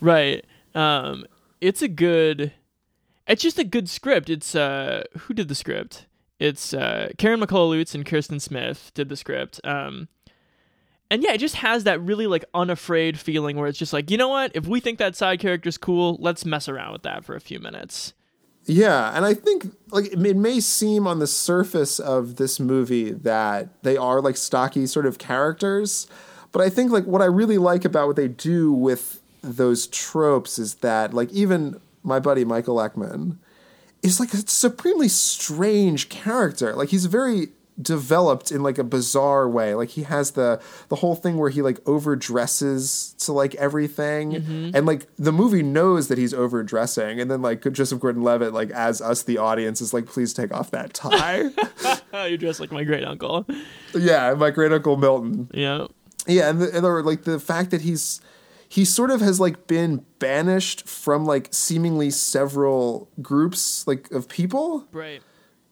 right. 0.00 0.42
Um, 0.74 1.26
it's 1.60 1.82
a 1.82 1.88
good. 1.88 2.52
It's 3.30 3.42
just 3.42 3.60
a 3.60 3.64
good 3.64 3.88
script. 3.88 4.28
It's 4.28 4.56
uh, 4.56 5.04
who 5.20 5.34
did 5.34 5.46
the 5.46 5.54
script? 5.54 6.06
It's 6.40 6.74
uh, 6.74 7.10
Karen 7.16 7.40
McCullah 7.40 7.94
and 7.94 8.04
Kirsten 8.04 8.40
Smith 8.40 8.90
did 8.94 9.08
the 9.08 9.16
script. 9.16 9.60
Um, 9.62 10.08
and 11.10 11.22
yeah, 11.22 11.32
it 11.34 11.38
just 11.38 11.56
has 11.56 11.84
that 11.84 12.00
really 12.00 12.26
like 12.26 12.44
unafraid 12.54 13.18
feeling 13.20 13.56
where 13.56 13.68
it's 13.68 13.78
just 13.78 13.92
like, 13.92 14.10
you 14.10 14.16
know 14.16 14.28
what? 14.28 14.50
If 14.54 14.66
we 14.66 14.80
think 14.80 14.98
that 14.98 15.14
side 15.14 15.38
character's 15.38 15.78
cool, 15.78 16.16
let's 16.20 16.44
mess 16.44 16.68
around 16.68 16.92
with 16.92 17.02
that 17.02 17.24
for 17.24 17.36
a 17.36 17.40
few 17.40 17.60
minutes. 17.60 18.14
Yeah, 18.64 19.14
and 19.14 19.24
I 19.24 19.34
think 19.34 19.74
like 19.90 20.06
it 20.06 20.36
may 20.36 20.60
seem 20.60 21.06
on 21.06 21.18
the 21.18 21.26
surface 21.26 21.98
of 21.98 22.36
this 22.36 22.58
movie 22.58 23.10
that 23.12 23.82
they 23.82 23.96
are 23.96 24.20
like 24.20 24.36
stocky 24.36 24.86
sort 24.86 25.06
of 25.06 25.18
characters, 25.18 26.06
but 26.52 26.62
I 26.62 26.68
think 26.68 26.90
like 26.90 27.04
what 27.04 27.22
I 27.22 27.26
really 27.26 27.58
like 27.58 27.84
about 27.84 28.06
what 28.06 28.16
they 28.16 28.28
do 28.28 28.72
with 28.72 29.20
those 29.42 29.86
tropes 29.86 30.58
is 30.58 30.74
that 30.76 31.14
like 31.14 31.30
even 31.32 31.80
my 32.02 32.18
buddy 32.18 32.44
Michael 32.44 32.76
Eckman 32.76 33.38
is 34.02 34.18
like 34.20 34.32
a 34.32 34.38
supremely 34.38 35.08
strange 35.08 36.08
character. 36.08 36.74
Like 36.74 36.88
he's 36.88 37.06
very 37.06 37.48
developed 37.80 38.52
in 38.52 38.62
like 38.62 38.78
a 38.78 38.84
bizarre 38.84 39.48
way. 39.48 39.74
Like 39.74 39.90
he 39.90 40.02
has 40.02 40.32
the 40.32 40.60
the 40.88 40.96
whole 40.96 41.14
thing 41.14 41.36
where 41.36 41.50
he 41.50 41.62
like 41.62 41.82
overdresses 41.84 43.16
to 43.24 43.32
like 43.32 43.54
everything, 43.56 44.32
mm-hmm. 44.32 44.70
and 44.74 44.86
like 44.86 45.06
the 45.16 45.32
movie 45.32 45.62
knows 45.62 46.08
that 46.08 46.18
he's 46.18 46.34
overdressing, 46.34 47.20
and 47.20 47.30
then 47.30 47.42
like 47.42 47.70
Joseph 47.72 48.00
Gordon-Levitt 48.00 48.52
like 48.52 48.70
as 48.70 49.00
us 49.00 49.22
the 49.22 49.38
audience 49.38 49.80
is 49.80 49.92
like, 49.92 50.06
please 50.06 50.32
take 50.32 50.52
off 50.52 50.70
that 50.70 50.94
tie. 50.94 51.50
you 52.26 52.36
dress 52.36 52.60
like 52.60 52.72
my 52.72 52.84
great 52.84 53.04
uncle. 53.04 53.46
yeah, 53.94 54.34
my 54.34 54.50
great 54.50 54.72
uncle 54.72 54.96
Milton. 54.96 55.48
Yeah. 55.52 55.86
Yeah, 56.26 56.50
and 56.50 56.60
the, 56.60 56.66
and 56.66 56.84
the, 56.84 56.88
like 56.88 57.22
the 57.22 57.40
fact 57.40 57.70
that 57.70 57.80
he's 57.80 58.20
he 58.70 58.84
sort 58.84 59.10
of 59.10 59.20
has 59.20 59.40
like 59.40 59.66
been 59.66 60.04
banished 60.20 60.86
from 60.88 61.24
like 61.26 61.48
seemingly 61.50 62.08
several 62.08 63.10
groups 63.20 63.84
like 63.88 64.08
of 64.12 64.28
people. 64.28 64.86
Right. 64.92 65.20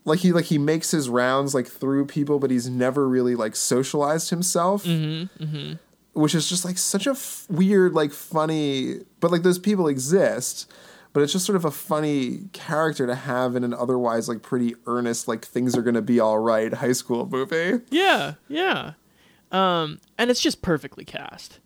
Like 0.05 0.19
he 0.19 0.33
like 0.33 0.47
he 0.47 0.59
makes 0.59 0.91
his 0.91 1.09
rounds 1.09 1.55
like 1.55 1.69
through 1.69 2.07
people, 2.07 2.41
but 2.41 2.51
he's 2.51 2.69
never 2.69 3.09
really 3.09 3.37
like 3.37 3.55
socialized 3.55 4.31
himself. 4.31 4.83
Mm-hmm. 4.85 5.45
Mm-hmm. 5.45 5.73
Which 6.21 6.35
is 6.35 6.49
just 6.49 6.65
like 6.65 6.77
such 6.77 7.07
a 7.07 7.11
f- 7.11 7.47
weird, 7.49 7.93
like 7.93 8.11
funny, 8.11 8.97
but 9.21 9.31
like 9.31 9.45
those 9.45 9.61
people 9.61 9.87
exist. 9.87 10.69
But 11.13 11.23
it's 11.23 11.33
just 11.33 11.47
sort 11.47 11.55
of 11.55 11.65
a 11.65 11.71
funny 11.71 12.49
character 12.53 13.07
to 13.07 13.15
have 13.15 13.55
in 13.55 13.63
an 13.63 13.73
otherwise 13.73 14.29
like 14.29 14.43
pretty 14.43 14.75
earnest, 14.87 15.29
like 15.29 15.45
things 15.45 15.77
are 15.77 15.83
gonna 15.83 16.03
be 16.03 16.19
all 16.19 16.41
right 16.41 16.75
high 16.75 16.93
school 16.93 17.29
movie. 17.29 17.81
Yeah, 17.91 18.35
yeah. 18.49 18.95
Um, 19.53 20.01
and 20.19 20.33
it's 20.33 20.41
just 20.41 20.63
perfectly 20.63 21.05
cast. 21.05 21.61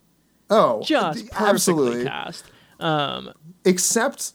Oh, 0.54 0.82
Just 0.84 1.18
th- 1.20 1.30
perfectly 1.30 1.48
absolutely. 1.50 2.04
cast. 2.04 2.44
Um, 2.78 3.32
except 3.64 4.32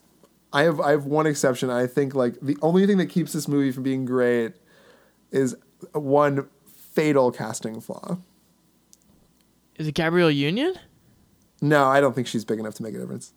I 0.52 0.64
have 0.64 0.80
I 0.80 0.92
have 0.92 1.06
one 1.06 1.28
exception. 1.28 1.70
I 1.70 1.86
think 1.86 2.16
like 2.16 2.36
the 2.42 2.58
only 2.62 2.88
thing 2.88 2.98
that 2.98 3.06
keeps 3.08 3.34
this 3.34 3.48
movie 3.48 3.72
from 3.72 3.84
being 3.84 4.04
great 4.06 4.54
is 5.32 5.56
one 5.94 6.48
fatal 6.94 7.32
casting 7.32 7.80
flaw. 7.82 8.18
is 9.76 9.88
it 9.88 9.94
Gabrielle 9.94 10.32
Union? 10.32 10.74
No, 11.62 11.86
I 11.86 12.02
don't 12.02 12.14
think 12.16 12.26
she's 12.28 12.44
big 12.46 12.60
enough 12.60 12.74
to 12.76 12.84
make 12.84 12.96
a 12.96 13.00
difference. 13.00 13.34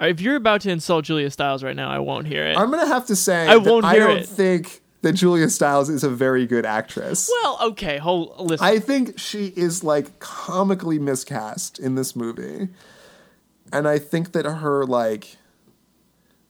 If 0.00 0.20
you're 0.20 0.36
about 0.36 0.60
to 0.62 0.70
insult 0.70 1.04
Julia 1.06 1.30
Stiles 1.30 1.62
right 1.62 1.76
now, 1.76 1.88
I 1.90 1.98
won't 2.00 2.26
hear 2.26 2.44
it. 2.46 2.56
I'm 2.58 2.70
gonna 2.70 2.86
have 2.86 3.06
to 3.06 3.16
say 3.16 3.46
I 3.48 3.56
won't 3.56 3.84
hear 3.86 3.94
I 4.02 4.06
don't 4.06 4.18
it. 4.18 4.26
think 4.28 4.81
that 5.02 5.12
Julia 5.12 5.48
Stiles 5.48 5.90
is 5.90 6.02
a 6.02 6.08
very 6.08 6.46
good 6.46 6.64
actress. 6.64 7.30
well, 7.42 7.58
okay, 7.70 7.98
hold 7.98 8.34
listen. 8.40 8.66
I 8.66 8.78
think 8.78 9.18
she 9.18 9.52
is 9.56 9.84
like 9.84 10.18
comically 10.18 10.98
miscast 10.98 11.78
in 11.78 11.94
this 11.94 12.16
movie. 12.16 12.68
And 13.72 13.88
I 13.88 13.98
think 13.98 14.32
that 14.32 14.44
her 14.44 14.84
like 14.86 15.36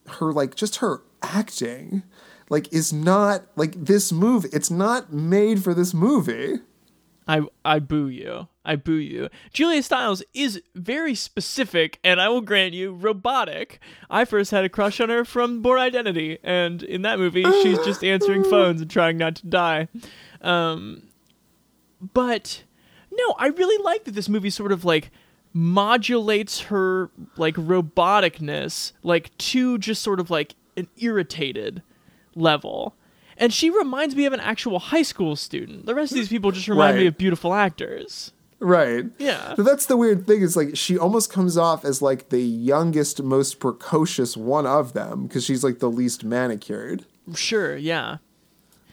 her 0.07 0.31
like 0.31 0.55
just 0.55 0.77
her 0.77 1.01
acting 1.21 2.03
like 2.49 2.71
is 2.73 2.93
not 2.93 3.43
like 3.55 3.73
this 3.85 4.11
movie. 4.11 4.49
It's 4.53 4.69
not 4.71 5.11
made 5.11 5.63
for 5.63 5.73
this 5.73 5.93
movie. 5.93 6.59
I 7.27 7.41
I 7.63 7.79
boo 7.79 8.07
you. 8.07 8.47
I 8.65 8.75
boo 8.75 8.93
you. 8.93 9.29
Julia 9.51 9.83
Stiles 9.83 10.23
is 10.33 10.61
very 10.73 11.15
specific, 11.15 11.99
and 12.03 12.21
I 12.21 12.29
will 12.29 12.41
grant 12.41 12.73
you, 12.73 12.93
robotic. 12.93 13.79
I 14.09 14.25
first 14.25 14.51
had 14.51 14.63
a 14.63 14.69
crush 14.69 14.99
on 15.01 15.09
her 15.09 15.25
from 15.25 15.61
Bourne 15.61 15.81
Identity, 15.81 16.39
and 16.43 16.81
in 16.83 17.01
that 17.01 17.19
movie, 17.19 17.43
she's 17.43 17.79
just 17.79 18.03
answering 18.03 18.43
phones 18.43 18.81
and 18.81 18.89
trying 18.89 19.17
not 19.17 19.35
to 19.35 19.47
die. 19.47 19.87
Um, 20.41 21.03
but 22.13 22.63
no, 23.11 23.35
I 23.37 23.47
really 23.47 23.81
like 23.83 24.05
that 24.05 24.15
this 24.15 24.29
movie 24.29 24.49
sort 24.49 24.71
of 24.71 24.85
like 24.85 25.11
modulates 25.53 26.61
her 26.61 27.11
like 27.37 27.55
roboticness 27.55 28.91
like 29.03 29.37
to 29.37 29.77
just 29.77 30.01
sort 30.01 30.19
of 30.19 30.29
like 30.31 30.55
an 30.75 30.87
irritated 30.97 31.83
level. 32.35 32.95
And 33.37 33.53
she 33.53 33.69
reminds 33.69 34.15
me 34.15 34.25
of 34.25 34.33
an 34.33 34.39
actual 34.39 34.79
high 34.79 35.01
school 35.01 35.35
student. 35.35 35.85
The 35.85 35.95
rest 35.95 36.11
of 36.11 36.17
these 36.17 36.29
people 36.29 36.51
just 36.51 36.67
remind 36.67 36.97
me 36.97 37.07
of 37.07 37.17
beautiful 37.17 37.53
actors. 37.53 38.31
Right. 38.59 39.05
Yeah. 39.17 39.55
But 39.57 39.63
that's 39.65 39.87
the 39.87 39.97
weird 39.97 40.25
thing 40.25 40.41
is 40.41 40.55
like 40.55 40.77
she 40.77 40.97
almost 40.97 41.31
comes 41.31 41.57
off 41.57 41.83
as 41.83 42.01
like 42.01 42.29
the 42.29 42.39
youngest, 42.41 43.21
most 43.21 43.59
precocious 43.59 44.37
one 44.37 44.65
of 44.65 44.93
them 44.93 45.27
because 45.27 45.43
she's 45.43 45.63
like 45.63 45.79
the 45.79 45.89
least 45.89 46.23
manicured, 46.23 47.05
Sure, 47.35 47.75
yeah. 47.75 48.17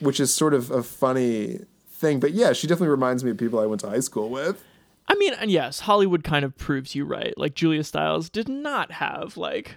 which 0.00 0.18
is 0.18 0.34
sort 0.34 0.54
of 0.54 0.70
a 0.72 0.82
funny 0.82 1.60
thing. 1.88 2.18
But 2.18 2.32
yeah, 2.32 2.52
she 2.52 2.66
definitely 2.66 2.88
reminds 2.88 3.22
me 3.22 3.30
of 3.30 3.38
people 3.38 3.60
I 3.60 3.66
went 3.66 3.80
to 3.82 3.88
high 3.88 4.00
school 4.00 4.28
with. 4.28 4.64
I 5.06 5.14
mean, 5.16 5.34
and 5.34 5.50
yes, 5.52 5.80
Hollywood 5.80 6.24
kind 6.24 6.44
of 6.44 6.56
proves 6.56 6.94
you 6.96 7.04
right. 7.04 7.34
Like 7.36 7.54
Julia 7.54 7.84
Stiles 7.84 8.28
did 8.28 8.48
not 8.48 8.90
have 8.92 9.36
like 9.36 9.76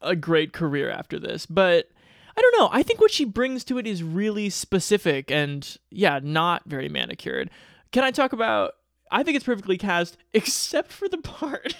a 0.00 0.14
great 0.14 0.52
career 0.52 0.90
after 0.90 1.18
this, 1.18 1.44
but 1.46 1.88
I 2.36 2.40
don't 2.40 2.58
know. 2.58 2.68
I 2.72 2.82
think 2.82 3.00
what 3.00 3.10
she 3.10 3.24
brings 3.24 3.64
to 3.64 3.78
it 3.78 3.86
is 3.86 4.02
really 4.02 4.50
specific 4.50 5.30
and 5.30 5.76
yeah, 5.90 6.20
not 6.22 6.62
very 6.66 6.88
manicured. 6.88 7.50
Can 7.92 8.02
I 8.04 8.10
talk 8.10 8.32
about 8.32 8.72
I 9.10 9.22
think 9.22 9.36
it's 9.36 9.44
perfectly 9.44 9.78
cast 9.78 10.16
except 10.32 10.90
for 10.92 11.08
the 11.08 11.18
part 11.18 11.76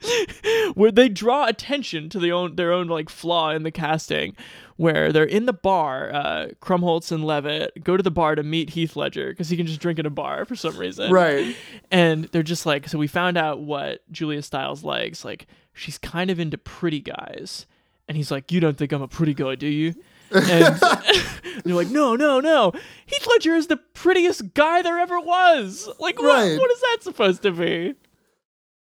where 0.74 0.92
they 0.92 1.08
draw 1.08 1.46
attention 1.46 2.08
to 2.10 2.18
their 2.18 2.32
own 2.32 2.56
their 2.56 2.72
own 2.72 2.86
like 2.86 3.08
flaw 3.08 3.50
in 3.50 3.64
the 3.64 3.70
casting 3.70 4.34
where 4.76 5.12
they're 5.12 5.24
in 5.24 5.46
the 5.46 5.52
bar 5.52 6.14
uh 6.14 6.46
Krumholtz 6.62 7.10
and 7.10 7.24
Levitt 7.24 7.82
go 7.82 7.96
to 7.96 8.02
the 8.02 8.10
bar 8.10 8.36
to 8.36 8.42
meet 8.44 8.70
Heath 8.70 8.94
Ledger 8.94 9.30
because 9.30 9.48
he 9.48 9.56
can 9.56 9.66
just 9.66 9.80
drink 9.80 9.98
in 9.98 10.06
a 10.06 10.10
bar 10.10 10.44
for 10.44 10.54
some 10.54 10.76
reason 10.78 11.10
Right. 11.12 11.54
and 11.90 12.24
they're 12.26 12.44
just 12.44 12.64
like 12.64 12.88
so 12.88 12.96
we 12.96 13.08
found 13.08 13.36
out 13.36 13.60
what 13.60 14.00
Julia 14.12 14.40
Stiles 14.42 14.84
likes 14.84 15.24
like 15.24 15.46
she's 15.74 15.98
kind 15.98 16.30
of 16.30 16.38
into 16.38 16.56
pretty 16.58 17.00
guys 17.00 17.66
and 18.08 18.16
he's 18.16 18.30
like 18.30 18.50
you 18.50 18.60
don't 18.60 18.76
think 18.76 18.92
I'm 18.92 19.02
a 19.02 19.08
pretty 19.08 19.34
guy 19.34 19.54
do 19.54 19.66
you? 19.66 19.94
And 20.30 20.76
they're 21.64 21.74
like 21.74 21.88
no 21.88 22.16
no 22.16 22.40
no. 22.40 22.72
Heath 23.06 23.26
Ledger 23.28 23.54
is 23.54 23.66
the 23.68 23.76
prettiest 23.76 24.54
guy 24.54 24.82
there 24.82 24.98
ever 24.98 25.20
was. 25.20 25.88
Like 25.98 26.18
what, 26.18 26.58
what 26.58 26.70
is 26.70 26.80
that 26.80 26.98
supposed 27.02 27.42
to 27.42 27.52
be? 27.52 27.94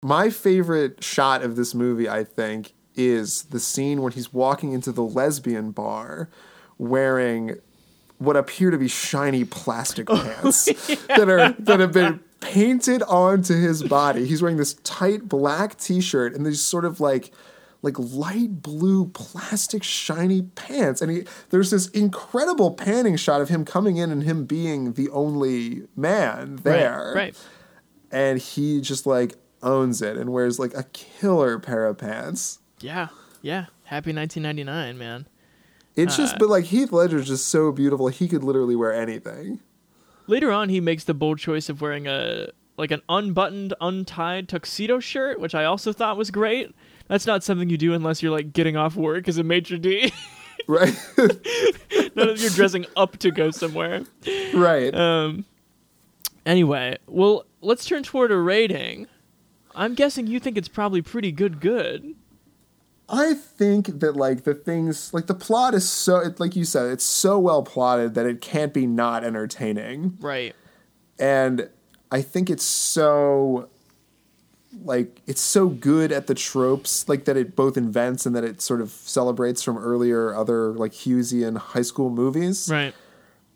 My 0.03 0.29
favorite 0.29 1.03
shot 1.03 1.41
of 1.41 1.55
this 1.55 1.73
movie, 1.73 2.07
I 2.07 2.23
think, 2.23 2.73
is 2.95 3.43
the 3.43 3.59
scene 3.59 4.01
when 4.01 4.13
he's 4.13 4.31
walking 4.31 4.71
into 4.71 4.91
the 4.91 5.03
lesbian 5.03 5.71
bar 5.71 6.29
wearing 6.77 7.57
what 8.17 8.37
appear 8.37 8.71
to 8.71 8.77
be 8.77 8.87
shiny 8.87 9.43
plastic 9.43 10.07
pants 10.07 10.65
that 11.07 11.29
are 11.29 11.51
that 11.59 11.79
have 11.79 11.91
been 11.91 12.19
painted 12.39 13.01
onto 13.03 13.55
his 13.55 13.83
body. 13.83 14.25
He's 14.25 14.41
wearing 14.41 14.57
this 14.57 14.75
tight 14.83 15.27
black 15.27 15.77
t-shirt 15.77 16.35
and 16.35 16.45
these 16.45 16.61
sort 16.61 16.85
of 16.85 16.99
like 16.99 17.31
like 17.85 17.97
light 17.97 18.61
blue 18.61 19.05
plastic 19.07 19.83
shiny 19.83 20.41
pants 20.41 21.01
and 21.01 21.11
he 21.11 21.23
there's 21.51 21.71
this 21.71 21.87
incredible 21.89 22.71
panning 22.71 23.15
shot 23.15 23.39
of 23.39 23.47
him 23.47 23.63
coming 23.63 23.95
in 23.97 24.11
and 24.11 24.23
him 24.23 24.45
being 24.45 24.93
the 24.93 25.09
only 25.11 25.83
man 25.95 26.57
there 26.63 27.13
right, 27.15 27.15
right. 27.15 27.47
and 28.11 28.39
he 28.39 28.81
just 28.81 29.05
like 29.05 29.35
owns 29.65 30.01
it 30.01 30.15
and 30.15 30.31
wears 30.31 30.59
like 30.59 30.73
a 30.75 30.83
killer 30.93 31.59
pair 31.59 31.85
of 31.85 31.97
pants. 31.97 32.59
Yeah, 32.79 33.07
yeah. 33.41 33.65
Happy 33.85 34.13
1999, 34.13 34.97
man. 34.97 35.27
It's 35.95 36.15
just, 36.15 36.35
Uh, 36.35 36.37
but 36.39 36.49
like 36.49 36.65
Heath 36.65 36.91
Ledger's 36.91 37.27
just 37.27 37.47
so 37.47 37.71
beautiful. 37.71 38.07
He 38.07 38.27
could 38.27 38.43
literally 38.43 38.75
wear 38.75 38.93
anything. 38.93 39.59
Later 40.27 40.51
on, 40.51 40.69
he 40.69 40.79
makes 40.79 41.03
the 41.03 41.13
bold 41.13 41.39
choice 41.39 41.69
of 41.69 41.81
wearing 41.81 42.07
a 42.07 42.49
like 42.77 42.91
an 42.91 43.01
unbuttoned, 43.07 43.73
untied 43.79 44.49
tuxedo 44.49 44.99
shirt, 44.99 45.39
which 45.39 45.55
I 45.55 45.63
also 45.63 45.93
thought 45.93 46.17
was 46.17 46.29
great. 46.29 46.75
That's 47.07 47.27
not 47.27 47.43
something 47.43 47.69
you 47.69 47.77
do 47.77 47.93
unless 47.93 48.23
you're 48.23 48.31
like 48.31 48.53
getting 48.53 48.75
off 48.75 48.95
work 48.95 49.27
as 49.27 49.37
a 49.37 49.43
maitre 49.43 49.77
d. 49.77 50.11
Right. 50.67 50.97
None 52.15 52.29
of 52.29 52.41
you're 52.41 52.49
dressing 52.49 52.87
up 52.97 53.17
to 53.17 53.29
go 53.29 53.51
somewhere. 53.51 54.01
right. 54.53 54.91
Um. 54.95 55.45
Anyway, 56.43 56.97
well, 57.05 57.45
let's 57.61 57.85
turn 57.85 58.01
toward 58.01 58.31
a 58.31 58.37
rating. 58.37 59.05
I'm 59.75 59.93
guessing 59.93 60.25
you 60.25 60.39
think 60.39 60.57
it's 60.57 60.67
probably 60.67 61.03
pretty 61.03 61.31
good. 61.31 61.59
Good. 61.59 62.15
I 63.07 63.33
think 63.35 63.99
that 63.99 64.15
like 64.15 64.43
the 64.43 64.55
things, 64.55 65.13
like 65.13 65.27
the 65.27 65.35
plot 65.35 65.73
is 65.75 65.87
so, 65.87 66.17
it, 66.17 66.39
like 66.39 66.55
you 66.55 66.65
said, 66.65 66.91
it's 66.91 67.03
so 67.03 67.37
well 67.37 67.61
plotted 67.61 68.15
that 68.15 68.25
it 68.25 68.41
can't 68.41 68.73
be 68.73 68.87
not 68.87 69.23
entertaining. 69.23 70.17
Right. 70.19 70.55
And 71.19 71.69
I 72.11 72.21
think 72.21 72.49
it's 72.49 72.63
so 72.63 73.69
like 74.83 75.21
it's 75.25 75.41
so 75.41 75.67
good 75.69 76.11
at 76.11 76.27
the 76.27 76.35
tropes 76.35 77.07
like 77.07 77.25
that 77.25 77.37
it 77.37 77.55
both 77.55 77.77
invents 77.77 78.25
and 78.25 78.35
that 78.35 78.43
it 78.43 78.61
sort 78.61 78.81
of 78.81 78.89
celebrates 78.91 79.63
from 79.63 79.77
earlier 79.77 80.33
other 80.35 80.73
like 80.73 80.91
Hughesian 80.91 81.57
high 81.57 81.81
school 81.81 82.09
movies. 82.09 82.69
Right. 82.71 82.93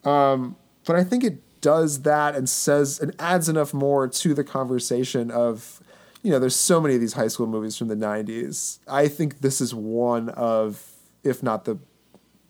Um, 0.06 0.56
but 0.86 0.96
I 0.96 1.04
think 1.04 1.24
it 1.24 1.40
does 1.62 2.04
that 2.04 2.36
and 2.36 2.48
says 2.50 3.00
and 3.00 3.14
adds 3.20 3.50
enough 3.50 3.74
more 3.74 4.08
to 4.08 4.34
the 4.34 4.44
conversation 4.46 5.30
of 5.30 5.82
you 6.24 6.32
know 6.32 6.40
there's 6.40 6.56
so 6.56 6.80
many 6.80 6.96
of 6.96 7.02
these 7.02 7.14
high 7.14 7.28
school 7.28 7.48
movies 7.48 7.76
from 7.78 7.90
the 7.90 7.96
90s 7.96 8.80
i 8.88 9.08
think 9.10 9.40
this 9.42 9.60
is 9.60 9.76
one 9.76 10.30
of 10.30 10.82
if 11.24 11.44
not 11.44 11.66
the 11.66 11.78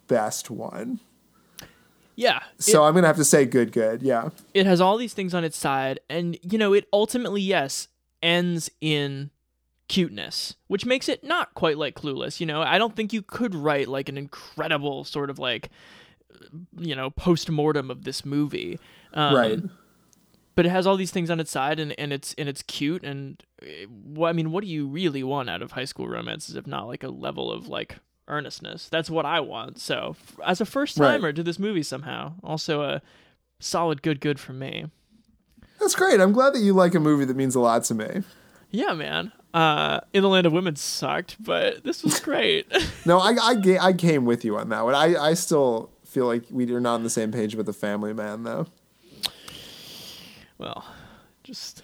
best 0.08 0.52
one 0.52 1.00
Yeah. 2.16 2.40
so 2.60 2.84
it- 2.84 2.88
i'm 2.88 2.94
gonna 2.94 3.08
have 3.08 3.16
to 3.18 3.24
say 3.26 3.46
good 3.46 3.72
good 3.72 4.02
yeah 4.04 4.30
it 4.54 4.66
has 4.68 4.80
all 4.82 4.96
these 4.98 5.14
things 5.16 5.34
on 5.34 5.44
its 5.44 5.58
side 5.58 6.00
and 6.10 6.38
you 6.44 6.58
know 6.60 6.74
it 6.74 6.88
ultimately 6.94 7.42
yes 7.42 7.88
ends 8.22 8.70
in 8.82 9.30
cuteness 9.88 10.56
which 10.68 10.86
makes 10.86 11.10
it 11.10 11.24
not 11.24 11.54
quite 11.56 11.78
like 11.78 11.96
clueless 11.96 12.40
you 12.40 12.46
know? 12.46 12.62
I 12.62 12.78
don't 12.78 12.96
think 12.96 13.12
you 13.12 13.22
could 13.24 13.56
write 13.56 13.88
like 13.88 14.08
an 14.08 14.18
incredible 14.18 15.04
sort 15.04 15.30
of 15.30 15.40
like 15.40 15.70
you 16.78 16.96
know 16.96 17.10
post-mortem 17.10 17.90
of 17.92 18.04
this 18.04 18.24
movie. 18.26 18.80
Um, 19.14 19.36
right. 19.36 19.60
but 20.56 20.66
it 20.66 20.70
has 20.70 20.86
all 20.86 20.96
these 20.96 21.12
things 21.12 21.30
on 21.32 21.40
its 21.40 21.50
side 21.52 21.80
and, 21.80 21.98
and 22.00 22.14
it's 22.14 22.36
and 22.38 22.48
it's 22.48 22.62
cute 22.62 23.04
and 23.04 23.44
uh, 23.64 24.24
i 24.26 24.32
mean 24.34 24.52
what 24.52 24.64
do 24.64 24.70
you 24.70 24.86
really 24.88 25.24
want 25.24 25.50
out 25.50 25.62
of 25.64 25.72
high 25.72 25.86
school 25.86 26.08
romances 26.08 26.56
if 26.56 26.68
not 26.68 26.88
like 26.88 27.04
a 27.04 27.08
level 27.10 27.52
of 27.52 27.68
like 27.68 27.98
earnestness? 28.28 28.90
That's 28.90 29.10
what 29.10 29.26
i 29.26 29.40
want. 29.40 29.80
So 29.80 30.16
as 30.46 30.62
a 30.62 30.66
first 30.66 31.00
Right. 31.00 31.14
timer 31.14 31.34
to 31.34 31.42
this 31.42 31.58
movie 31.58 31.82
somehow 31.84 32.34
also 32.44 32.84
a 32.84 33.02
solid 33.60 34.04
good 34.04 34.22
good 34.22 34.40
for 34.40 34.54
me 34.54 34.86
that's 35.90 35.96
great 36.00 36.20
i'm 36.22 36.32
glad 36.32 36.54
that 36.54 36.60
you 36.60 36.74
like 36.74 36.94
a 36.94 37.00
movie 37.00 37.26
that 37.26 37.36
means 37.36 37.56
a 37.56 37.60
lot 37.60 37.84
to 37.84 37.96
me 37.96 38.24
Yeah, 38.72 38.94
man. 38.94 39.32
Uh, 39.52 40.00
In 40.14 40.22
the 40.22 40.30
Land 40.30 40.46
of 40.46 40.54
Women 40.54 40.76
sucked, 40.76 41.38
but 41.44 41.84
this 41.84 42.04
was 42.04 42.20
great. 42.20 42.68
no 43.06 43.18
i 43.20 43.32
i, 43.42 43.78
I 43.82 43.94
came 43.94 44.26
with 44.26 44.46
you 44.46 44.58
on 44.58 44.70
that 44.70 44.84
one 44.86 44.94
i 44.94 45.16
i 45.16 45.34
still 45.34 45.90
feel 46.06 46.28
like 46.28 46.44
we 46.52 46.72
are 46.72 46.80
not 46.80 46.96
on 46.96 47.04
the 47.04 47.10
same 47.10 47.32
page 47.32 47.56
with 47.56 47.66
the 47.66 47.74
family 47.74 48.14
man 48.14 48.44
though 48.44 48.68
well, 50.60 50.86
just 51.44 51.82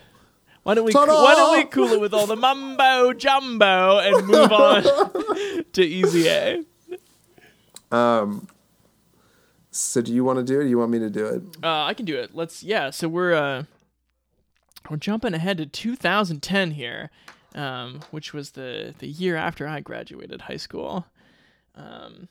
why 0.63 0.73
don't 0.75 0.85
we 0.85 0.91
Ta-da! 0.91 1.23
why 1.23 1.33
don't 1.35 1.57
we 1.57 1.63
cool 1.65 1.87
it 1.93 1.99
with 2.01 2.13
all 2.13 2.27
the 2.27 2.35
mumbo 2.35 3.13
jumbo 3.13 3.99
and 3.99 4.27
move 4.27 4.51
on 4.51 4.83
to 5.73 5.81
Easy 5.83 6.27
A? 6.27 6.63
Um. 7.91 8.47
so 9.71 10.01
do 10.01 10.11
you 10.13 10.23
want 10.25 10.37
to 10.39 10.43
do 10.43 10.55
it 10.55 10.57
or 10.57 10.63
do 10.63 10.69
you 10.69 10.77
want 10.77 10.91
me 10.91 10.99
to 10.99 11.09
do 11.09 11.25
it 11.25 11.41
Uh, 11.63 11.83
I 11.85 11.93
can 11.93 12.05
do 12.05 12.17
it. 12.17 12.35
Let's 12.35 12.63
yeah. 12.63 12.89
So 12.89 13.07
we're 13.07 13.33
uh, 13.33 13.63
we're 14.89 14.97
jumping 14.97 15.33
ahead 15.33 15.57
to 15.57 15.65
2010 15.65 16.71
here, 16.71 17.09
um, 17.53 18.01
which 18.11 18.33
was 18.33 18.51
the 18.51 18.93
the 18.99 19.07
year 19.07 19.35
after 19.35 19.67
I 19.67 19.79
graduated 19.79 20.41
high 20.41 20.57
school. 20.57 21.05
Um, 21.75 22.29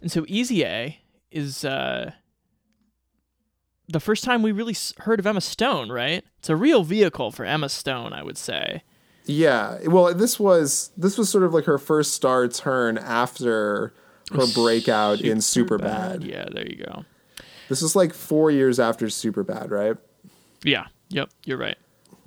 and 0.00 0.10
so 0.10 0.24
Easy 0.28 0.64
A 0.64 1.00
is 1.30 1.64
uh, 1.64 2.12
the 3.88 4.00
first 4.00 4.24
time 4.24 4.42
we 4.42 4.52
really 4.52 4.76
heard 4.98 5.18
of 5.18 5.26
Emma 5.26 5.40
Stone, 5.40 5.90
right? 5.90 6.24
It's 6.38 6.50
a 6.50 6.56
real 6.56 6.84
vehicle 6.84 7.30
for 7.30 7.44
Emma 7.44 7.68
Stone, 7.68 8.12
I 8.12 8.22
would 8.22 8.38
say. 8.38 8.82
Yeah, 9.26 9.78
well, 9.86 10.12
this 10.14 10.38
was 10.38 10.90
this 10.96 11.16
was 11.16 11.30
sort 11.30 11.44
of 11.44 11.54
like 11.54 11.64
her 11.64 11.78
first 11.78 12.12
star 12.12 12.46
turn 12.48 12.98
after 12.98 13.94
her 14.30 14.46
breakout 14.54 15.20
in 15.20 15.38
Superbad. 15.38 16.26
Yeah, 16.26 16.46
there 16.52 16.66
you 16.66 16.84
go. 16.84 17.04
This 17.68 17.80
was 17.80 17.96
like 17.96 18.12
four 18.12 18.50
years 18.50 18.78
after 18.78 19.06
Superbad, 19.06 19.70
right? 19.70 19.96
Yeah. 20.62 20.86
Yep. 21.08 21.30
You're 21.44 21.58
right. 21.58 21.76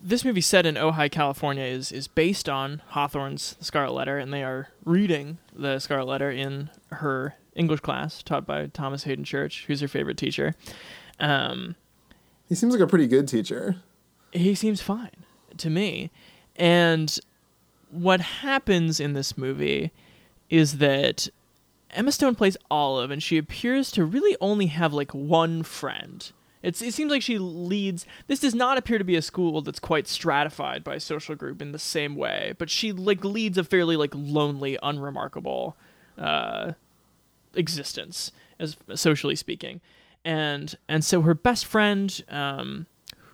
This 0.02 0.24
movie 0.24 0.42
set 0.42 0.66
in 0.66 0.76
Ojai, 0.76 1.10
California, 1.12 1.64
is 1.64 1.92
is 1.92 2.08
based 2.08 2.48
on 2.48 2.82
Hawthorne's 2.90 3.56
The 3.56 3.66
Scarlet 3.66 3.94
Letter, 3.94 4.18
and 4.18 4.32
they 4.32 4.44
are 4.44 4.70
reading 4.86 5.40
the 5.56 5.80
Scarlet 5.80 6.06
Letter 6.08 6.30
in 6.32 6.70
her 6.92 7.36
English 7.56 7.80
class, 7.82 8.22
taught 8.22 8.46
by 8.46 8.68
Thomas 8.68 9.04
Haden 9.04 9.26
Church, 9.26 9.66
who's 9.68 9.82
her 9.82 9.88
favorite 9.88 10.18
teacher. 10.18 10.56
Um, 11.20 11.76
He 12.48 12.54
seems 12.56 12.74
like 12.74 12.82
a 12.82 12.88
pretty 12.88 13.08
good 13.08 13.28
teacher. 13.28 13.78
he 14.32 14.54
seems 14.54 14.82
fine 14.82 15.26
to 15.58 15.70
me. 15.72 16.12
And 16.56 17.18
what 17.90 18.22
happens 18.22 19.00
in 19.00 19.14
this 19.14 19.36
movie 19.38 19.92
is 20.50 20.78
that 20.78 21.28
Emma 21.90 22.12
Stone 22.12 22.36
plays 22.36 22.56
Olive, 22.70 23.10
and 23.10 23.24
she 23.24 23.38
appears 23.40 23.90
to 23.92 24.06
really 24.06 24.38
only 24.40 24.68
have 24.68 24.94
like 24.94 25.12
one 25.14 25.64
friend. 25.64 26.32
It's, 26.68 26.82
it 26.82 26.94
seems 26.94 27.12
like 27.12 27.22
she 27.22 27.38
leads. 27.40 28.06
This 28.28 28.40
does 28.40 28.54
not 28.54 28.78
appear 28.78 28.98
to 28.98 29.04
be 29.04 29.16
a 29.16 29.22
school 29.22 29.62
that's 29.62 29.80
quite 29.80 30.08
stratified 30.08 30.84
by 30.84 30.98
social 30.98 31.36
group 31.36 31.62
in 31.62 31.72
the 31.72 31.80
same 31.80 32.16
way, 32.16 32.54
but 32.58 32.70
she 32.70 32.92
like 32.92 33.24
leads 33.24 33.58
a 33.58 33.64
fairly 33.64 33.96
like 33.96 34.12
lonely, 34.14 34.78
unremarkable 34.84 35.78
uh, 36.18 36.74
existence, 37.56 38.32
as 38.60 38.78
socially 38.96 39.36
speaking. 39.36 39.82
And 40.26 40.76
and 40.90 41.06
so 41.06 41.22
her 41.22 41.34
best 41.34 41.66
friend, 41.66 42.24
um, 42.30 42.86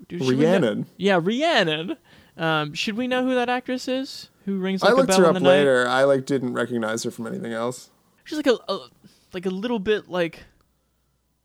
who- 0.09 0.19
should 0.19 0.27
we 0.27 0.35
know- 0.35 0.51
Rhiannon. 0.51 0.85
yeah, 0.97 1.19
Rhiannon. 1.21 1.97
Um, 2.37 2.73
should 2.73 2.97
we 2.97 3.07
know 3.07 3.23
who 3.23 3.35
that 3.35 3.47
actress 3.49 3.87
is? 3.87 4.29
Who 4.45 4.57
rings 4.57 4.81
I 4.83 4.87
like 4.87 4.93
a 4.93 4.97
looked 4.97 5.07
bell 5.09 5.19
her 5.19 5.23
in 5.25 5.29
up 5.29 5.33
the 5.35 5.39
night? 5.41 5.49
later. 5.49 5.87
I 5.87 6.03
like 6.03 6.25
didn't 6.25 6.53
recognize 6.53 7.03
her 7.03 7.11
from 7.11 7.27
anything 7.27 7.53
else. 7.53 7.89
She's 8.23 8.37
like 8.37 8.47
a, 8.47 8.57
a 8.67 8.87
like 9.33 9.45
a 9.45 9.49
little 9.51 9.79
bit 9.79 10.09
like 10.09 10.43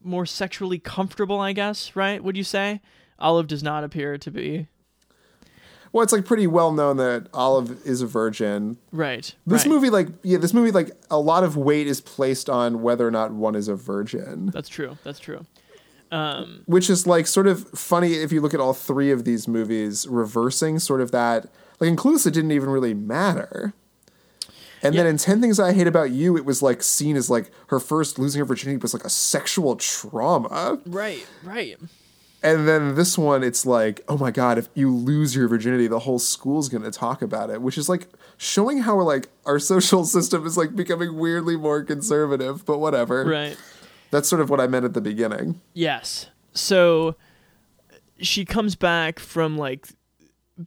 more 0.03 0.26
sexually 0.26 0.78
comfortable, 0.78 1.40
I 1.40 1.53
guess. 1.53 1.96
Right? 1.96 2.22
Would 2.22 2.36
you 2.36 2.44
say? 2.44 2.80
Olive 3.18 3.49
does 3.49 3.62
not 3.62 3.84
appear 3.84 4.16
to 4.18 4.30
be. 4.30 4.68
Well, 5.92 6.03
it's 6.03 6.12
like 6.12 6.26
pretty 6.26 6.46
well 6.46 6.72
known 6.72 6.99
that 6.99 7.28
Olive 7.32 7.84
is 7.86 8.03
a 8.03 8.07
virgin. 8.07 8.78
Right. 8.92 9.34
This 9.46 9.64
right. 9.64 9.70
movie, 9.70 9.90
like, 9.90 10.09
yeah, 10.22 10.38
this 10.38 10.53
movie, 10.53 10.70
like, 10.70 10.90
a 11.11 11.18
lot 11.18 11.44
of 11.44 11.57
weight 11.57 11.86
is 11.86 12.01
placed 12.01 12.51
on 12.51 12.82
whether 12.82 13.07
or 13.07 13.11
not 13.11 13.32
one 13.32 13.55
is 13.55 13.68
a 13.68 13.74
virgin. 13.74 14.51
That's 14.53 14.68
true. 14.68 14.99
That's 15.03 15.18
true. 15.18 15.46
Um, 16.11 16.62
which 16.64 16.88
is 16.88 17.07
like 17.07 17.26
sort 17.26 17.46
of 17.46 17.68
funny 17.70 18.14
if 18.14 18.32
you 18.32 18.40
look 18.40 18.55
at 18.55 18.61
all 18.61 18.72
three 18.72 19.11
of 19.11 19.24
these 19.24 19.46
movies 19.46 20.07
reversing 20.09 20.78
sort 20.78 21.03
of 21.03 21.11
that 21.11 21.49
like 21.80 21.88
in 21.88 21.96
Clueless 21.96 22.26
it 22.26 22.32
didn't 22.32 22.53
even 22.53 22.70
really 22.70 22.94
matter 22.94 23.74
and 24.83 24.95
then 24.95 25.07
in 25.07 25.16
10 25.16 25.41
Things 25.41 25.59
I 25.61 25.72
Hate 25.72 25.87
About 25.87 26.11
You 26.11 26.37
it 26.37 26.45
was 26.45 26.62
like 26.62 26.83
seen 26.83 27.16
as 27.16 27.29
like 27.31 27.51
her 27.68 27.81
first 27.81 28.18
losing 28.18 28.39
her 28.41 28.45
virginity 28.45 28.79
was 28.79 28.95
like 28.95 29.05
a 29.05 29.11
sexual 29.11 29.76
trauma 29.76 30.79
Right. 30.87 31.26
Right. 31.45 31.76
and 32.43 32.68
then 32.68 32.95
this 32.95 33.18
one 33.18 33.43
it's 33.43 33.66
like 33.66 34.03
oh 34.09 34.16
my 34.16 34.31
god 34.31 34.59
if 34.59 34.68
you 34.74 34.95
lose 34.95 35.35
your 35.35 35.49
virginity 35.49 35.87
the 35.89 35.99
whole 36.01 36.18
school's 36.18 36.68
going 36.68 36.85
to 36.85 36.91
talk 36.91 37.22
about 37.22 37.51
it 37.51 37.61
which 37.62 37.76
is 37.76 37.89
like 37.89 38.07
showing 38.37 38.79
how 38.79 39.01
like 39.01 39.29
our 39.47 39.59
social 39.72 40.05
system 40.05 40.47
is 40.47 40.57
like 40.57 40.76
becoming 40.76 41.16
weirdly 41.16 41.57
more 41.57 41.83
conservative 41.83 42.64
but 42.64 42.79
whatever 42.79 43.24
Right. 43.24 43.57
that's 44.11 44.29
sort 44.29 44.41
of 44.41 44.49
what 44.51 44.61
I 44.61 44.66
meant 44.68 44.85
at 44.85 44.95
the 44.95 45.01
beginning 45.01 45.61
Yes. 45.74 46.26
So 46.55 47.14
she 48.20 48.45
comes 48.45 48.74
back 48.74 49.18
from 49.20 49.57
like 49.57 49.89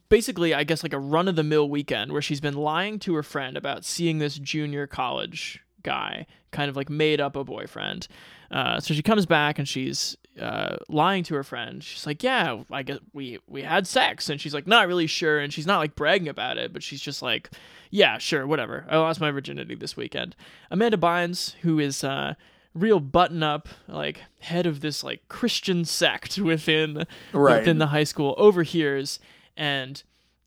basically 0.10 0.54
I 0.54 0.64
guess 0.64 0.84
like 0.84 0.94
a 0.94 1.00
run 1.00 1.28
of 1.28 1.36
the 1.36 1.44
mill 1.44 1.70
weekend 1.70 2.12
where 2.12 2.22
she's 2.22 2.42
been 2.42 2.56
lying 2.56 3.00
to 3.00 3.14
her 3.16 3.24
friend 3.24 3.58
about 3.58 3.86
seeing 3.86 4.20
this 4.20 4.38
junior 4.38 4.88
college 4.88 5.60
guy, 5.84 6.26
kind 6.52 6.70
of 6.70 6.76
like 6.76 6.90
made 6.90 7.20
up 7.20 7.36
a 7.36 7.44
boyfriend. 7.44 8.08
Uh, 8.52 8.80
so 8.80 8.94
she 8.94 9.02
comes 9.02 9.26
back 9.26 9.58
and 9.60 9.68
she's 9.68 10.16
uh, 10.40 10.78
lying 10.90 11.24
to 11.24 11.36
her 11.36 11.44
friend. 11.44 11.84
She's 11.84 12.06
like, 12.06 12.22
"Yeah, 12.24 12.64
I 12.72 12.84
guess 12.84 13.00
we 13.14 13.40
we 13.48 13.64
had 13.64 13.88
sex," 13.88 14.30
and 14.30 14.40
she's 14.40 14.54
like, 14.54 14.68
"Not 14.68 14.88
really 14.88 15.08
sure," 15.08 15.40
and 15.40 15.52
she's 15.54 15.68
not 15.68 15.80
like 15.80 15.96
bragging 15.96 16.28
about 16.28 16.58
it, 16.58 16.72
but 16.74 16.84
she's 16.84 17.02
just 17.02 17.22
like, 17.22 17.50
"Yeah, 17.90 18.18
sure, 18.18 18.46
whatever. 18.48 18.86
I 18.90 18.98
lost 18.98 19.20
my 19.22 19.32
virginity 19.32 19.76
this 19.76 19.96
weekend." 19.98 20.36
Amanda 20.70 20.98
Bynes, 20.98 21.54
who 21.62 21.80
is 21.80 22.04
uh, 22.04 22.36
real 22.74 23.00
button 23.02 23.44
up 23.44 23.68
like 23.88 24.22
head 24.40 24.66
of 24.66 24.80
this 24.82 25.04
like 25.04 25.28
Christian 25.28 25.84
sect 25.86 26.38
within 26.38 27.06
Right. 27.34 27.60
within 27.60 27.78
the 27.80 27.88
high 27.88 28.06
school 28.06 28.34
overhears 28.38 29.20
and 29.56 30.04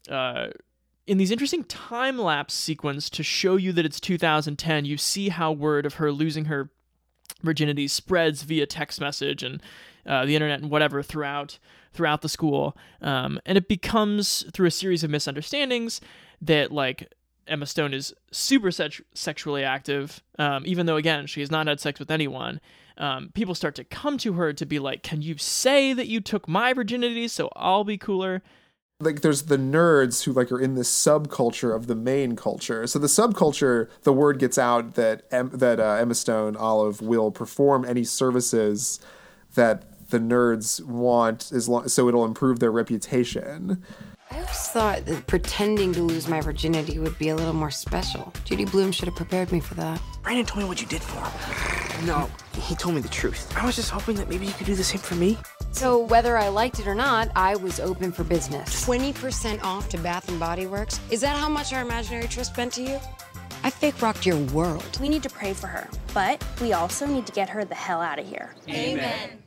uh 0.09 0.49
in 1.07 1.19
these 1.19 1.31
interesting 1.31 1.65
time 1.65 2.19
lapse 2.19 2.55
sequence 2.55 3.11
to 3.11 3.23
show 3.23 3.57
you 3.57 3.73
that 3.73 3.85
it's 3.85 4.01
2010 4.01 4.85
you 4.85 4.97
see 4.97 5.29
how 5.29 5.53
word 5.53 5.87
of 5.87 5.95
her 5.95 6.11
losing 6.11 6.47
her 6.47 6.71
virginity 7.43 7.87
spreads 7.87 8.43
via 8.43 8.67
text 8.67 9.01
message 9.01 9.43
and 9.43 9.63
uh, 10.07 10.25
the 10.27 10.35
internet 10.35 10.61
and 10.61 10.71
whatever 10.71 11.03
throughout 11.03 11.59
throughout 11.93 12.23
the 12.23 12.29
school 12.29 12.77
um, 13.01 13.39
and 13.47 13.57
it 13.57 13.69
becomes 13.69 14.45
through 14.53 14.67
a 14.67 14.71
series 14.71 15.05
of 15.05 15.11
misunderstandings 15.11 16.01
that 16.41 16.73
like 16.73 17.11
Emma 17.47 17.67
Stone 17.67 17.95
is 17.95 18.15
super 18.31 18.71
sex- 18.71 19.03
sexually 19.15 19.65
active, 19.65 20.23
um, 20.39 20.63
even 20.67 20.87
though 20.87 20.97
again 20.97 21.27
she 21.27 21.41
has 21.41 21.51
not 21.51 21.67
had 21.67 21.81
sex 21.81 21.99
with 21.99 22.11
anyone. 22.11 22.61
Um, 22.97 23.31
people 23.35 23.55
start 23.55 23.75
to 23.77 23.85
come 23.85 24.19
to 24.19 24.35
her 24.35 24.53
to 24.53 24.67
be 24.67 24.79
like, 24.79 25.03
"Can 25.03 25.21
you 25.21 25.37
say 25.37 25.93
that 25.93 26.07
you 26.07 26.21
took 26.21 26.49
my 26.49 26.73
virginity 26.73 27.29
so 27.29 27.51
I'll 27.57 27.85
be 27.85 27.99
cooler?" 27.99 28.43
Like 29.05 29.21
there's 29.21 29.43
the 29.43 29.57
nerds 29.57 30.25
who 30.25 30.33
like 30.33 30.51
are 30.51 30.61
in 30.61 30.75
this 30.75 30.91
subculture 30.91 31.75
of 31.75 31.87
the 31.87 31.95
main 31.95 32.37
culture. 32.37 32.87
So 32.87 32.99
the 32.99 33.07
subculture, 33.07 33.89
the 34.03 34.13
word 34.13 34.39
gets 34.39 34.59
out 34.59 34.95
that 34.95 35.23
em- 35.31 35.51
that 35.53 35.81
uh, 35.81 35.97
Emma 36.01 36.15
Stone 36.15 36.57
Olive 36.57 37.01
will 37.01 37.31
perform 37.31 37.85
any 37.85 38.05
services 38.05 39.01
that 39.55 40.09
the 40.11 40.19
nerds 40.19 40.85
want, 40.85 41.51
as 41.53 41.69
long 41.69 41.89
so 41.89 42.09
it'll 42.09 42.25
improve 42.25 42.61
their 42.61 42.73
reputation. 42.73 43.83
I 44.35 44.39
always 44.39 44.68
thought 44.68 45.05
that 45.05 45.28
pretending 45.28 45.93
to 45.93 46.03
lose 46.03 46.26
my 46.26 46.41
virginity 46.41 46.99
would 46.99 47.16
be 47.18 47.28
a 47.28 47.37
little 47.37 47.53
more 47.53 47.70
special. 47.70 48.32
Judy 48.45 48.64
Blume 48.64 48.91
should 48.91 49.07
have 49.07 49.14
prepared 49.14 49.53
me 49.53 49.61
for 49.61 49.74
that. 49.74 50.03
Brandon 50.24 50.45
told 50.45 50.64
me 50.64 50.68
what 50.68 50.80
you 50.80 50.89
did 50.89 51.03
for 51.03 51.20
him. 51.20 52.05
No, 52.07 52.28
he 52.61 52.74
told 52.74 52.97
me 52.97 53.01
the 53.01 53.09
truth. 53.09 53.57
I 53.57 53.64
was 53.64 53.76
just 53.76 53.91
hoping 53.91 54.16
that 54.16 54.28
maybe 54.28 54.45
you 54.45 54.53
could 54.53 54.66
do 54.66 54.74
the 54.74 54.82
same 54.82 55.01
for 55.01 55.14
me. 55.14 55.39
So 55.70 56.01
whether 56.07 56.37
I 56.37 56.49
liked 56.49 56.80
it 56.80 56.89
or 56.89 56.97
not, 56.97 57.30
I 57.37 57.55
was 57.55 57.78
open 57.78 58.11
for 58.11 58.24
business. 58.24 58.85
20% 58.85 59.62
off 59.62 59.89
to 59.91 59.99
Bath 59.99 60.28
and 60.28 60.41
Body 60.41 60.66
Works? 60.66 60.99
Is 61.11 61.20
that 61.20 61.37
how 61.37 61.49
much 61.49 61.72
our 61.72 61.82
imaginary 61.82 62.26
trust 62.26 62.57
meant 62.57 62.72
to 62.72 62.82
you? 62.82 62.99
I 63.62 63.70
fake 63.70 64.03
rocked 64.03 64.26
your 64.26 64.39
world. 64.53 64.99
We 65.01 65.09
need 65.09 65.22
to 65.22 65.30
pray 65.30 65.53
for 65.53 65.68
her, 65.68 65.89
but 66.12 66.45
we 66.61 66.72
also 66.72 67.07
need 67.07 67.26
to 67.26 67.32
get 67.32 67.49
her 67.51 67.64
the 67.64 67.76
hell 67.76 68.01
out 68.01 68.18
of 68.18 68.26
here. 68.26 68.53
Amen. 68.68 69.45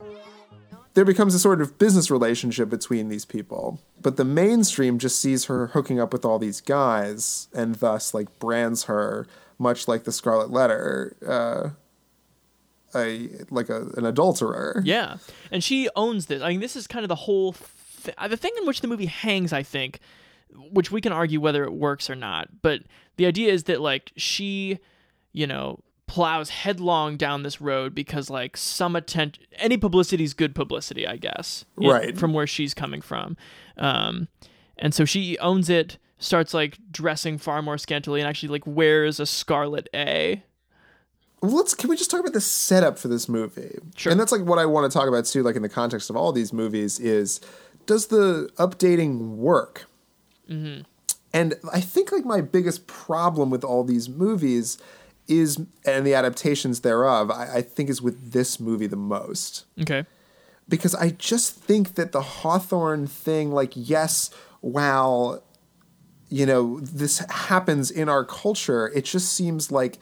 There 0.98 1.06
becomes 1.06 1.36
a 1.36 1.40
sort 1.40 1.62
of 1.62 1.78
business 1.78 2.10
relationship 2.10 2.70
between 2.70 3.08
these 3.08 3.24
people. 3.24 3.80
But 4.02 4.18
the 4.18 4.26
mainstream 4.26 4.98
just 4.98 5.20
sees 5.20 5.46
her 5.46 5.68
hooking 5.68 6.00
up 6.00 6.12
with 6.12 6.26
all 6.26 6.40
these 6.40 6.60
guys 6.60 7.50
and 7.54 7.76
thus 7.76 8.16
like 8.16 8.40
brands 8.40 8.86
her 8.86 9.28
much 9.60 9.88
like 9.88 10.06
the 10.06 10.12
Scarlet 10.12 10.50
Letter, 10.50 11.16
uh, 11.24 12.98
a 12.98 13.30
like 13.52 13.70
a, 13.70 13.90
an 13.96 14.08
adulterer. 14.08 14.82
Yeah, 14.84 15.18
and 15.52 15.64
she 15.64 15.88
owns 15.96 16.26
this. 16.26 16.42
I 16.42 16.50
mean, 16.50 16.62
this 16.62 16.76
is 16.76 16.88
kind 16.88 17.04
of 17.04 17.10
the 17.10 17.16
whole 17.16 17.54
th- 18.04 18.18
the 18.30 18.38
thing 18.38 18.54
in 18.60 18.66
which 18.66 18.82
the 18.82 18.88
movie 18.88 19.06
hangs. 19.06 19.54
I 19.54 19.62
think, 19.62 20.00
which 20.72 20.92
we 20.92 21.00
can 21.00 21.12
argue 21.12 21.40
whether 21.40 21.64
it 21.64 21.74
works 21.74 22.10
or 22.10 22.16
not. 22.16 22.64
But 22.64 22.82
the 23.18 23.28
idea 23.28 23.54
is 23.54 23.66
that 23.66 23.82
like 23.82 24.14
she, 24.16 24.80
you 25.32 25.46
know, 25.46 25.80
plows 26.08 26.50
headlong 26.50 27.18
down 27.18 27.44
this 27.44 27.60
road 27.62 27.94
because 27.94 28.30
like 28.30 28.56
some 28.58 28.96
attention, 28.96 29.44
any 29.58 29.78
publicity 29.78 30.24
is 30.24 30.34
good 30.34 30.56
publicity, 30.56 31.06
I 31.06 31.18
guess. 31.18 31.66
in- 31.78 31.90
Right. 31.90 32.18
from 32.18 32.34
where 32.34 32.48
she's 32.48 32.74
coming 32.74 33.02
from, 33.02 33.38
um, 33.78 34.28
and 34.78 34.94
so 34.94 35.06
she 35.06 35.38
owns 35.40 35.70
it. 35.70 35.98
Starts 36.20 36.52
like 36.52 36.80
dressing 36.92 37.38
far 37.38 37.62
more 37.62 37.78
scantily 37.78 38.20
and 38.22 38.28
actually 38.28 38.50
like 38.50 38.66
wears 38.66 39.20
a 39.20 39.26
scarlet 39.28 39.88
A. 39.94 40.42
Let's 41.44 41.76
can 41.76 41.92
we 41.92 41.96
just 41.96 42.10
talk 42.10 42.20
about 42.22 42.34
the 42.34 42.42
setup 42.42 42.98
for 42.98 43.08
this 43.08 43.30
movie? 43.30 43.78
Sure. 43.96 44.12
And 44.12 44.20
that's 44.20 44.32
like 44.32 44.42
what 44.42 44.58
I 44.58 44.66
want 44.66 44.92
to 44.92 44.98
talk 44.98 45.08
about 45.08 45.26
too, 45.26 45.44
like 45.44 45.56
in 45.56 45.62
the 45.62 45.70
context 45.70 46.10
of 46.10 46.16
all 46.16 46.32
these 46.32 46.52
movies, 46.52 47.00
is 47.00 47.40
does 47.86 48.08
the 48.08 48.50
updating 48.58 49.36
work? 49.36 49.86
Mm-hmm. 50.50 50.82
And 51.34 51.54
I 51.72 51.82
think 51.82 52.12
like 52.12 52.26
my 52.26 52.42
biggest 52.42 52.88
problem 52.88 53.52
with 53.52 53.64
all 53.64 53.84
these 53.84 54.10
movies 54.10 54.80
is 55.28 55.60
and 55.86 56.06
the 56.06 56.14
adaptations 56.14 56.82
thereof, 56.82 57.30
I, 57.32 57.58
I 57.58 57.62
think 57.62 57.90
is 57.90 58.02
with 58.02 58.32
this 58.32 58.60
movie 58.60 58.88
the 58.88 58.96
most. 58.96 59.66
Okay. 59.80 60.06
Because 60.70 60.94
I 60.96 61.12
just 61.12 61.56
think 61.56 61.96
that 61.96 62.12
the 62.12 62.22
Hawthorne 62.22 63.08
thing, 63.08 63.52
like, 63.52 63.72
yes, 63.76 64.30
while 64.60 65.44
you 66.30 66.46
know, 66.46 66.80
this 66.82 67.20
happens 67.30 67.90
in 67.90 68.10
our 68.10 68.26
culture, 68.26 68.92
it 68.94 69.06
just 69.06 69.32
seems 69.32 69.72
like 69.72 69.98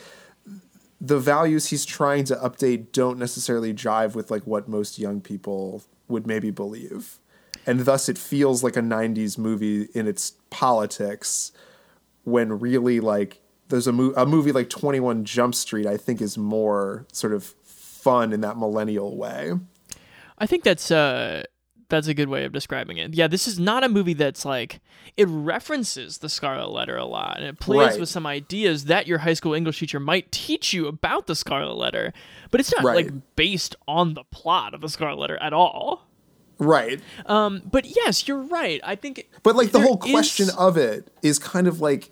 the 0.99 1.19
values 1.19 1.67
he's 1.67 1.85
trying 1.85 2.23
to 2.25 2.35
update 2.37 2.91
don't 2.91 3.19
necessarily 3.19 3.73
jive 3.73 4.15
with 4.15 4.31
like 4.31 4.43
what 4.43 4.67
most 4.67 4.97
young 4.97 5.21
people 5.21 5.83
would 6.07 6.25
maybe 6.25 6.51
believe. 6.51 7.19
And 7.67 7.81
thus 7.81 8.09
it 8.09 8.17
feels 8.17 8.63
like 8.63 8.75
a 8.75 8.81
90s 8.81 9.37
movie 9.37 9.87
in 9.93 10.07
its 10.07 10.33
politics 10.49 11.51
when 12.23 12.59
really 12.59 12.99
like 12.99 13.39
there's 13.69 13.87
a, 13.87 13.91
mo- 13.91 14.13
a 14.15 14.25
movie 14.25 14.51
like 14.51 14.69
21 14.69 15.25
Jump 15.25 15.55
Street 15.55 15.85
I 15.87 15.97
think 15.97 16.21
is 16.21 16.37
more 16.37 17.05
sort 17.11 17.33
of 17.33 17.43
fun 17.63 18.33
in 18.33 18.41
that 18.41 18.57
millennial 18.57 19.17
way. 19.17 19.53
I 20.37 20.45
think 20.45 20.63
that's 20.63 20.91
uh 20.91 21.43
that's 21.87 22.07
a 22.07 22.15
good 22.15 22.29
way 22.29 22.45
of 22.45 22.51
describing 22.51 22.97
it. 22.97 23.13
Yeah, 23.13 23.27
this 23.27 23.47
is 23.47 23.59
not 23.59 23.83
a 23.83 23.89
movie 23.89 24.15
that's 24.15 24.43
like 24.43 24.79
it 25.17 25.27
references 25.29 26.17
the 26.17 26.29
Scarlet 26.29 26.71
Letter 26.71 26.97
a 26.97 27.05
lot 27.05 27.37
and 27.37 27.45
it 27.45 27.59
plays 27.59 27.91
Right. 27.91 27.99
with 27.99 28.09
some 28.09 28.25
ideas 28.25 28.85
that 28.85 29.05
your 29.07 29.19
high 29.19 29.33
school 29.35 29.53
English 29.53 29.79
teacher 29.79 29.99
might 29.99 30.31
teach 30.31 30.73
you 30.73 30.87
about 30.87 31.27
the 31.27 31.35
Scarlet 31.35 31.75
Letter, 31.75 32.11
but 32.51 32.59
it's 32.59 32.73
not 32.73 32.83
Right. 32.83 32.95
like 33.05 33.35
based 33.35 33.75
on 33.87 34.13
the 34.15 34.23
plot 34.25 34.73
of 34.73 34.81
the 34.81 34.89
Scarlet 34.89 35.19
Letter 35.19 35.37
at 35.37 35.53
all. 35.53 36.07
Right. 36.57 37.01
Um, 37.27 37.61
but 37.69 37.85
yes, 37.85 38.27
you're 38.27 38.41
right. 38.43 38.79
I 38.83 38.95
think 38.95 39.29
But 39.43 39.55
like 39.55 39.71
the 39.71 39.81
whole 39.81 39.97
question 39.97 40.47
is- 40.47 40.55
of 40.55 40.77
it 40.77 41.11
is 41.21 41.37
kind 41.37 41.67
of 41.67 41.81
like 41.81 42.11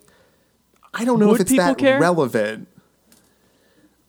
I 0.93 1.05
don't 1.05 1.19
know 1.19 1.27
Would 1.29 1.41
if 1.41 1.47
it's 1.47 1.57
that 1.57 1.77
care? 1.77 1.99
relevant. 1.99 2.67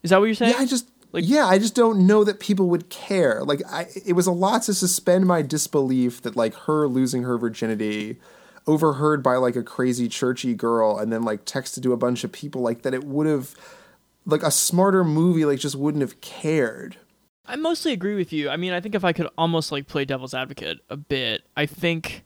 Is 0.03 0.11
that 0.11 0.19
what 0.21 0.27
you're 0.27 0.35
saying? 0.35 0.53
Yeah, 0.53 0.61
I 0.61 0.67
just 0.67 0.91
like, 1.13 1.25
yeah, 1.27 1.47
I 1.47 1.59
just 1.59 1.75
don't 1.75 2.07
know 2.07 2.25
that 2.25 2.41
people 2.41 2.69
would 2.71 2.91
care. 2.91 3.43
Like 3.43 3.63
I 3.71 3.87
it 4.05 4.13
was 4.15 4.27
a 4.27 4.33
lot 4.33 4.63
to 4.65 4.75
suspend 4.75 5.27
my 5.27 5.43
disbelief 5.43 6.21
that 6.23 6.37
like 6.37 6.55
her 6.67 6.87
losing 6.87 7.23
her 7.23 7.39
virginity 7.39 8.19
overheard 8.67 9.23
by 9.23 9.37
like 9.37 9.57
a 9.57 9.63
crazy 9.63 10.09
churchy 10.09 10.55
girl 10.55 10.99
and 10.99 11.13
then 11.13 11.23
like 11.23 11.45
texted 11.45 11.83
to 11.83 11.93
a 11.93 11.97
bunch 11.97 12.25
of 12.25 12.33
people 12.33 12.63
like 12.63 12.83
that 12.83 12.95
it 12.95 13.05
would 13.05 13.27
have 13.27 13.55
like 14.27 14.43
a 14.43 14.51
smarter 14.51 15.05
movie 15.05 15.45
like 15.45 15.59
just 15.59 15.77
wouldn't 15.77 16.03
have 16.03 16.21
cared. 16.21 16.97
I 17.47 17.57
mostly 17.57 17.93
agree 17.93 18.15
with 18.15 18.33
you. 18.33 18.49
I 18.49 18.57
mean, 18.57 18.73
I 18.73 18.81
think 18.81 18.95
if 18.95 19.05
I 19.05 19.13
could 19.13 19.29
almost 19.37 19.71
like 19.71 19.87
play 19.87 20.05
devil's 20.05 20.33
advocate 20.35 20.81
a 20.89 20.97
bit, 20.97 21.43
I 21.57 21.67
think 21.67 22.25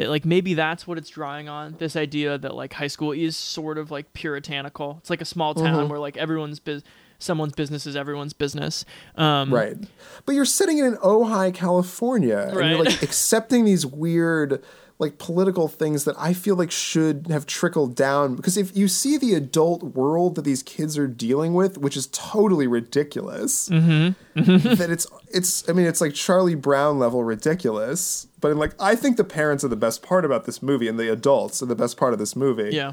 that 0.00 0.08
like 0.10 0.24
maybe 0.24 0.54
that's 0.54 0.86
what 0.86 0.98
it's 0.98 1.10
drawing 1.10 1.48
on 1.48 1.76
this 1.78 1.94
idea 1.94 2.38
that 2.38 2.54
like 2.54 2.72
high 2.72 2.86
school 2.88 3.12
is 3.12 3.36
sort 3.36 3.78
of 3.78 3.90
like 3.90 4.12
puritanical. 4.12 4.96
It's 5.00 5.10
like 5.10 5.20
a 5.20 5.24
small 5.26 5.54
town 5.54 5.86
Mhm. 5.86 5.88
where 5.90 5.98
like 5.98 6.16
everyone's 6.16 6.58
bus- 6.58 6.82
someone's 7.18 7.52
business 7.52 7.86
is 7.86 7.96
everyone's 7.96 8.32
business. 8.32 8.84
Um, 9.14 9.52
Right. 9.52 9.76
But 10.24 10.34
you're 10.34 10.46
sitting 10.46 10.78
in 10.78 10.96
Ojai, 10.96 11.52
California, 11.52 12.48
and 12.50 12.70
you're 12.70 12.82
like 12.84 13.02
accepting 13.02 13.64
these 13.66 13.84
weird 13.84 14.62
like 15.00 15.18
political 15.18 15.66
things 15.66 16.04
that 16.04 16.14
I 16.18 16.32
feel 16.34 16.54
like 16.54 16.70
should 16.70 17.26
have 17.30 17.46
trickled 17.46 17.96
down 17.96 18.36
because 18.36 18.56
if 18.56 18.76
you 18.76 18.86
see 18.86 19.16
the 19.16 19.34
adult 19.34 19.82
world 19.82 20.34
that 20.36 20.42
these 20.42 20.62
kids 20.62 20.96
are 20.98 21.08
dealing 21.08 21.54
with, 21.54 21.78
which 21.78 21.96
is 21.96 22.06
totally 22.12 22.66
ridiculous, 22.68 23.68
Mm-hmm. 23.70 24.74
that 24.76 24.90
it's 24.90 25.06
it's 25.32 25.68
I 25.68 25.72
mean 25.72 25.86
it's 25.86 26.00
like 26.00 26.14
Charlie 26.14 26.54
Brown 26.54 26.98
level 26.98 27.24
ridiculous, 27.24 28.28
but 28.40 28.50
in 28.52 28.58
like 28.58 28.74
I 28.78 28.94
think 28.94 29.16
the 29.16 29.24
parents 29.24 29.64
are 29.64 29.68
the 29.68 29.74
best 29.76 30.02
part 30.02 30.24
about 30.24 30.44
this 30.44 30.62
movie 30.62 30.86
and 30.86 30.98
the 31.00 31.10
adults 31.10 31.62
are 31.62 31.66
the 31.66 31.74
best 31.74 31.96
part 31.96 32.12
of 32.12 32.18
this 32.18 32.36
movie 32.36 32.70
Yeah. 32.72 32.92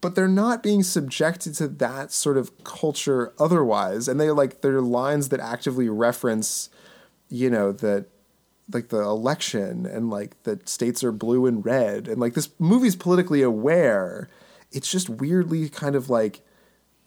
but 0.00 0.14
they're 0.14 0.28
not 0.28 0.62
being 0.62 0.82
subjected 0.84 1.54
to 1.56 1.66
that 1.68 2.12
sort 2.12 2.36
of 2.38 2.52
culture 2.64 3.32
otherwise 3.40 4.06
and 4.08 4.20
they 4.20 4.30
like 4.30 4.60
they're 4.60 4.80
lines 4.80 5.30
that 5.30 5.40
actively 5.40 5.88
reference 5.88 6.70
you 7.28 7.50
know 7.50 7.72
that 7.72 8.06
like 8.72 8.88
the 8.88 9.00
election 9.00 9.86
and 9.86 10.10
like 10.10 10.42
the 10.42 10.60
states 10.64 11.02
are 11.02 11.12
blue 11.12 11.46
and 11.46 11.64
red 11.64 12.06
and 12.08 12.20
like 12.20 12.34
this 12.34 12.50
movie's 12.58 12.96
politically 12.96 13.42
aware 13.42 14.28
it's 14.72 14.90
just 14.90 15.08
weirdly 15.08 15.68
kind 15.68 15.94
of 15.96 16.10
like 16.10 16.40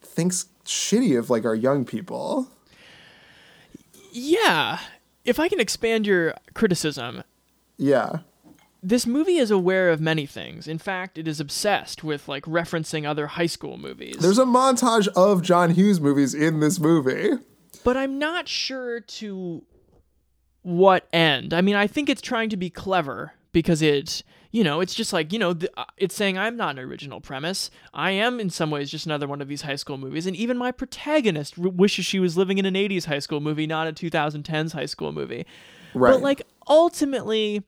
thinks 0.01 0.47
shitty 0.66 1.18
of 1.18 1.30
like 1.30 1.45
our 1.45 1.55
young 1.55 1.86
people 1.86 2.47
Yeah. 4.12 4.80
If 5.24 5.39
I 5.39 5.47
can 5.47 5.59
expand 5.59 6.07
your 6.07 6.34
criticism, 6.53 7.24
yeah 7.78 8.20
this 8.84 9.05
movie 9.05 9.38
is 9.38 9.51
aware 9.51 9.91
of 9.91 10.01
many 10.01 10.26
things. 10.26 10.68
In 10.68 10.80
fact, 10.80 11.20
it 11.20 11.28
is 11.28 11.39
obsessed 11.39 12.03
with 12.03 12.28
like 12.28 12.45
referencing 12.45 13.05
other 13.07 13.28
high 13.28 13.45
school 13.45 13.78
movies. 13.78 14.18
there's 14.18 14.39
a 14.39 14.43
montage 14.45 15.07
of 15.09 15.43
john 15.43 15.70
hughes 15.70 16.01
movies 16.01 16.34
in 16.34 16.59
this 16.62 16.80
movie 16.80 17.30
but 17.84 17.95
I'm 17.97 18.18
not 18.20 18.47
sure 18.47 18.99
to 18.99 19.64
what 20.64 21.07
end. 21.12 21.53
I 21.53 21.62
mean, 21.62 21.76
I 21.76 21.88
think 21.88 22.09
it's 22.09 22.22
trying 22.22 22.49
to 22.49 22.57
be 22.57 22.70
clever 22.70 23.34
because 23.51 23.82
it, 23.82 24.24
you 24.51 24.64
know, 24.64 24.80
it's 24.80 24.93
just 24.93 25.12
like, 25.14 25.34
you 25.34 25.39
know, 25.39 25.53
th- 25.53 25.72
uh, 25.76 25.86
it's 25.97 26.16
saying 26.16 26.38
I'm 26.38 26.55
not 26.55 26.78
an 26.78 26.84
original 26.86 27.22
premise. 27.22 27.72
I 27.93 28.12
am 28.12 28.39
in 28.39 28.49
some 28.49 28.70
ways 28.70 28.91
just 28.91 29.05
another 29.05 29.28
one 29.28 29.41
of 29.41 29.47
these 29.47 29.64
high 29.64 29.76
school 29.76 29.97
movies. 29.97 30.28
And 30.28 30.36
even 30.36 30.57
my 30.57 30.72
protagonist 30.72 31.55
r- 31.57 31.70
wishes 31.70 32.05
she 32.05 32.20
was 32.20 32.38
living 32.38 32.57
in 32.57 32.66
an 32.66 32.76
80s 32.76 33.05
high 33.05 33.20
school 33.20 33.39
movie, 33.39 33.66
not 33.68 33.88
a 33.88 33.93
2010s 33.93 34.74
high 34.74 34.86
school 34.86 35.12
movie. 35.12 35.45
Right. 35.93 36.12
But 36.12 36.22
like 36.22 36.41
ultimately, 36.68 37.64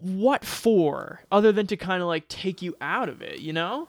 what 0.00 0.44
for 0.44 1.22
other 1.30 1.52
than 1.52 1.66
to 1.68 1.76
kind 1.76 2.02
of 2.02 2.08
like 2.08 2.28
take 2.28 2.62
you 2.62 2.76
out 2.80 3.08
of 3.08 3.22
it, 3.22 3.40
you 3.40 3.52
know? 3.52 3.88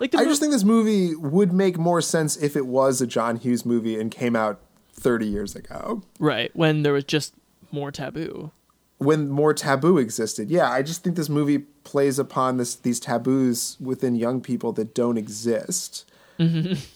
Like 0.00 0.10
the 0.10 0.18
I 0.18 0.22
mo- 0.22 0.28
just 0.28 0.40
think 0.40 0.52
this 0.52 0.64
movie 0.64 1.14
would 1.14 1.52
make 1.52 1.78
more 1.78 2.00
sense 2.00 2.36
if 2.36 2.56
it 2.56 2.66
was 2.66 3.00
a 3.00 3.06
John 3.06 3.36
Hughes 3.36 3.64
movie 3.64 3.98
and 4.00 4.10
came 4.10 4.34
out 4.34 4.60
30 5.04 5.26
years 5.26 5.54
ago 5.54 6.02
right 6.18 6.50
when 6.56 6.82
there 6.82 6.92
was 6.92 7.04
just 7.04 7.34
more 7.70 7.92
taboo. 7.92 8.50
when 8.98 9.28
more 9.28 9.52
taboo 9.54 9.98
existed. 9.98 10.50
Yeah, 10.50 10.70
I 10.70 10.82
just 10.82 11.02
think 11.04 11.14
this 11.16 11.28
movie 11.28 11.58
plays 11.84 12.18
upon 12.18 12.56
this 12.56 12.74
these 12.74 12.98
taboos 13.00 13.76
within 13.80 14.14
young 14.16 14.40
people 14.40 14.72
that 14.72 14.94
don't 14.94 15.18
exist. 15.18 16.04
Mhm. 16.38 16.78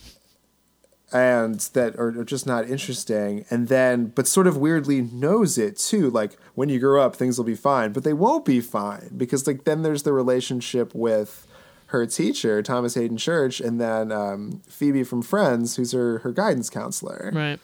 And 1.11 1.59
that 1.73 1.95
are, 1.95 2.19
are 2.19 2.23
just 2.23 2.45
not 2.45 2.69
interesting. 2.69 3.43
And 3.49 3.67
then, 3.67 4.07
but 4.13 4.27
sort 4.27 4.45
of 4.45 4.57
weirdly 4.57 5.01
knows 5.01 5.57
it 5.57 5.75
too. 5.77 6.11
Like, 6.11 6.37
when 6.53 6.69
you 6.69 6.79
grow 6.79 7.01
up, 7.01 7.15
things 7.15 7.35
will 7.39 7.45
be 7.45 7.55
fine. 7.55 7.93
But 7.93 8.03
they 8.03 8.13
won't 8.13 8.45
be 8.45 8.61
fine 8.61 9.09
because, 9.17 9.47
like, 9.47 9.63
then 9.63 9.81
there's 9.81 10.03
the 10.03 10.13
relationship 10.13 10.93
with 10.93 11.47
her 11.87 12.05
teacher, 12.05 12.61
Thomas 12.61 12.93
Haden 12.93 13.17
Church, 13.17 13.59
and 13.59 13.81
then 13.81 14.11
um, 14.11 14.61
Phoebe 14.69 15.03
from 15.03 15.23
Friends, 15.23 15.77
who's 15.77 15.93
her, 15.93 16.19
her 16.19 16.31
guidance 16.31 16.69
counselor. 16.69 17.31
Right. 17.33 17.59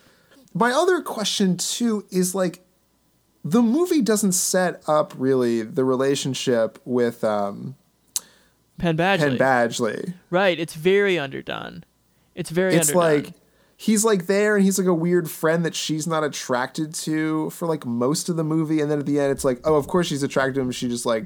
My 0.55 0.71
other 0.71 1.01
question 1.01 1.57
too 1.57 2.05
is 2.09 2.33
like 2.33 2.61
the 3.43 3.61
movie 3.61 4.01
doesn't 4.01 4.31
set 4.31 4.81
up 4.87 5.13
really 5.17 5.61
the 5.61 5.83
relationship 5.83 6.79
with 6.85 7.23
um 7.23 7.75
Penn 8.77 8.97
Badgley. 8.97 9.19
Penn 9.19 9.37
Badgley. 9.37 10.13
Right, 10.29 10.59
it's 10.59 10.73
very 10.73 11.19
underdone. 11.19 11.83
It's 12.33 12.49
very 12.49 12.73
underdone. 12.73 12.81
It's 12.81 12.89
underdone. 12.89 13.23
like 13.23 13.33
he's 13.77 14.05
like 14.05 14.27
there 14.27 14.55
and 14.55 14.63
he's 14.63 14.79
like 14.79 14.87
a 14.87 14.93
weird 14.93 15.29
friend 15.29 15.65
that 15.65 15.75
she's 15.75 16.07
not 16.07 16.23
attracted 16.23 16.93
to 16.93 17.49
for 17.49 17.67
like 17.67 17.85
most 17.85 18.29
of 18.29 18.37
the 18.37 18.43
movie 18.43 18.79
and 18.79 18.89
then 18.89 18.99
at 18.99 19.05
the 19.05 19.19
end 19.19 19.31
it's 19.31 19.43
like 19.43 19.59
oh 19.65 19.75
of 19.75 19.87
course 19.87 20.07
she's 20.07 20.23
attracted 20.23 20.55
to 20.55 20.61
him 20.61 20.71
she 20.71 20.87
just 20.87 21.05
like 21.05 21.25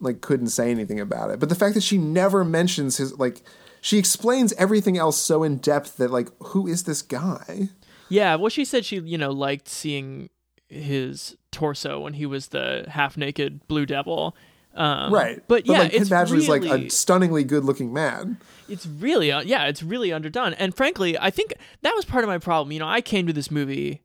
like 0.00 0.20
couldn't 0.20 0.48
say 0.48 0.70
anything 0.70 1.00
about 1.00 1.30
it 1.30 1.40
but 1.40 1.48
the 1.48 1.54
fact 1.54 1.74
that 1.74 1.82
she 1.82 1.96
never 1.96 2.44
mentions 2.44 2.98
his 2.98 3.18
like 3.18 3.40
she 3.80 3.96
explains 3.96 4.52
everything 4.54 4.98
else 4.98 5.16
so 5.16 5.42
in 5.42 5.56
depth 5.56 5.96
that 5.96 6.10
like 6.10 6.28
who 6.38 6.66
is 6.66 6.84
this 6.84 7.00
guy 7.00 7.70
Yeah, 8.12 8.34
well, 8.36 8.48
she 8.50 8.64
said 8.64 8.84
she, 8.84 8.98
you 9.00 9.18
know, 9.18 9.30
liked 9.30 9.68
seeing 9.68 10.30
his 10.68 11.36
torso 11.50 12.00
when 12.00 12.14
he 12.14 12.26
was 12.26 12.48
the 12.48 12.84
half 12.88 13.16
naked 13.16 13.66
Blue 13.68 13.86
Devil. 13.86 14.36
Um, 14.74 15.12
right 15.12 15.42
But 15.48 15.66
yeah, 15.66 15.80
like 15.80 15.92
it's 15.94 16.08
Badgley's 16.08 16.48
really, 16.48 16.60
like 16.68 16.80
a 16.86 16.88
stunningly 16.88 17.44
good 17.44 17.62
looking 17.64 17.92
man 17.92 18.38
it's 18.68 18.86
really, 18.86 19.30
uh, 19.30 19.42
yeah, 19.42 19.66
it's 19.66 19.82
really 19.82 20.12
underdone. 20.14 20.54
And 20.54 20.74
frankly, 20.74 21.18
I 21.18 21.28
think 21.30 21.52
that 21.82 21.94
was 21.94 22.06
part 22.06 22.24
of 22.24 22.28
my 22.28 22.38
problem. 22.38 22.72
You 22.72 22.78
know, 22.78 22.88
I 22.88 23.02
came 23.02 23.26
to 23.26 23.32
this 23.32 23.50
movie 23.50 24.00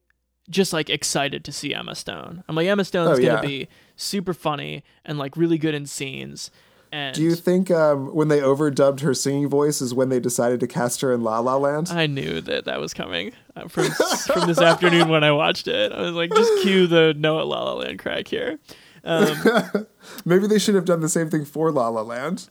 just 0.49 0.73
like 0.73 0.89
excited 0.89 1.45
to 1.45 1.51
see 1.53 1.73
Emma 1.73 1.95
Stone. 1.95 2.43
I'm 2.49 2.55
like, 2.55 2.67
Emma 2.67 2.83
Stone's 2.83 3.11
Oh, 3.11 3.21
gonna 3.21 3.35
yeah. 3.35 3.41
be 3.41 3.67
super 3.95 4.33
funny 4.33 4.83
and 5.05 5.17
like 5.17 5.37
really 5.37 5.57
good 5.57 5.73
in 5.73 5.85
scenes. 5.85 6.51
And 6.91 7.15
do 7.15 7.21
you 7.23 7.35
think 7.35 7.69
um, 7.71 8.13
when 8.15 8.27
they 8.29 8.39
overdubbed 8.39 9.01
her 9.01 9.13
singing 9.13 9.49
voice 9.49 9.81
is 9.81 9.93
when 9.93 10.09
they 10.09 10.19
decided 10.19 10.59
to 10.61 10.67
cast 10.67 11.01
her 11.01 11.11
in 11.13 11.21
La 11.21 11.39
La 11.39 11.55
Land 11.57 11.89
I 11.91 12.07
knew 12.07 12.39
that 12.41 12.65
that 12.65 12.79
was 12.79 12.93
coming 12.93 13.33
uh, 13.55 13.67
from 13.67 13.85
from 14.25 14.47
this 14.47 14.59
afternoon 14.59 15.09
when 15.09 15.23
I 15.23 15.31
watched 15.31 15.67
it. 15.67 15.91
I 15.91 16.01
was 16.01 16.13
like, 16.13 16.31
just 16.33 16.51
cue 16.63 16.87
the 16.87 17.13
Noah 17.17 17.43
La 17.43 17.63
La 17.63 17.73
Land 17.73 17.99
crack 17.99 18.27
here. 18.27 18.59
Um, 19.03 19.87
maybe 20.25 20.47
they 20.47 20.59
should 20.59 20.75
have 20.75 20.85
done 20.85 21.01
the 21.01 21.09
same 21.09 21.29
thing 21.29 21.45
for 21.45 21.71
La 21.71 21.87
La 21.89 22.01
Land 22.01 22.49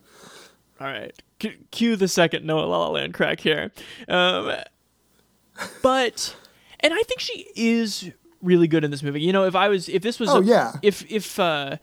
all 0.78 0.86
right, 0.86 1.14
C- 1.40 1.56
cue 1.70 1.96
the 1.96 2.06
second 2.08 2.44
Noah 2.44 2.66
La 2.66 2.78
La 2.86 2.90
Land 2.90 3.14
crack 3.14 3.40
here. 3.40 3.72
Um, 4.08 4.54
but 5.82 6.36
and 6.80 6.92
I 6.92 7.02
think 7.04 7.20
she 7.20 7.46
is 7.56 8.10
really 8.42 8.68
good 8.68 8.84
in 8.84 8.90
this 8.90 9.02
movie. 9.02 9.20
You 9.22 9.32
know, 9.32 9.44
if 9.44 9.54
I 9.54 9.68
was 9.68 9.88
if 9.88 10.02
this 10.02 10.20
was 10.20 10.28
Oh, 10.28 10.38
a- 10.40 10.44
yeah. 10.44 10.72
if 10.82 11.10
if 11.10 11.38
uh 11.40 11.76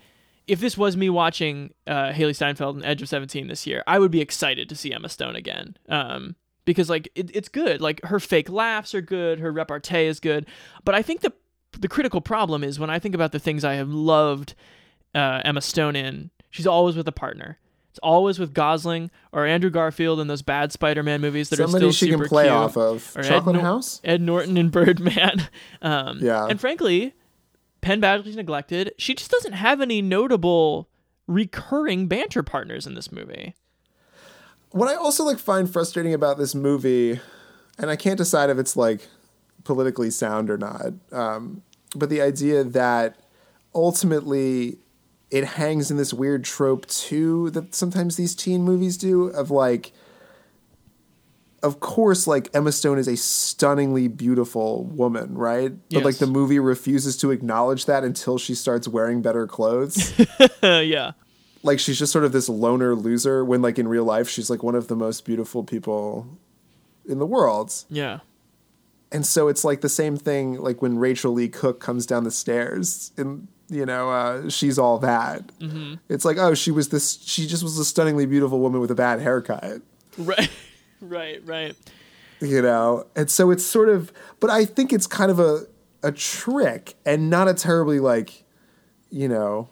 if 0.48 0.60
this 0.60 0.78
was 0.78 0.96
me 0.98 1.10
watching 1.10 1.74
uh 1.88 2.12
Hailee 2.12 2.36
Steinfeld 2.36 2.76
and 2.76 2.86
Edge 2.86 3.02
of 3.02 3.10
17 3.10 3.48
this 3.48 3.66
year, 3.68 3.84
I 3.88 4.00
would 4.00 4.12
be 4.12 4.22
excited 4.22 4.70
to 4.70 4.76
see 4.76 4.92
Emma 4.94 5.10
Stone 5.10 5.36
again. 5.36 5.78
Um 5.90 6.36
because 6.66 6.90
like 6.90 7.10
it, 7.16 7.36
it's 7.36 7.50
good. 7.50 7.82
Like 7.82 8.04
her 8.06 8.20
fake 8.20 8.50
laughs 8.50 8.94
are 8.96 9.02
good, 9.02 9.40
her 9.40 9.52
repartee 9.52 10.06
is 10.06 10.20
good. 10.20 10.46
But 10.84 10.96
I 10.96 11.02
think 11.02 11.22
the 11.22 11.34
the 11.80 11.88
critical 11.88 12.22
problem 12.22 12.64
is 12.64 12.80
when 12.80 12.90
I 12.90 13.00
think 13.00 13.16
about 13.16 13.32
the 13.32 13.40
things 13.40 13.64
I 13.66 13.74
have 13.76 13.90
loved 13.90 14.54
uh, 15.16 15.42
Emma 15.44 15.60
Stone 15.62 15.96
in, 15.96 16.30
she's 16.52 16.68
always 16.68 16.96
with 16.96 17.08
a 17.08 17.12
partner. 17.12 17.58
It's 17.90 18.00
always 18.00 18.38
with 18.40 18.54
Gosling 18.54 19.10
or 19.32 19.46
Andrew 19.46 19.70
Garfield 19.72 20.20
in 20.20 20.28
those 20.28 20.42
bad 20.44 20.72
Spider-Man 20.72 21.20
movies 21.22 21.50
that 21.50 21.58
Somebody 21.58 21.86
are 21.88 21.92
still 21.92 22.08
she 22.08 22.12
can 22.12 22.20
super 22.20 22.30
play 22.30 22.44
cute. 22.46 22.54
off 22.54 22.78
of. 22.78 23.12
Or 23.16 23.22
Chocolate 23.24 23.56
Ed 23.58 23.62
House? 23.62 24.02
Ed 24.04 24.22
Norton 24.22 24.56
in 24.58 24.70
Birdman. 24.72 25.48
Um, 25.82 26.20
Yeah. 26.22 26.46
And 26.48 26.60
frankly, 26.60 27.14
Penn 27.84 28.02
Badgley's 28.02 28.36
neglected. 28.38 28.94
She 28.98 29.14
just 29.14 29.30
doesn't 29.30 29.54
have 29.54 29.82
any 29.82 30.02
notable 30.02 30.90
recurring 31.28 32.08
banter 32.08 32.42
partners 32.42 32.88
in 32.88 32.96
this 32.96 33.12
movie. 33.12 33.56
what 34.72 34.90
I 34.90 34.96
also 34.96 35.24
like 35.24 35.38
find 35.38 35.72
frustrating 35.72 36.14
about 36.14 36.38
this 36.38 36.56
movie, 36.56 37.20
and 37.78 37.90
I 37.90 37.96
can't 37.96 38.18
decide 38.18 38.50
if 38.50 38.58
it's 38.58 38.76
like 38.76 39.08
politically 39.64 40.10
sound 40.10 40.50
or 40.50 40.58
not, 40.58 40.94
um, 41.12 41.62
but 41.96 42.10
the 42.10 42.22
idea 42.22 42.64
that 42.64 43.18
ultimately 43.76 44.78
it 45.30 45.46
hangs 45.46 45.92
in 45.92 45.98
this 45.98 46.14
weird 46.14 46.44
trope 46.44 46.86
too 46.88 47.50
that 47.52 47.76
sometimes 47.76 48.16
these 48.16 48.36
teen 48.36 48.64
movies 48.64 48.98
do 48.98 49.26
of 49.26 49.52
like 49.52 49.92
of 51.64 51.80
course 51.80 52.28
like 52.28 52.50
Emma 52.54 52.72
Stone 52.72 53.00
is 53.00 53.08
a 53.08 53.16
stunningly 53.18 54.08
beautiful 54.10 54.84
woman, 54.84 55.36
right? 55.36 55.72
But 55.92 56.04
like 56.04 56.18
the 56.18 56.28
movie 56.28 56.60
refuses 56.60 57.18
to 57.18 57.32
acknowledge 57.32 57.86
that 57.86 58.04
until 58.04 58.38
she 58.38 58.54
starts 58.54 58.88
wearing 58.88 59.22
better 59.22 59.48
clothes. 59.48 60.14
yeah. 60.64 61.14
like 61.64 61.80
she's 61.80 61.98
just 61.98 62.12
sort 62.12 62.26
of 62.26 62.34
this 62.34 62.50
loner 62.50 62.94
loser 62.96 63.44
when 63.46 63.62
like 63.62 63.80
in 63.80 63.88
real 63.88 64.04
life 64.04 64.28
she's 64.28 64.50
like 64.50 64.62
one 64.62 64.76
of 64.76 64.90
the 64.90 64.96
most 64.96 65.26
beautiful 65.26 65.64
people 65.64 66.38
in 67.08 67.20
the 67.20 67.26
world. 67.26 67.74
Yeah. 67.90 68.20
And 69.12 69.26
so 69.26 69.48
it's 69.48 69.64
like 69.64 69.82
the 69.82 69.90
same 69.90 70.18
thing 70.18 70.60
like 70.60 70.82
when 70.82 70.98
Rachael 70.98 71.34
Leigh 71.34 71.48
Cook 71.48 71.80
comes 71.80 72.06
down 72.06 72.24
the 72.26 72.32
stairs 72.32 73.12
and 73.18 73.48
you 73.70 73.86
know, 73.86 74.10
uh, 74.12 74.50
she's 74.50 74.78
all 74.78 75.00
that. 75.00 75.48
Mhm. 75.60 75.98
It's 76.10 76.26
like, 76.26 76.38
oh, 76.38 76.54
she 76.54 76.70
was 76.72 76.90
this 76.90 77.20
she 77.24 77.48
just 77.48 77.64
was 77.64 77.80
a 77.80 77.86
stunningly 77.86 78.26
beautiful 78.26 78.60
woman 78.60 78.82
with 78.82 78.92
a 78.92 78.96
bad 78.96 79.22
haircut. 79.22 79.82
Right. 80.18 80.50
right, 81.04 81.42
right. 81.46 81.76
You 82.42 82.62
know? 82.62 83.06
And 83.16 83.30
so 83.30 83.52
it's 83.52 83.66
sort 83.66 83.90
of 83.90 84.12
but 84.40 84.50
I 84.50 84.66
think 84.66 84.92
it's 84.92 85.08
kind 85.08 85.32
of 85.32 85.40
a 85.40 85.66
a 86.02 86.12
trick 86.12 86.96
and 87.06 87.30
not 87.30 87.48
a 87.48 87.54
terribly 87.54 88.00
like, 88.00 88.44
you 89.10 89.28
know, 89.28 89.70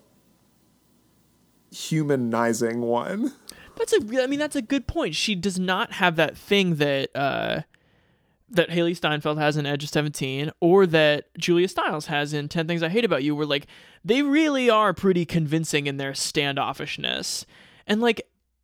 humanizing 1.72 2.82
one. 2.82 3.34
That's 3.78 3.94
a 3.94 4.22
I 4.22 4.28
mean 4.28 4.40
that's 4.40 4.56
a 4.56 4.62
good 4.62 4.88
point. 4.88 5.16
She 5.16 5.36
does 5.36 5.60
not 5.60 5.94
have 5.94 6.16
that 6.16 6.38
thing 6.38 6.76
that 6.76 7.10
uh 7.16 7.62
that 8.50 8.70
Hailee 8.70 8.96
Steinfeld 8.96 9.40
has 9.40 9.56
in 9.56 9.66
Edge 9.66 9.84
of 9.84 9.90
17 9.90 10.52
or 10.60 10.86
that 10.86 11.26
Julia 11.38 11.70
Stiles 11.70 12.08
has 12.08 12.34
in 12.34 12.50
10 12.50 12.68
Things 12.68 12.84
I 12.84 12.90
Hate 12.90 13.06
About 13.06 13.24
You 13.24 13.34
where 13.36 13.46
like 13.46 13.66
they 14.04 14.22
really 14.22 14.70
are 14.70 14.94
pretty 14.94 15.26
convincing 15.26 15.88
in 15.88 15.98
their 15.98 16.12
standoffishness. 16.12 17.46
And 17.88 18.02
like 18.02 18.22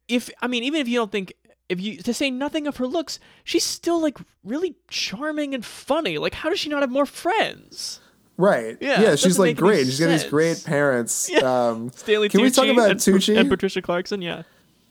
if 0.08 0.30
I 0.42 0.48
mean 0.48 0.64
even 0.64 0.82
if 0.82 0.88
you 0.88 1.00
don't 1.00 1.12
think 1.12 1.34
if 1.70 1.80
you 1.82 1.98
to 1.98 2.14
say 2.14 2.30
nothing 2.32 2.68
of 2.68 2.78
her 2.78 2.88
looks, 2.88 3.20
she's 3.44 3.64
still 3.64 4.02
like 4.02 4.18
really 4.44 4.76
charming 4.90 5.54
and 5.54 5.66
funny. 5.66 6.18
Like 6.18 6.34
how 6.34 6.50
does 6.50 6.60
she 6.60 6.70
not 6.70 6.82
have 6.82 6.92
more 6.92 7.06
friends? 7.06 8.00
Right. 8.38 8.78
Yeah, 8.82 9.02
Yeah. 9.02 9.16
she's 9.16 9.40
like 9.40 9.58
great. 9.58 9.86
She's 9.86 10.00
got 10.00 10.08
these 10.10 10.24
great 10.24 10.64
parents. 10.64 11.32
Um, 11.42 11.92
Stanley 11.96 12.30
can 12.30 12.42
we 12.42 12.50
talk 12.52 12.68
about 12.68 12.92
and, 12.92 13.00
Tucci? 13.00 13.38
and 13.38 13.50
Patricia 13.50 13.82
Clarkson? 13.82 14.22
Yeah. 14.22 14.44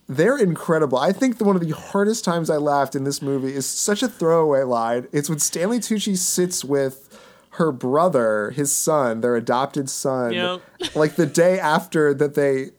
They're 0.08 0.38
incredible. 0.38 0.98
I 0.98 1.10
think 1.12 1.38
the, 1.38 1.44
one 1.44 1.56
of 1.56 1.62
the 1.62 1.74
hardest 1.74 2.24
times 2.24 2.48
I 2.50 2.56
laughed 2.58 2.94
in 2.94 3.02
this 3.02 3.20
movie 3.20 3.52
is 3.54 3.66
such 3.66 4.02
a 4.04 4.08
throwaway 4.08 4.62
line. 4.62 5.08
It's 5.12 5.28
when 5.28 5.40
Stanley 5.40 5.78
Tucci 5.80 6.16
sits 6.16 6.64
with 6.64 7.18
her 7.50 7.72
brother, 7.72 8.50
his 8.52 8.74
son, 8.74 9.20
their 9.20 9.34
adopted 9.34 9.90
son, 9.90 10.32
Yep. 10.32 10.60
like 10.94 11.16
the 11.16 11.26
day 11.26 11.58
after 11.58 12.14
that 12.14 12.34
they, 12.34 12.70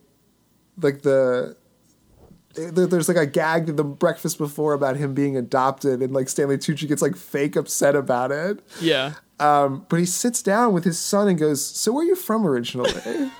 like 0.81 1.01
the. 1.01 1.56
There- 2.57 2.87
There's 2.87 3.07
like 3.07 3.17
a 3.17 3.25
gag 3.25 3.69
in 3.69 3.75
the 3.75 3.83
breakfast 3.83 4.37
before 4.37 4.73
about 4.73 4.97
him 4.97 5.13
being 5.13 5.37
adopted, 5.37 6.01
and 6.01 6.13
like 6.13 6.29
Stanley 6.29 6.57
Tucci 6.57 6.87
gets 6.87 7.01
like 7.01 7.15
fake 7.15 7.55
upset 7.55 7.95
about 7.95 8.31
it. 8.31 8.59
Yeah. 8.81 9.13
Um, 9.39 9.85
but 9.89 9.99
he 9.99 10.05
sits 10.05 10.41
down 10.41 10.73
with 10.73 10.83
his 10.83 10.97
son 10.99 11.27
and 11.27 11.37
goes, 11.37 11.63
"So 11.63 11.91
where 11.93 12.03
are 12.03 12.07
you 12.07 12.15
from 12.15 12.45
originally?" 12.45 12.91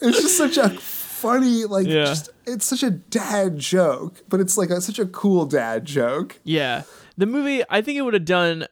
it's 0.00 0.20
just 0.22 0.36
such 0.36 0.56
a 0.56 0.70
funny, 0.70 1.64
like, 1.64 1.86
Yeah. 1.86 2.04
just, 2.06 2.30
it's 2.46 2.64
such 2.64 2.82
a 2.82 2.90
dad 2.90 3.58
joke, 3.58 4.22
but 4.28 4.40
it's 4.40 4.56
like 4.56 4.70
a, 4.70 4.80
such 4.80 4.98
a 4.98 5.06
cool 5.06 5.46
dad 5.46 5.84
joke. 5.84 6.38
Yeah. 6.44 6.82
The 7.16 7.26
movie, 7.26 7.62
I 7.68 7.82
think 7.82 7.98
it 7.98 8.02
would 8.02 8.14
have 8.14 8.24
done 8.24 8.66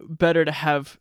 better 0.00 0.44
to 0.44 0.52
have 0.52 0.98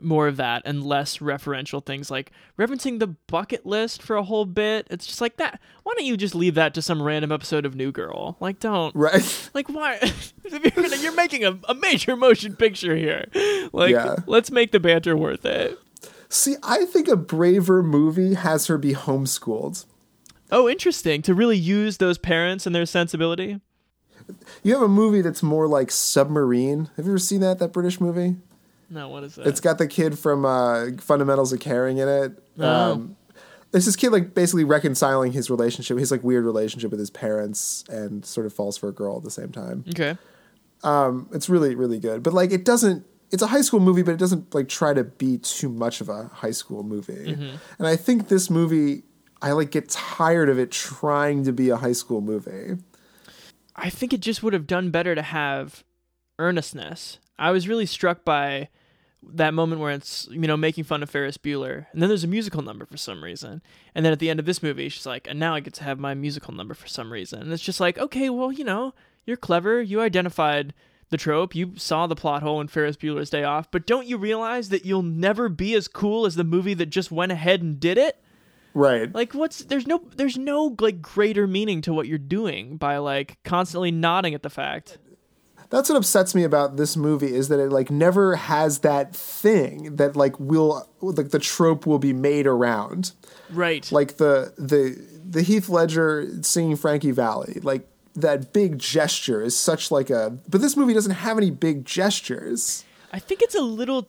more 0.00 0.26
of 0.26 0.36
that 0.36 0.62
and 0.64 0.82
less 0.84 1.18
referential 1.18 1.84
things 1.84 2.10
like 2.10 2.32
referencing 2.58 2.98
the 2.98 3.06
bucket 3.06 3.64
list 3.64 4.02
for 4.02 4.16
a 4.16 4.22
whole 4.22 4.44
bit. 4.44 4.86
It's 4.90 5.06
just 5.06 5.20
like 5.20 5.36
that. 5.36 5.60
Why 5.84 5.92
don't 5.96 6.06
you 6.06 6.16
just 6.16 6.34
leave 6.34 6.54
that 6.56 6.74
to 6.74 6.82
some 6.82 7.00
random 7.02 7.30
episode 7.30 7.64
of 7.64 7.74
New 7.76 7.92
Girl? 7.92 8.36
Like, 8.40 8.58
don't. 8.58 8.94
Right. 8.94 9.22
Like, 9.54 9.68
why? 9.68 9.98
you're, 10.50 10.60
gonna, 10.60 10.96
you're 10.96 11.14
making 11.14 11.44
a, 11.44 11.58
a 11.68 11.74
major 11.74 12.16
motion 12.16 12.56
picture 12.56 12.96
here. 12.96 13.26
Like, 13.72 13.92
Yeah. 13.92 14.16
let's 14.26 14.50
make 14.50 14.72
the 14.72 14.80
banter 14.80 15.16
worth 15.16 15.44
it. 15.44 15.78
See, 16.28 16.56
I 16.62 16.86
think 16.86 17.06
a 17.08 17.16
braver 17.16 17.82
movie 17.82 18.34
has 18.34 18.66
her 18.68 18.78
be 18.78 18.94
homeschooled. 18.94 19.84
Oh, 20.50 20.68
interesting. 20.68 21.20
To 21.22 21.34
really 21.34 21.58
use 21.58 21.98
those 21.98 22.16
parents 22.18 22.66
and 22.66 22.74
their 22.74 22.86
sensibility. 22.86 23.60
You 24.62 24.72
have 24.72 24.82
a 24.82 24.88
movie 24.88 25.20
that's 25.20 25.42
more 25.42 25.66
like 25.68 25.90
Submarine. 25.90 26.88
Have 26.96 27.04
you 27.06 27.12
ever 27.12 27.18
seen 27.18 27.40
that? 27.40 27.58
That 27.58 27.72
British 27.72 28.00
movie? 28.00 28.36
No, 28.92 29.08
what 29.08 29.24
is 29.24 29.36
that? 29.36 29.46
It's 29.46 29.60
got 29.60 29.78
the 29.78 29.86
kid 29.88 30.18
from 30.18 30.44
uh, 30.44 30.90
Fundamentals 30.98 31.52
of 31.52 31.60
Caring 31.60 31.96
in 31.98 32.08
it. 32.08 32.44
Oh. 32.58 32.92
Um, 32.92 33.16
it's 33.72 33.86
this 33.86 33.96
kid 33.96 34.10
like 34.10 34.34
basically 34.34 34.64
reconciling 34.64 35.32
his 35.32 35.48
relationship, 35.48 35.96
his 35.98 36.10
like 36.10 36.22
weird 36.22 36.44
relationship 36.44 36.90
with 36.90 37.00
his 37.00 37.08
parents, 37.08 37.84
and 37.88 38.24
sort 38.26 38.44
of 38.44 38.52
falls 38.52 38.76
for 38.76 38.90
a 38.90 38.92
girl 38.92 39.16
at 39.16 39.24
the 39.24 39.30
same 39.30 39.50
time. 39.50 39.84
okay. 39.88 40.18
Um, 40.84 41.28
it's 41.32 41.48
really 41.48 41.74
really 41.74 41.98
good, 41.98 42.22
but 42.22 42.32
like 42.34 42.52
it 42.52 42.64
doesn't. 42.64 43.06
It's 43.30 43.42
a 43.42 43.46
high 43.46 43.62
school 43.62 43.80
movie, 43.80 44.02
but 44.02 44.12
it 44.12 44.18
doesn't 44.18 44.54
like 44.54 44.68
try 44.68 44.92
to 44.92 45.04
be 45.04 45.38
too 45.38 45.70
much 45.70 46.02
of 46.02 46.10
a 46.10 46.24
high 46.24 46.50
school 46.50 46.82
movie. 46.82 47.34
Mhm. 47.34 47.58
And 47.78 47.86
I 47.88 47.96
think 47.96 48.28
this 48.28 48.50
movie, 48.50 49.04
I 49.40 49.52
like 49.52 49.70
get 49.70 49.88
tired 49.88 50.50
of 50.50 50.58
it 50.58 50.70
trying 50.70 51.44
to 51.44 51.52
be 51.52 51.70
a 51.70 51.76
high 51.76 51.92
school 51.94 52.20
movie. 52.20 52.76
I 53.74 53.88
think 53.88 54.12
it 54.12 54.20
just 54.20 54.42
would 54.42 54.52
have 54.52 54.66
done 54.66 54.90
better 54.90 55.14
to 55.14 55.22
have 55.22 55.82
earnestness. 56.38 57.20
I 57.38 57.52
was 57.52 57.66
really 57.66 57.86
struck 57.86 58.22
by 58.24 58.68
that 59.34 59.54
moment 59.54 59.80
where 59.80 59.92
it's 59.92 60.28
you 60.30 60.40
know 60.40 60.56
making 60.56 60.84
fun 60.84 61.02
of 61.02 61.10
Ferris 61.10 61.38
Bueller, 61.38 61.86
and 61.92 62.02
then 62.02 62.08
there's 62.08 62.24
a 62.24 62.28
musical 62.28 62.62
number 62.62 62.84
for 62.84 62.96
some 62.96 63.22
reason, 63.22 63.62
and 63.94 64.04
then 64.04 64.12
at 64.12 64.18
the 64.18 64.30
end 64.30 64.40
of 64.40 64.46
this 64.46 64.62
movie, 64.62 64.88
she's 64.88 65.06
like, 65.06 65.28
and 65.28 65.38
now 65.38 65.54
I 65.54 65.60
get 65.60 65.74
to 65.74 65.84
have 65.84 65.98
my 65.98 66.14
musical 66.14 66.54
number 66.54 66.74
for 66.74 66.88
some 66.88 67.12
reason, 67.12 67.40
and 67.40 67.52
it's 67.52 67.62
just 67.62 67.80
like, 67.80 67.98
okay, 67.98 68.30
well, 68.30 68.52
you 68.52 68.64
know, 68.64 68.94
you're 69.24 69.36
clever. 69.36 69.80
You 69.80 70.00
identified 70.00 70.74
the 71.10 71.16
trope. 71.16 71.54
You 71.54 71.72
saw 71.76 72.06
the 72.06 72.16
plot 72.16 72.42
hole 72.42 72.60
in 72.60 72.68
Ferris 72.68 72.96
Bueller's 72.96 73.30
Day 73.30 73.44
Off, 73.44 73.70
but 73.70 73.86
don't 73.86 74.06
you 74.06 74.16
realize 74.16 74.70
that 74.70 74.84
you'll 74.84 75.02
never 75.02 75.48
be 75.48 75.74
as 75.74 75.86
cool 75.86 76.26
as 76.26 76.34
the 76.34 76.44
movie 76.44 76.74
that 76.74 76.86
just 76.86 77.12
went 77.12 77.32
ahead 77.32 77.62
and 77.62 77.78
did 77.78 77.98
it? 77.98 78.18
Right. 78.74 79.14
Like 79.14 79.34
what's 79.34 79.58
there's 79.58 79.86
no 79.86 80.02
there's 80.16 80.38
no 80.38 80.74
like 80.80 81.02
greater 81.02 81.46
meaning 81.46 81.82
to 81.82 81.92
what 81.92 82.06
you're 82.06 82.18
doing 82.18 82.78
by 82.78 82.96
like 82.96 83.38
constantly 83.44 83.90
nodding 83.90 84.34
at 84.34 84.42
the 84.42 84.50
fact. 84.50 84.98
That's 85.72 85.88
what 85.88 85.96
upsets 85.96 86.34
me 86.34 86.44
about 86.44 86.76
this 86.76 86.98
movie 86.98 87.34
is 87.34 87.48
that 87.48 87.58
it 87.58 87.72
like 87.72 87.90
never 87.90 88.36
has 88.36 88.80
that 88.80 89.16
thing 89.16 89.96
that 89.96 90.14
like 90.14 90.38
will 90.38 90.86
like 91.00 91.30
the 91.30 91.38
trope 91.38 91.86
will 91.86 91.98
be 91.98 92.12
made 92.12 92.46
around. 92.46 93.12
Right. 93.50 93.90
Like 93.90 94.18
the 94.18 94.52
the 94.58 95.02
the 95.26 95.40
Heath 95.40 95.70
Ledger 95.70 96.28
singing 96.42 96.76
Frankie 96.76 97.10
Valli. 97.10 97.58
Like 97.62 97.88
that 98.14 98.52
big 98.52 98.78
gesture 98.78 99.40
is 99.40 99.56
such 99.56 99.90
like 99.90 100.10
a 100.10 100.38
but 100.46 100.60
this 100.60 100.76
movie 100.76 100.92
doesn't 100.92 101.12
have 101.12 101.38
any 101.38 101.50
big 101.50 101.86
gestures. 101.86 102.84
I 103.10 103.18
think 103.18 103.40
it's 103.40 103.54
a 103.54 103.62
little 103.62 104.06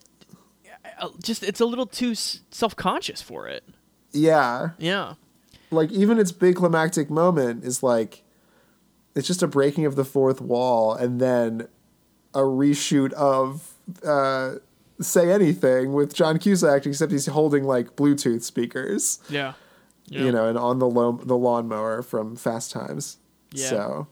uh, 1.00 1.08
just 1.24 1.44
it's 1.44 1.62
a 1.62 1.66
little 1.66 1.88
too 1.88 2.14
self-conscious 2.14 3.22
for 3.22 3.48
it. 3.48 3.64
Yeah. 4.12 4.72
Yeah. 4.80 5.14
Like 5.72 5.92
even 5.92 6.20
its 6.20 6.34
big 6.34 6.58
climactic 6.58 7.10
moment 7.10 7.64
is 7.64 7.82
like 7.82 8.22
it's 9.16 9.28
just 9.28 9.44
a 9.44 9.48
breaking 9.48 9.86
of 9.86 9.96
the 9.96 10.06
fourth 10.06 10.42
wall 10.42 10.94
and 10.94 11.20
then 11.20 11.68
a 12.34 12.40
reshoot 12.40 13.12
of 13.14 13.74
uh 14.06 14.56
say 15.02 15.32
anything 15.32 15.94
with 15.94 16.14
John 16.14 16.40
Cusack 16.40 16.86
except 16.86 17.12
he's 17.12 17.26
holding 17.28 17.64
like 17.64 17.96
Bluetooth 17.96 18.44
speakers. 18.44 19.20
Yeah. 19.30 19.54
You 20.08 20.32
know, 20.32 20.48
and 20.48 20.58
on 20.58 20.80
the 20.80 20.88
lo- 20.88 21.20
the 21.24 21.36
lawnmower 21.38 22.04
from 22.04 22.36
Fast 22.36 22.72
Times. 22.72 23.18
Yeah. 23.52 23.70
So 23.70 24.08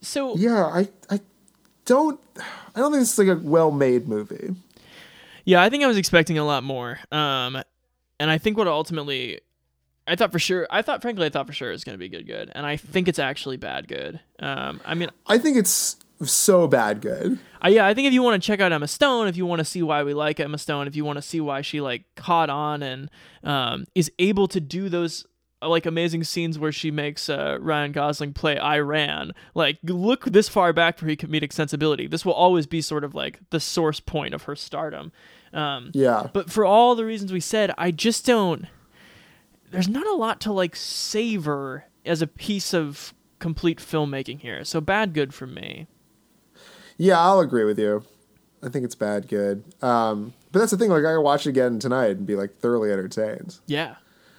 So 0.00 0.36
yeah, 0.36 0.64
I 0.64 0.88
I 1.10 1.20
don't 1.84 2.20
I 2.74 2.80
don't 2.80 2.92
think 2.92 3.02
this 3.02 3.12
is 3.12 3.18
like 3.18 3.28
a 3.28 3.40
well 3.40 3.70
made 3.70 4.08
movie. 4.08 4.54
Yeah, 5.44 5.62
I 5.62 5.70
think 5.70 5.82
I 5.82 5.86
was 5.86 5.96
expecting 5.96 6.38
a 6.38 6.44
lot 6.44 6.62
more. 6.62 6.98
Um, 7.10 7.60
and 8.18 8.30
I 8.30 8.38
think 8.38 8.56
what 8.56 8.68
ultimately, 8.68 9.40
I 10.10 10.16
thought 10.16 10.32
for 10.32 10.40
sure, 10.40 10.66
I 10.70 10.82
thought 10.82 11.02
frankly, 11.02 11.26
I 11.26 11.28
thought 11.28 11.46
for 11.46 11.52
sure 11.52 11.68
it 11.68 11.72
was 11.72 11.84
going 11.84 11.94
to 11.94 11.98
be 11.98 12.08
good, 12.08 12.26
good, 12.26 12.50
and 12.52 12.66
I 12.66 12.76
think 12.76 13.06
it's 13.06 13.20
actually 13.20 13.56
bad, 13.56 13.86
good. 13.86 14.18
Um, 14.40 14.80
I 14.84 14.94
mean, 14.94 15.08
I 15.28 15.38
think 15.38 15.56
it's 15.56 15.96
so 16.22 16.66
bad 16.66 17.00
good. 17.00 17.38
I, 17.62 17.68
yeah, 17.68 17.86
I 17.86 17.94
think 17.94 18.08
if 18.08 18.12
you 18.12 18.22
want 18.22 18.42
to 18.42 18.44
check 18.44 18.58
out 18.58 18.72
Emma 18.72 18.88
Stone, 18.88 19.28
if 19.28 19.36
you 19.36 19.46
want 19.46 19.60
to 19.60 19.64
see 19.64 19.84
why 19.84 20.02
we 20.02 20.12
like 20.12 20.40
Emma 20.40 20.58
Stone, 20.58 20.88
if 20.88 20.96
you 20.96 21.04
want 21.04 21.18
to 21.18 21.22
see 21.22 21.40
why 21.40 21.60
she 21.60 21.80
like 21.80 22.04
caught 22.16 22.50
on 22.50 22.82
and 22.82 23.08
um, 23.44 23.86
is 23.94 24.10
able 24.18 24.48
to 24.48 24.60
do 24.60 24.88
those 24.88 25.24
uh, 25.62 25.68
like 25.68 25.86
amazing 25.86 26.24
scenes 26.24 26.58
where 26.58 26.72
she 26.72 26.90
makes 26.90 27.28
uh, 27.28 27.58
Ryan 27.60 27.92
Gosling 27.92 28.32
play 28.32 28.58
I 28.58 28.80
Ran, 28.80 29.32
like 29.54 29.78
look 29.84 30.24
this 30.24 30.48
far 30.48 30.72
back 30.72 30.98
for 30.98 31.06
her 31.06 31.12
comedic 31.12 31.52
sensibility. 31.52 32.08
This 32.08 32.24
will 32.24 32.32
always 32.32 32.66
be 32.66 32.82
sort 32.82 33.04
of 33.04 33.14
like 33.14 33.38
the 33.50 33.60
source 33.60 34.00
point 34.00 34.34
of 34.34 34.42
her 34.42 34.56
stardom. 34.56 35.12
Um, 35.52 35.92
Yeah. 35.94 36.28
But 36.32 36.50
for 36.50 36.64
all 36.64 36.96
the 36.96 37.04
reasons 37.04 37.32
we 37.32 37.40
said, 37.40 37.72
I 37.78 37.92
just 37.92 38.26
don't. 38.26 38.66
There's 39.70 39.88
not 39.88 40.06
a 40.06 40.14
lot 40.14 40.40
to 40.42 40.52
like 40.52 40.76
savor 40.76 41.84
as 42.04 42.22
a 42.22 42.26
piece 42.26 42.74
of 42.74 43.14
complete 43.38 43.78
filmmaking 43.78 44.40
here. 44.40 44.64
So 44.64 44.80
bad, 44.80 45.12
good 45.14 45.32
for 45.32 45.46
me. 45.46 45.86
Yeah, 46.96 47.18
I'll 47.18 47.40
agree 47.40 47.64
with 47.64 47.78
you. 47.78 48.04
I 48.62 48.68
think 48.68 48.84
it's 48.84 48.94
bad 48.94 49.28
good. 49.28 49.64
Um, 49.82 50.34
but 50.52 50.58
that's 50.58 50.70
the 50.70 50.76
thing. 50.76 50.90
Like 50.90 51.04
I 51.04 51.16
watch 51.18 51.46
it 51.46 51.50
again 51.50 51.78
tonight 51.78 52.10
and 52.16 52.26
be 52.26 52.36
like 52.36 52.58
thoroughly 52.58 52.92
entertained. 52.92 53.58
Yeah. 53.66 53.96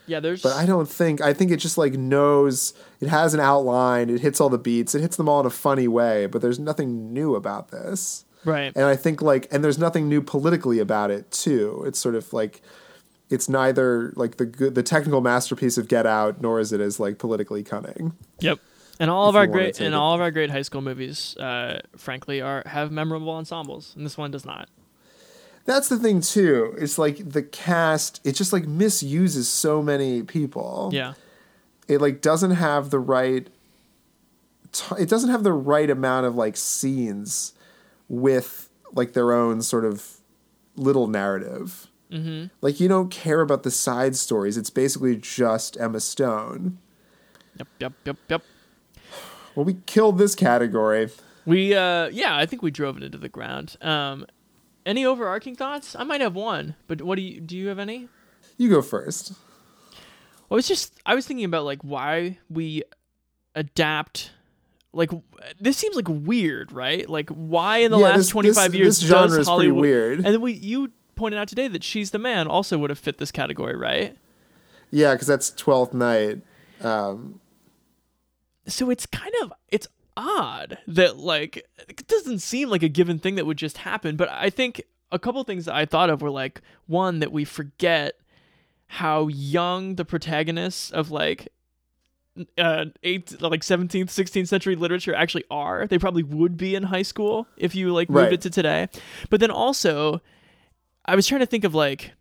Yeah, 0.08 0.20
there's. 0.20 0.42
But 0.42 0.54
I 0.54 0.66
don't 0.66 0.90
think. 0.90 1.22
I 1.22 1.34
think 1.34 1.52
it 1.52 1.58
just 1.58 1.78
like 1.78 1.94
knows. 1.94 2.74
It 3.00 3.08
has 3.08 3.34
an 3.34 3.40
outline. 3.40 4.10
It 4.10 4.22
hits 4.22 4.42
all 4.42 4.50
the 4.50 4.58
beats. 4.58 4.94
It 4.94 5.02
hits 5.02 5.16
them 5.16 5.30
all 5.30 5.40
in 5.40 5.46
a 5.46 5.52
funny 5.52 5.88
way. 5.88 6.26
But 6.26 6.42
there's 6.42 6.60
nothing 6.60 7.14
new 7.14 7.36
about 7.36 7.70
this. 7.70 8.26
Right. 8.44 8.74
And 8.76 8.86
I 8.86 8.96
think 8.96 9.22
like, 9.22 9.48
and 9.52 9.64
there's 9.64 9.78
nothing 9.78 10.10
new 10.10 10.22
politically 10.22 10.80
about 10.80 11.12
it 11.12 11.32
too. 11.32 11.84
It's 11.86 12.00
sort 12.00 12.16
of 12.16 12.34
like, 12.34 12.62
it's 13.32 13.48
neither 13.48 14.12
like 14.16 14.38
the 14.38 14.46
good, 14.46 14.76
the 14.76 14.84
technical 14.84 15.22
masterpiece 15.22 15.78
of 15.78 15.88
Get 15.88 16.06
Out, 16.06 16.42
nor 16.42 16.60
is 16.60 16.74
it 16.74 16.82
as 16.82 17.00
like 17.00 17.18
politically 17.18 17.64
cunning. 17.64 18.14
Yep. 18.42 18.60
And 19.00 19.10
all 19.10 19.30
of 19.30 19.36
our 19.36 19.48
great 19.48 19.80
and 19.80 19.96
it. 19.96 19.98
all 19.98 20.14
of 20.14 20.22
our 20.22 20.30
great 20.30 20.52
high 20.52 20.62
school 20.62 20.82
movies, 20.82 21.36
uh, 21.38 21.80
frankly, 21.98 22.42
are 22.42 22.62
have 22.68 22.92
memorable 22.92 23.32
ensembles, 23.32 23.94
and 23.96 24.06
this 24.06 24.18
one 24.18 24.30
does 24.30 24.46
not. 24.46 24.70
That's 25.66 25.90
the 25.90 25.98
thing 25.98 26.22
too. 26.22 26.76
It's 26.78 27.00
like 27.00 27.32
the 27.32 27.42
cast. 27.42 28.20
It 28.24 28.34
just 28.34 28.54
like 28.54 28.68
misuses 28.68 29.50
so 29.50 29.82
many 29.82 30.22
people. 30.22 30.90
Yeah. 30.94 31.14
It 31.88 32.00
like 32.00 32.22
doesn't 32.22 32.52
have 32.52 32.90
the 32.90 33.00
right. 33.00 33.48
T- 34.72 34.96
it 35.00 35.10
doesn't 35.10 35.30
have 35.30 35.44
the 35.44 35.54
right 35.54 35.90
amount 35.90 36.26
of 36.26 36.36
like 36.36 36.58
scenes 36.58 37.54
with 38.08 38.70
like 38.94 39.14
their 39.14 39.32
own 39.32 39.62
sort 39.62 39.86
of 39.86 40.18
little 40.76 41.08
narrative. 41.08 41.88
Mm-hmm. 42.12 42.48
Like 42.62 42.80
you 42.80 42.88
don't 42.88 43.10
care 43.10 43.42
about 43.42 43.64
the 43.64 43.72
side 43.72 44.16
stories. 44.16 44.58
It's 44.58 44.70
basically 44.70 45.16
just 45.16 45.80
Emma 45.80 46.00
Stone. 46.00 46.78
Yep. 47.58 47.68
Yep. 47.80 47.94
Yep. 48.06 48.18
Yep. 48.30 48.44
Well, 49.56 49.66
we 49.66 49.78
killed 49.86 50.18
this 50.18 50.36
category. 50.36 51.10
We 51.46 51.74
uh 51.76 52.08
yeah, 52.10 52.36
I 52.38 52.46
think 52.46 52.62
we 52.62 52.72
drove 52.72 52.98
it 52.98 53.04
into 53.04 53.18
the 53.18 53.30
ground. 53.30 53.78
Um 53.82 54.26
any 54.86 55.06
overarching 55.06 55.56
thoughts? 55.56 55.96
I 55.96 56.04
might 56.04 56.22
have 56.22 56.36
one, 56.36 56.76
but 56.88 57.02
what 57.02 57.16
do 57.16 57.22
you 57.22 57.40
do 57.42 57.58
you 57.58 57.68
have 57.68 57.80
any? 57.80 58.08
You 58.58 58.70
go 58.70 58.82
first. 58.82 59.34
Well, 60.50 60.58
it's 60.58 60.68
just 60.68 60.94
I 61.06 61.16
was 61.16 61.26
thinking 61.26 61.46
about 61.46 61.66
like 61.66 61.82
why 61.82 62.40
we 62.50 62.84
adapt 63.56 64.32
like 64.94 65.10
this 65.60 65.78
seems 65.78 65.96
like 65.96 66.08
weird, 66.10 66.72
right? 66.72 67.08
Like 67.10 67.30
why 67.30 67.78
in 67.78 67.92
the 67.92 67.98
Yeah, 67.98 68.06
last 68.06 68.18
this- 68.18 68.30
25 68.30 68.72
this- 68.72 68.78
years 68.80 69.00
this 69.00 69.10
genre 69.10 69.24
does 69.28 69.32
is 69.32 69.38
pretty 69.38 69.50
Hollywood 69.50 69.82
weird. 69.82 70.18
And 70.20 70.28
then 70.28 70.42
we 70.42 70.54
you 70.54 70.92
pointed 71.22 71.40
out 71.40 71.48
today 71.48 71.68
that 71.70 71.84
She's 71.84 72.12
the 72.12 72.20
Man 72.20 72.48
also 72.48 72.78
would 72.80 72.90
have 72.90 73.00
fit 73.00 73.18
this 73.20 73.32
category, 73.32 73.76
right? 73.76 74.18
Yeah, 74.90 75.14
because 75.14 75.28
that's 75.28 75.52
Twelfth 75.52 75.94
Night. 75.94 76.42
Um, 76.82 77.40
so 78.68 78.90
it's 78.90 79.06
kind 79.06 79.34
of 79.44 79.54
it's 79.70 79.88
odd 80.18 80.78
that 80.88 81.18
like 81.18 81.66
it 81.88 82.06
doesn't 82.08 82.40
seem 82.40 82.70
like 82.70 82.84
a 82.84 82.90
given 82.90 83.18
thing 83.20 83.36
that 83.36 83.46
would 83.46 83.58
just 83.58 83.78
happen 83.78 84.16
but 84.18 84.28
i 84.30 84.50
think 84.50 84.82
a 85.12 85.18
couple 85.18 85.42
things 85.46 85.66
that 85.66 85.74
i 85.74 85.86
thought 85.86 86.10
of 86.10 86.22
were 86.22 86.30
like 86.30 86.62
one 86.88 87.20
that 87.20 87.32
we 87.32 87.46
forget 87.46 88.16
how 88.88 89.28
young 89.30 89.96
the 89.96 90.04
protagonists 90.04 90.92
of 90.92 91.10
like 91.12 91.48
uh 92.58 92.86
eight 93.04 93.42
like 93.42 93.62
17th 93.62 94.06
16th 94.08 94.48
century 94.50 94.76
literature 94.76 95.16
actually 95.16 95.46
are 95.50 95.88
they 95.88 95.98
probably 95.98 96.24
would 96.24 96.58
be 96.58 96.76
in 96.76 96.84
high 96.84 97.02
school 97.04 97.48
if 97.58 97.74
you 97.74 97.94
like 97.94 98.10
moved 98.10 98.24
Right. 98.26 98.34
it 98.34 98.42
to 98.42 98.50
today 98.50 98.90
but 99.30 99.40
then 99.40 99.50
also 99.52 100.22
i 101.06 101.16
was 101.16 101.28
trying 101.28 101.40
to 101.42 101.46
think 101.46 101.64
of 101.64 101.74
like 101.76 102.14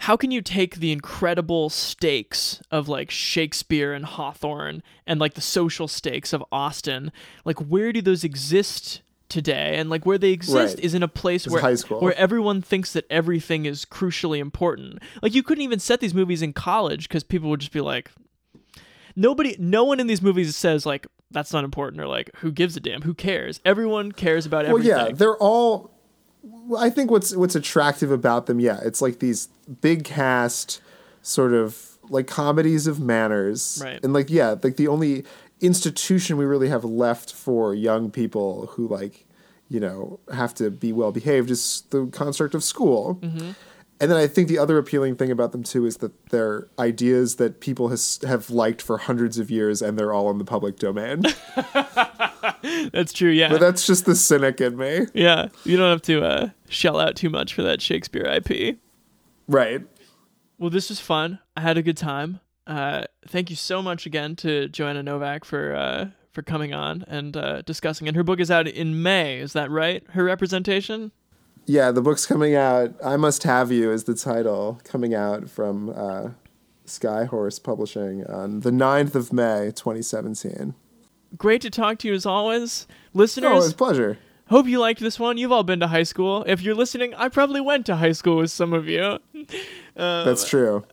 how 0.00 0.14
can 0.16 0.30
you 0.30 0.42
take 0.42 0.76
the 0.76 0.92
incredible 0.92 1.70
stakes 1.70 2.60
of 2.70 2.86
like 2.86 3.10
Shakespeare 3.10 3.94
and 3.94 4.04
Hawthorne 4.04 4.82
and 5.06 5.18
like 5.18 5.32
the 5.32 5.40
social 5.40 5.88
stakes 5.88 6.34
of 6.34 6.44
Austen? 6.52 7.10
Like, 7.46 7.58
where 7.60 7.94
do 7.94 8.02
those 8.02 8.22
exist 8.22 9.00
today? 9.30 9.74
And 9.78 9.88
like, 9.88 10.04
where 10.04 10.18
they 10.18 10.32
exist 10.32 10.76
Right. 10.76 10.84
is 10.84 10.92
in 10.92 11.02
a 11.02 11.08
place 11.08 11.46
It's 11.46 11.52
where 11.54 11.62
high 11.62 11.76
school. 11.76 12.00
where 12.02 12.14
everyone 12.18 12.60
thinks 12.60 12.92
that 12.92 13.06
everything 13.08 13.64
is 13.64 13.86
crucially 13.86 14.38
important. 14.38 14.98
Like, 15.22 15.34
you 15.34 15.42
couldn't 15.42 15.64
even 15.64 15.78
set 15.78 16.00
these 16.00 16.12
movies 16.12 16.42
in 16.42 16.52
college 16.52 17.08
because 17.08 17.24
people 17.24 17.48
would 17.48 17.60
just 17.60 17.72
be 17.72 17.80
like, 17.80 18.10
nobody, 19.16 19.56
no 19.58 19.82
one 19.84 19.98
in 19.98 20.08
these 20.08 20.20
movies 20.20 20.54
says 20.56 20.84
like 20.84 21.06
that's 21.30 21.54
not 21.54 21.64
important 21.64 22.02
or 22.02 22.06
like 22.06 22.30
who 22.36 22.52
gives 22.52 22.76
a 22.76 22.80
damn, 22.80 23.00
who 23.00 23.14
cares? 23.14 23.60
Everyone 23.64 24.12
cares 24.12 24.44
about 24.44 24.66
everything. 24.66 24.92
well, 24.92 25.06
yeah, 25.08 25.14
they're 25.14 25.38
all. 25.38 25.95
I 26.76 26.90
think 26.90 27.10
what's 27.10 27.34
what's 27.34 27.54
attractive 27.54 28.10
about 28.10 28.46
them, 28.46 28.60
yeah, 28.60 28.80
it's 28.82 29.00
like 29.02 29.18
these 29.18 29.48
big 29.80 30.04
cast, 30.04 30.80
sort 31.22 31.52
of 31.52 31.98
like 32.08 32.26
comedies 32.26 32.86
of 32.86 33.00
manners, 33.00 33.80
Right. 33.82 34.02
And 34.02 34.12
like, 34.12 34.30
yeah, 34.30 34.54
like 34.62 34.76
the 34.76 34.88
only 34.88 35.24
institution 35.60 36.36
we 36.36 36.44
really 36.44 36.68
have 36.68 36.84
left 36.84 37.32
for 37.32 37.74
young 37.74 38.10
people 38.10 38.66
who 38.72 38.86
like, 38.86 39.24
you 39.68 39.80
know, 39.80 40.20
have 40.32 40.54
to 40.54 40.70
be 40.70 40.92
well 40.92 41.12
behaved 41.12 41.50
is 41.50 41.82
the 41.90 42.06
construct 42.06 42.54
of 42.54 42.62
school. 42.62 43.18
Mm-hmm. 43.22 43.52
And 43.98 44.10
then 44.10 44.18
I 44.18 44.26
think 44.26 44.48
the 44.48 44.58
other 44.58 44.76
appealing 44.76 45.16
thing 45.16 45.30
about 45.30 45.52
them 45.52 45.62
too 45.62 45.86
is 45.86 45.98
that 45.98 46.28
they're 46.28 46.68
ideas 46.78 47.36
that 47.36 47.60
people 47.60 47.88
has, 47.88 48.20
have 48.26 48.50
liked 48.50 48.82
for 48.82 48.98
hundreds 48.98 49.38
of 49.38 49.50
years, 49.50 49.80
and 49.80 49.98
they're 49.98 50.12
all 50.12 50.30
in 50.30 50.36
the 50.36 50.44
public 50.44 50.78
domain. 50.78 51.22
That's 52.92 53.12
true. 53.12 53.30
Yeah. 53.30 53.48
but 53.48 53.60
that's 53.60 53.86
just 53.86 54.04
the 54.06 54.14
cynic 54.14 54.60
in 54.60 54.76
me, 54.76 55.06
yeah. 55.14 55.48
You 55.64 55.76
don't 55.76 55.90
have 55.90 56.02
to 56.02 56.24
uh, 56.24 56.48
shell 56.68 56.98
out 56.98 57.16
too 57.16 57.30
much 57.30 57.54
for 57.54 57.62
that 57.62 57.80
Shakespeare 57.80 58.24
IP. 58.24 58.78
right? 59.48 59.82
Well, 60.58 60.70
this 60.70 60.88
was 60.88 61.00
fun. 61.00 61.38
I 61.56 61.60
had 61.60 61.76
a 61.76 61.82
good 61.82 61.96
time. 61.96 62.40
Uh, 62.66 63.04
thank 63.28 63.50
you 63.50 63.56
so 63.56 63.82
much 63.82 64.06
again 64.06 64.34
to 64.36 64.68
Joanna 64.68 65.02
Novak 65.02 65.44
for 65.44 65.74
uh, 65.74 66.08
for 66.32 66.42
coming 66.42 66.72
on 66.74 67.04
and 67.08 67.36
uh, 67.36 67.62
discussing. 67.62 68.08
And 68.08 68.16
her 68.16 68.22
book 68.24 68.40
is 68.40 68.50
out 68.50 68.66
in 68.66 69.02
May. 69.02 69.38
Is 69.38 69.52
that 69.52 69.70
right? 69.70 70.02
Her 70.10 70.24
representation. 70.24 71.12
Yeah, 71.66 71.90
the 71.90 72.00
book's 72.02 72.26
coming 72.26 72.54
out. 72.54 72.94
I 73.04 73.16
Must 73.16 73.42
Have 73.42 73.72
You 73.72 73.90
is 73.90 74.04
the 74.04 74.14
title, 74.14 74.80
coming 74.84 75.14
out 75.14 75.50
from 75.50 75.90
uh, 75.90 76.28
Skyhorse 76.86 77.60
Publishing 77.62 78.24
on 78.26 78.60
the 78.60 78.70
9th 78.70 79.14
of 79.16 79.32
May, 79.32 79.72
2017. 79.74 80.74
Great 81.36 81.60
to 81.62 81.70
talk 81.70 81.98
to 82.00 82.08
you 82.08 82.14
as 82.14 82.26
always. 82.26 82.86
Oh, 82.90 82.94
Listeners, 83.14 83.64
it's 83.64 83.74
a 83.74 83.76
pleasure. 83.76 84.18
hope 84.48 84.66
you 84.66 84.78
liked 84.78 85.00
this 85.00 85.18
one. 85.18 85.38
You've 85.38 85.52
all 85.52 85.62
been 85.64 85.80
to 85.80 85.86
high 85.88 86.02
school. 86.02 86.44
If 86.46 86.60
you're 86.62 86.74
listening, 86.74 87.14
I 87.14 87.28
probably 87.28 87.60
went 87.60 87.86
to 87.86 87.96
high 87.96 88.12
school 88.12 88.36
with 88.38 88.50
some 88.50 88.72
of 88.72 88.88
you. 88.88 89.18
That's 89.94 90.48
true. 90.48 90.84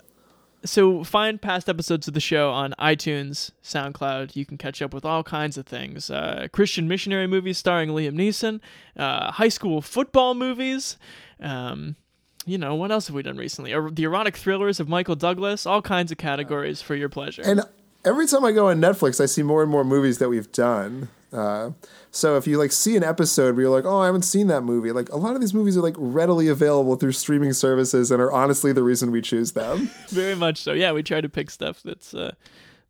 So 0.66 1.04
find 1.04 1.42
past 1.42 1.68
episodes 1.68 2.08
of 2.08 2.14
the 2.14 2.22
show 2.22 2.50
on 2.52 2.74
iTunes, 2.80 3.52
SoundCloud. 3.64 4.38
You 4.38 4.46
can 4.46 4.58
catch 4.58 4.82
up 4.82 4.94
with 4.94 5.04
all 5.04 5.22
kinds 5.22 5.58
of 5.58 5.66
things: 5.66 6.10
uh, 6.10 6.48
Christian 6.54 6.88
missionary 6.88 7.28
movies 7.28 7.58
starring 7.58 7.90
Liam 7.90 8.14
Neeson, 8.14 8.62
uh, 8.96 9.32
high 9.34 9.50
school 9.50 9.82
football 9.82 10.34
movies. 10.36 10.98
Um, 11.42 11.98
you 12.46 12.58
know 12.58 12.76
what 12.76 12.92
else 12.92 13.08
have 13.08 13.16
we 13.16 13.24
done 13.24 13.36
recently? 13.36 13.74
Er- 13.74 13.90
The 13.92 14.04
erotic 14.06 14.38
thrillers 14.38 14.80
of 14.80 14.88
Michael 14.88 15.16
Douglas. 15.16 15.66
All 15.66 15.82
kinds 15.82 16.14
of 16.14 16.18
categories 16.18 16.82
for 16.82 16.96
your 16.96 17.10
pleasure. 17.10 17.42
And 17.44 17.62
every 18.06 18.28
time 18.28 18.46
I 18.46 18.52
go 18.52 18.70
on 18.70 18.80
Netflix, 18.80 19.22
I 19.22 19.26
see 19.26 19.44
more 19.44 19.62
and 19.62 19.72
more 19.72 19.84
movies 19.84 20.18
that 20.20 20.30
we've 20.30 20.52
done. 20.52 21.10
Uh, 21.32 21.72
so 22.12 22.38
if 22.38 22.46
you 22.46 22.60
like 22.60 22.72
see 22.72 22.96
an 22.96 23.04
episode 23.04 23.56
where 23.56 23.64
you're 23.64 23.76
like, 23.76 23.86
oh, 23.86 24.00
I 24.00 24.06
haven't 24.06 24.22
seen 24.22 24.48
that 24.48 24.62
movie, 24.62 24.92
like 24.92 25.10
a 25.10 25.18
lot 25.18 25.34
of 25.34 25.42
these 25.42 25.54
movies 25.54 25.76
are 25.76 25.82
like 25.82 25.96
readily 25.98 26.48
available 26.48 26.96
through 26.96 27.14
streaming 27.14 27.54
services 27.54 28.12
and 28.12 28.22
are 28.22 28.32
honestly 28.32 28.72
the 28.72 28.84
reason 28.84 29.10
we 29.10 29.22
choose 29.22 29.54
them. 29.54 29.90
Very 30.10 30.36
much 30.36 30.60
so. 30.60 30.74
Yeah, 30.74 30.92
we 30.92 31.02
try 31.02 31.22
to 31.22 31.30
pick 31.30 31.50
stuff 31.50 31.82
that's 31.84 32.14
uh, 32.14 32.36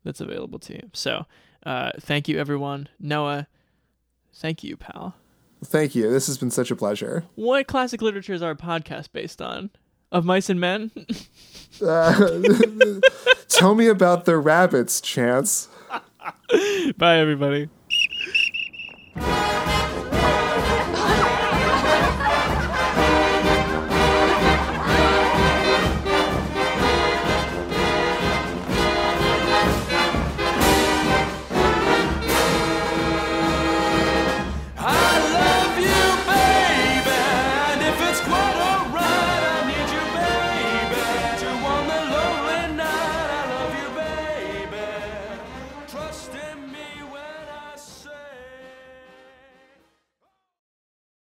that's 0.04 0.20
available 0.20 0.58
to 0.60 0.74
you. 0.74 0.90
So 0.92 1.24
uh, 1.64 1.92
thank 2.00 2.28
you, 2.28 2.38
everyone. 2.38 2.88
Noah, 3.00 3.46
thank 4.34 4.62
you, 4.62 4.76
pal. 4.76 5.14
Thank 5.64 5.94
you. 5.94 6.10
This 6.10 6.26
has 6.26 6.36
been 6.36 6.50
such 6.50 6.70
a 6.70 6.76
pleasure. 6.76 7.24
What 7.36 7.66
classic 7.66 8.02
literature 8.02 8.34
is 8.34 8.42
our 8.42 8.54
podcast 8.54 9.12
based 9.12 9.40
on? 9.40 9.70
Of 10.14 10.24
Mice 10.24 10.48
and 10.48 10.60
Men? 10.60 10.92
Uh, 11.84 12.40
tell 13.48 13.74
me 13.74 13.88
about 13.88 14.26
the 14.26 14.38
rabbits, 14.38 15.00
Chance. 15.00 15.68
Bye, 16.96 17.18
everybody. 17.18 17.68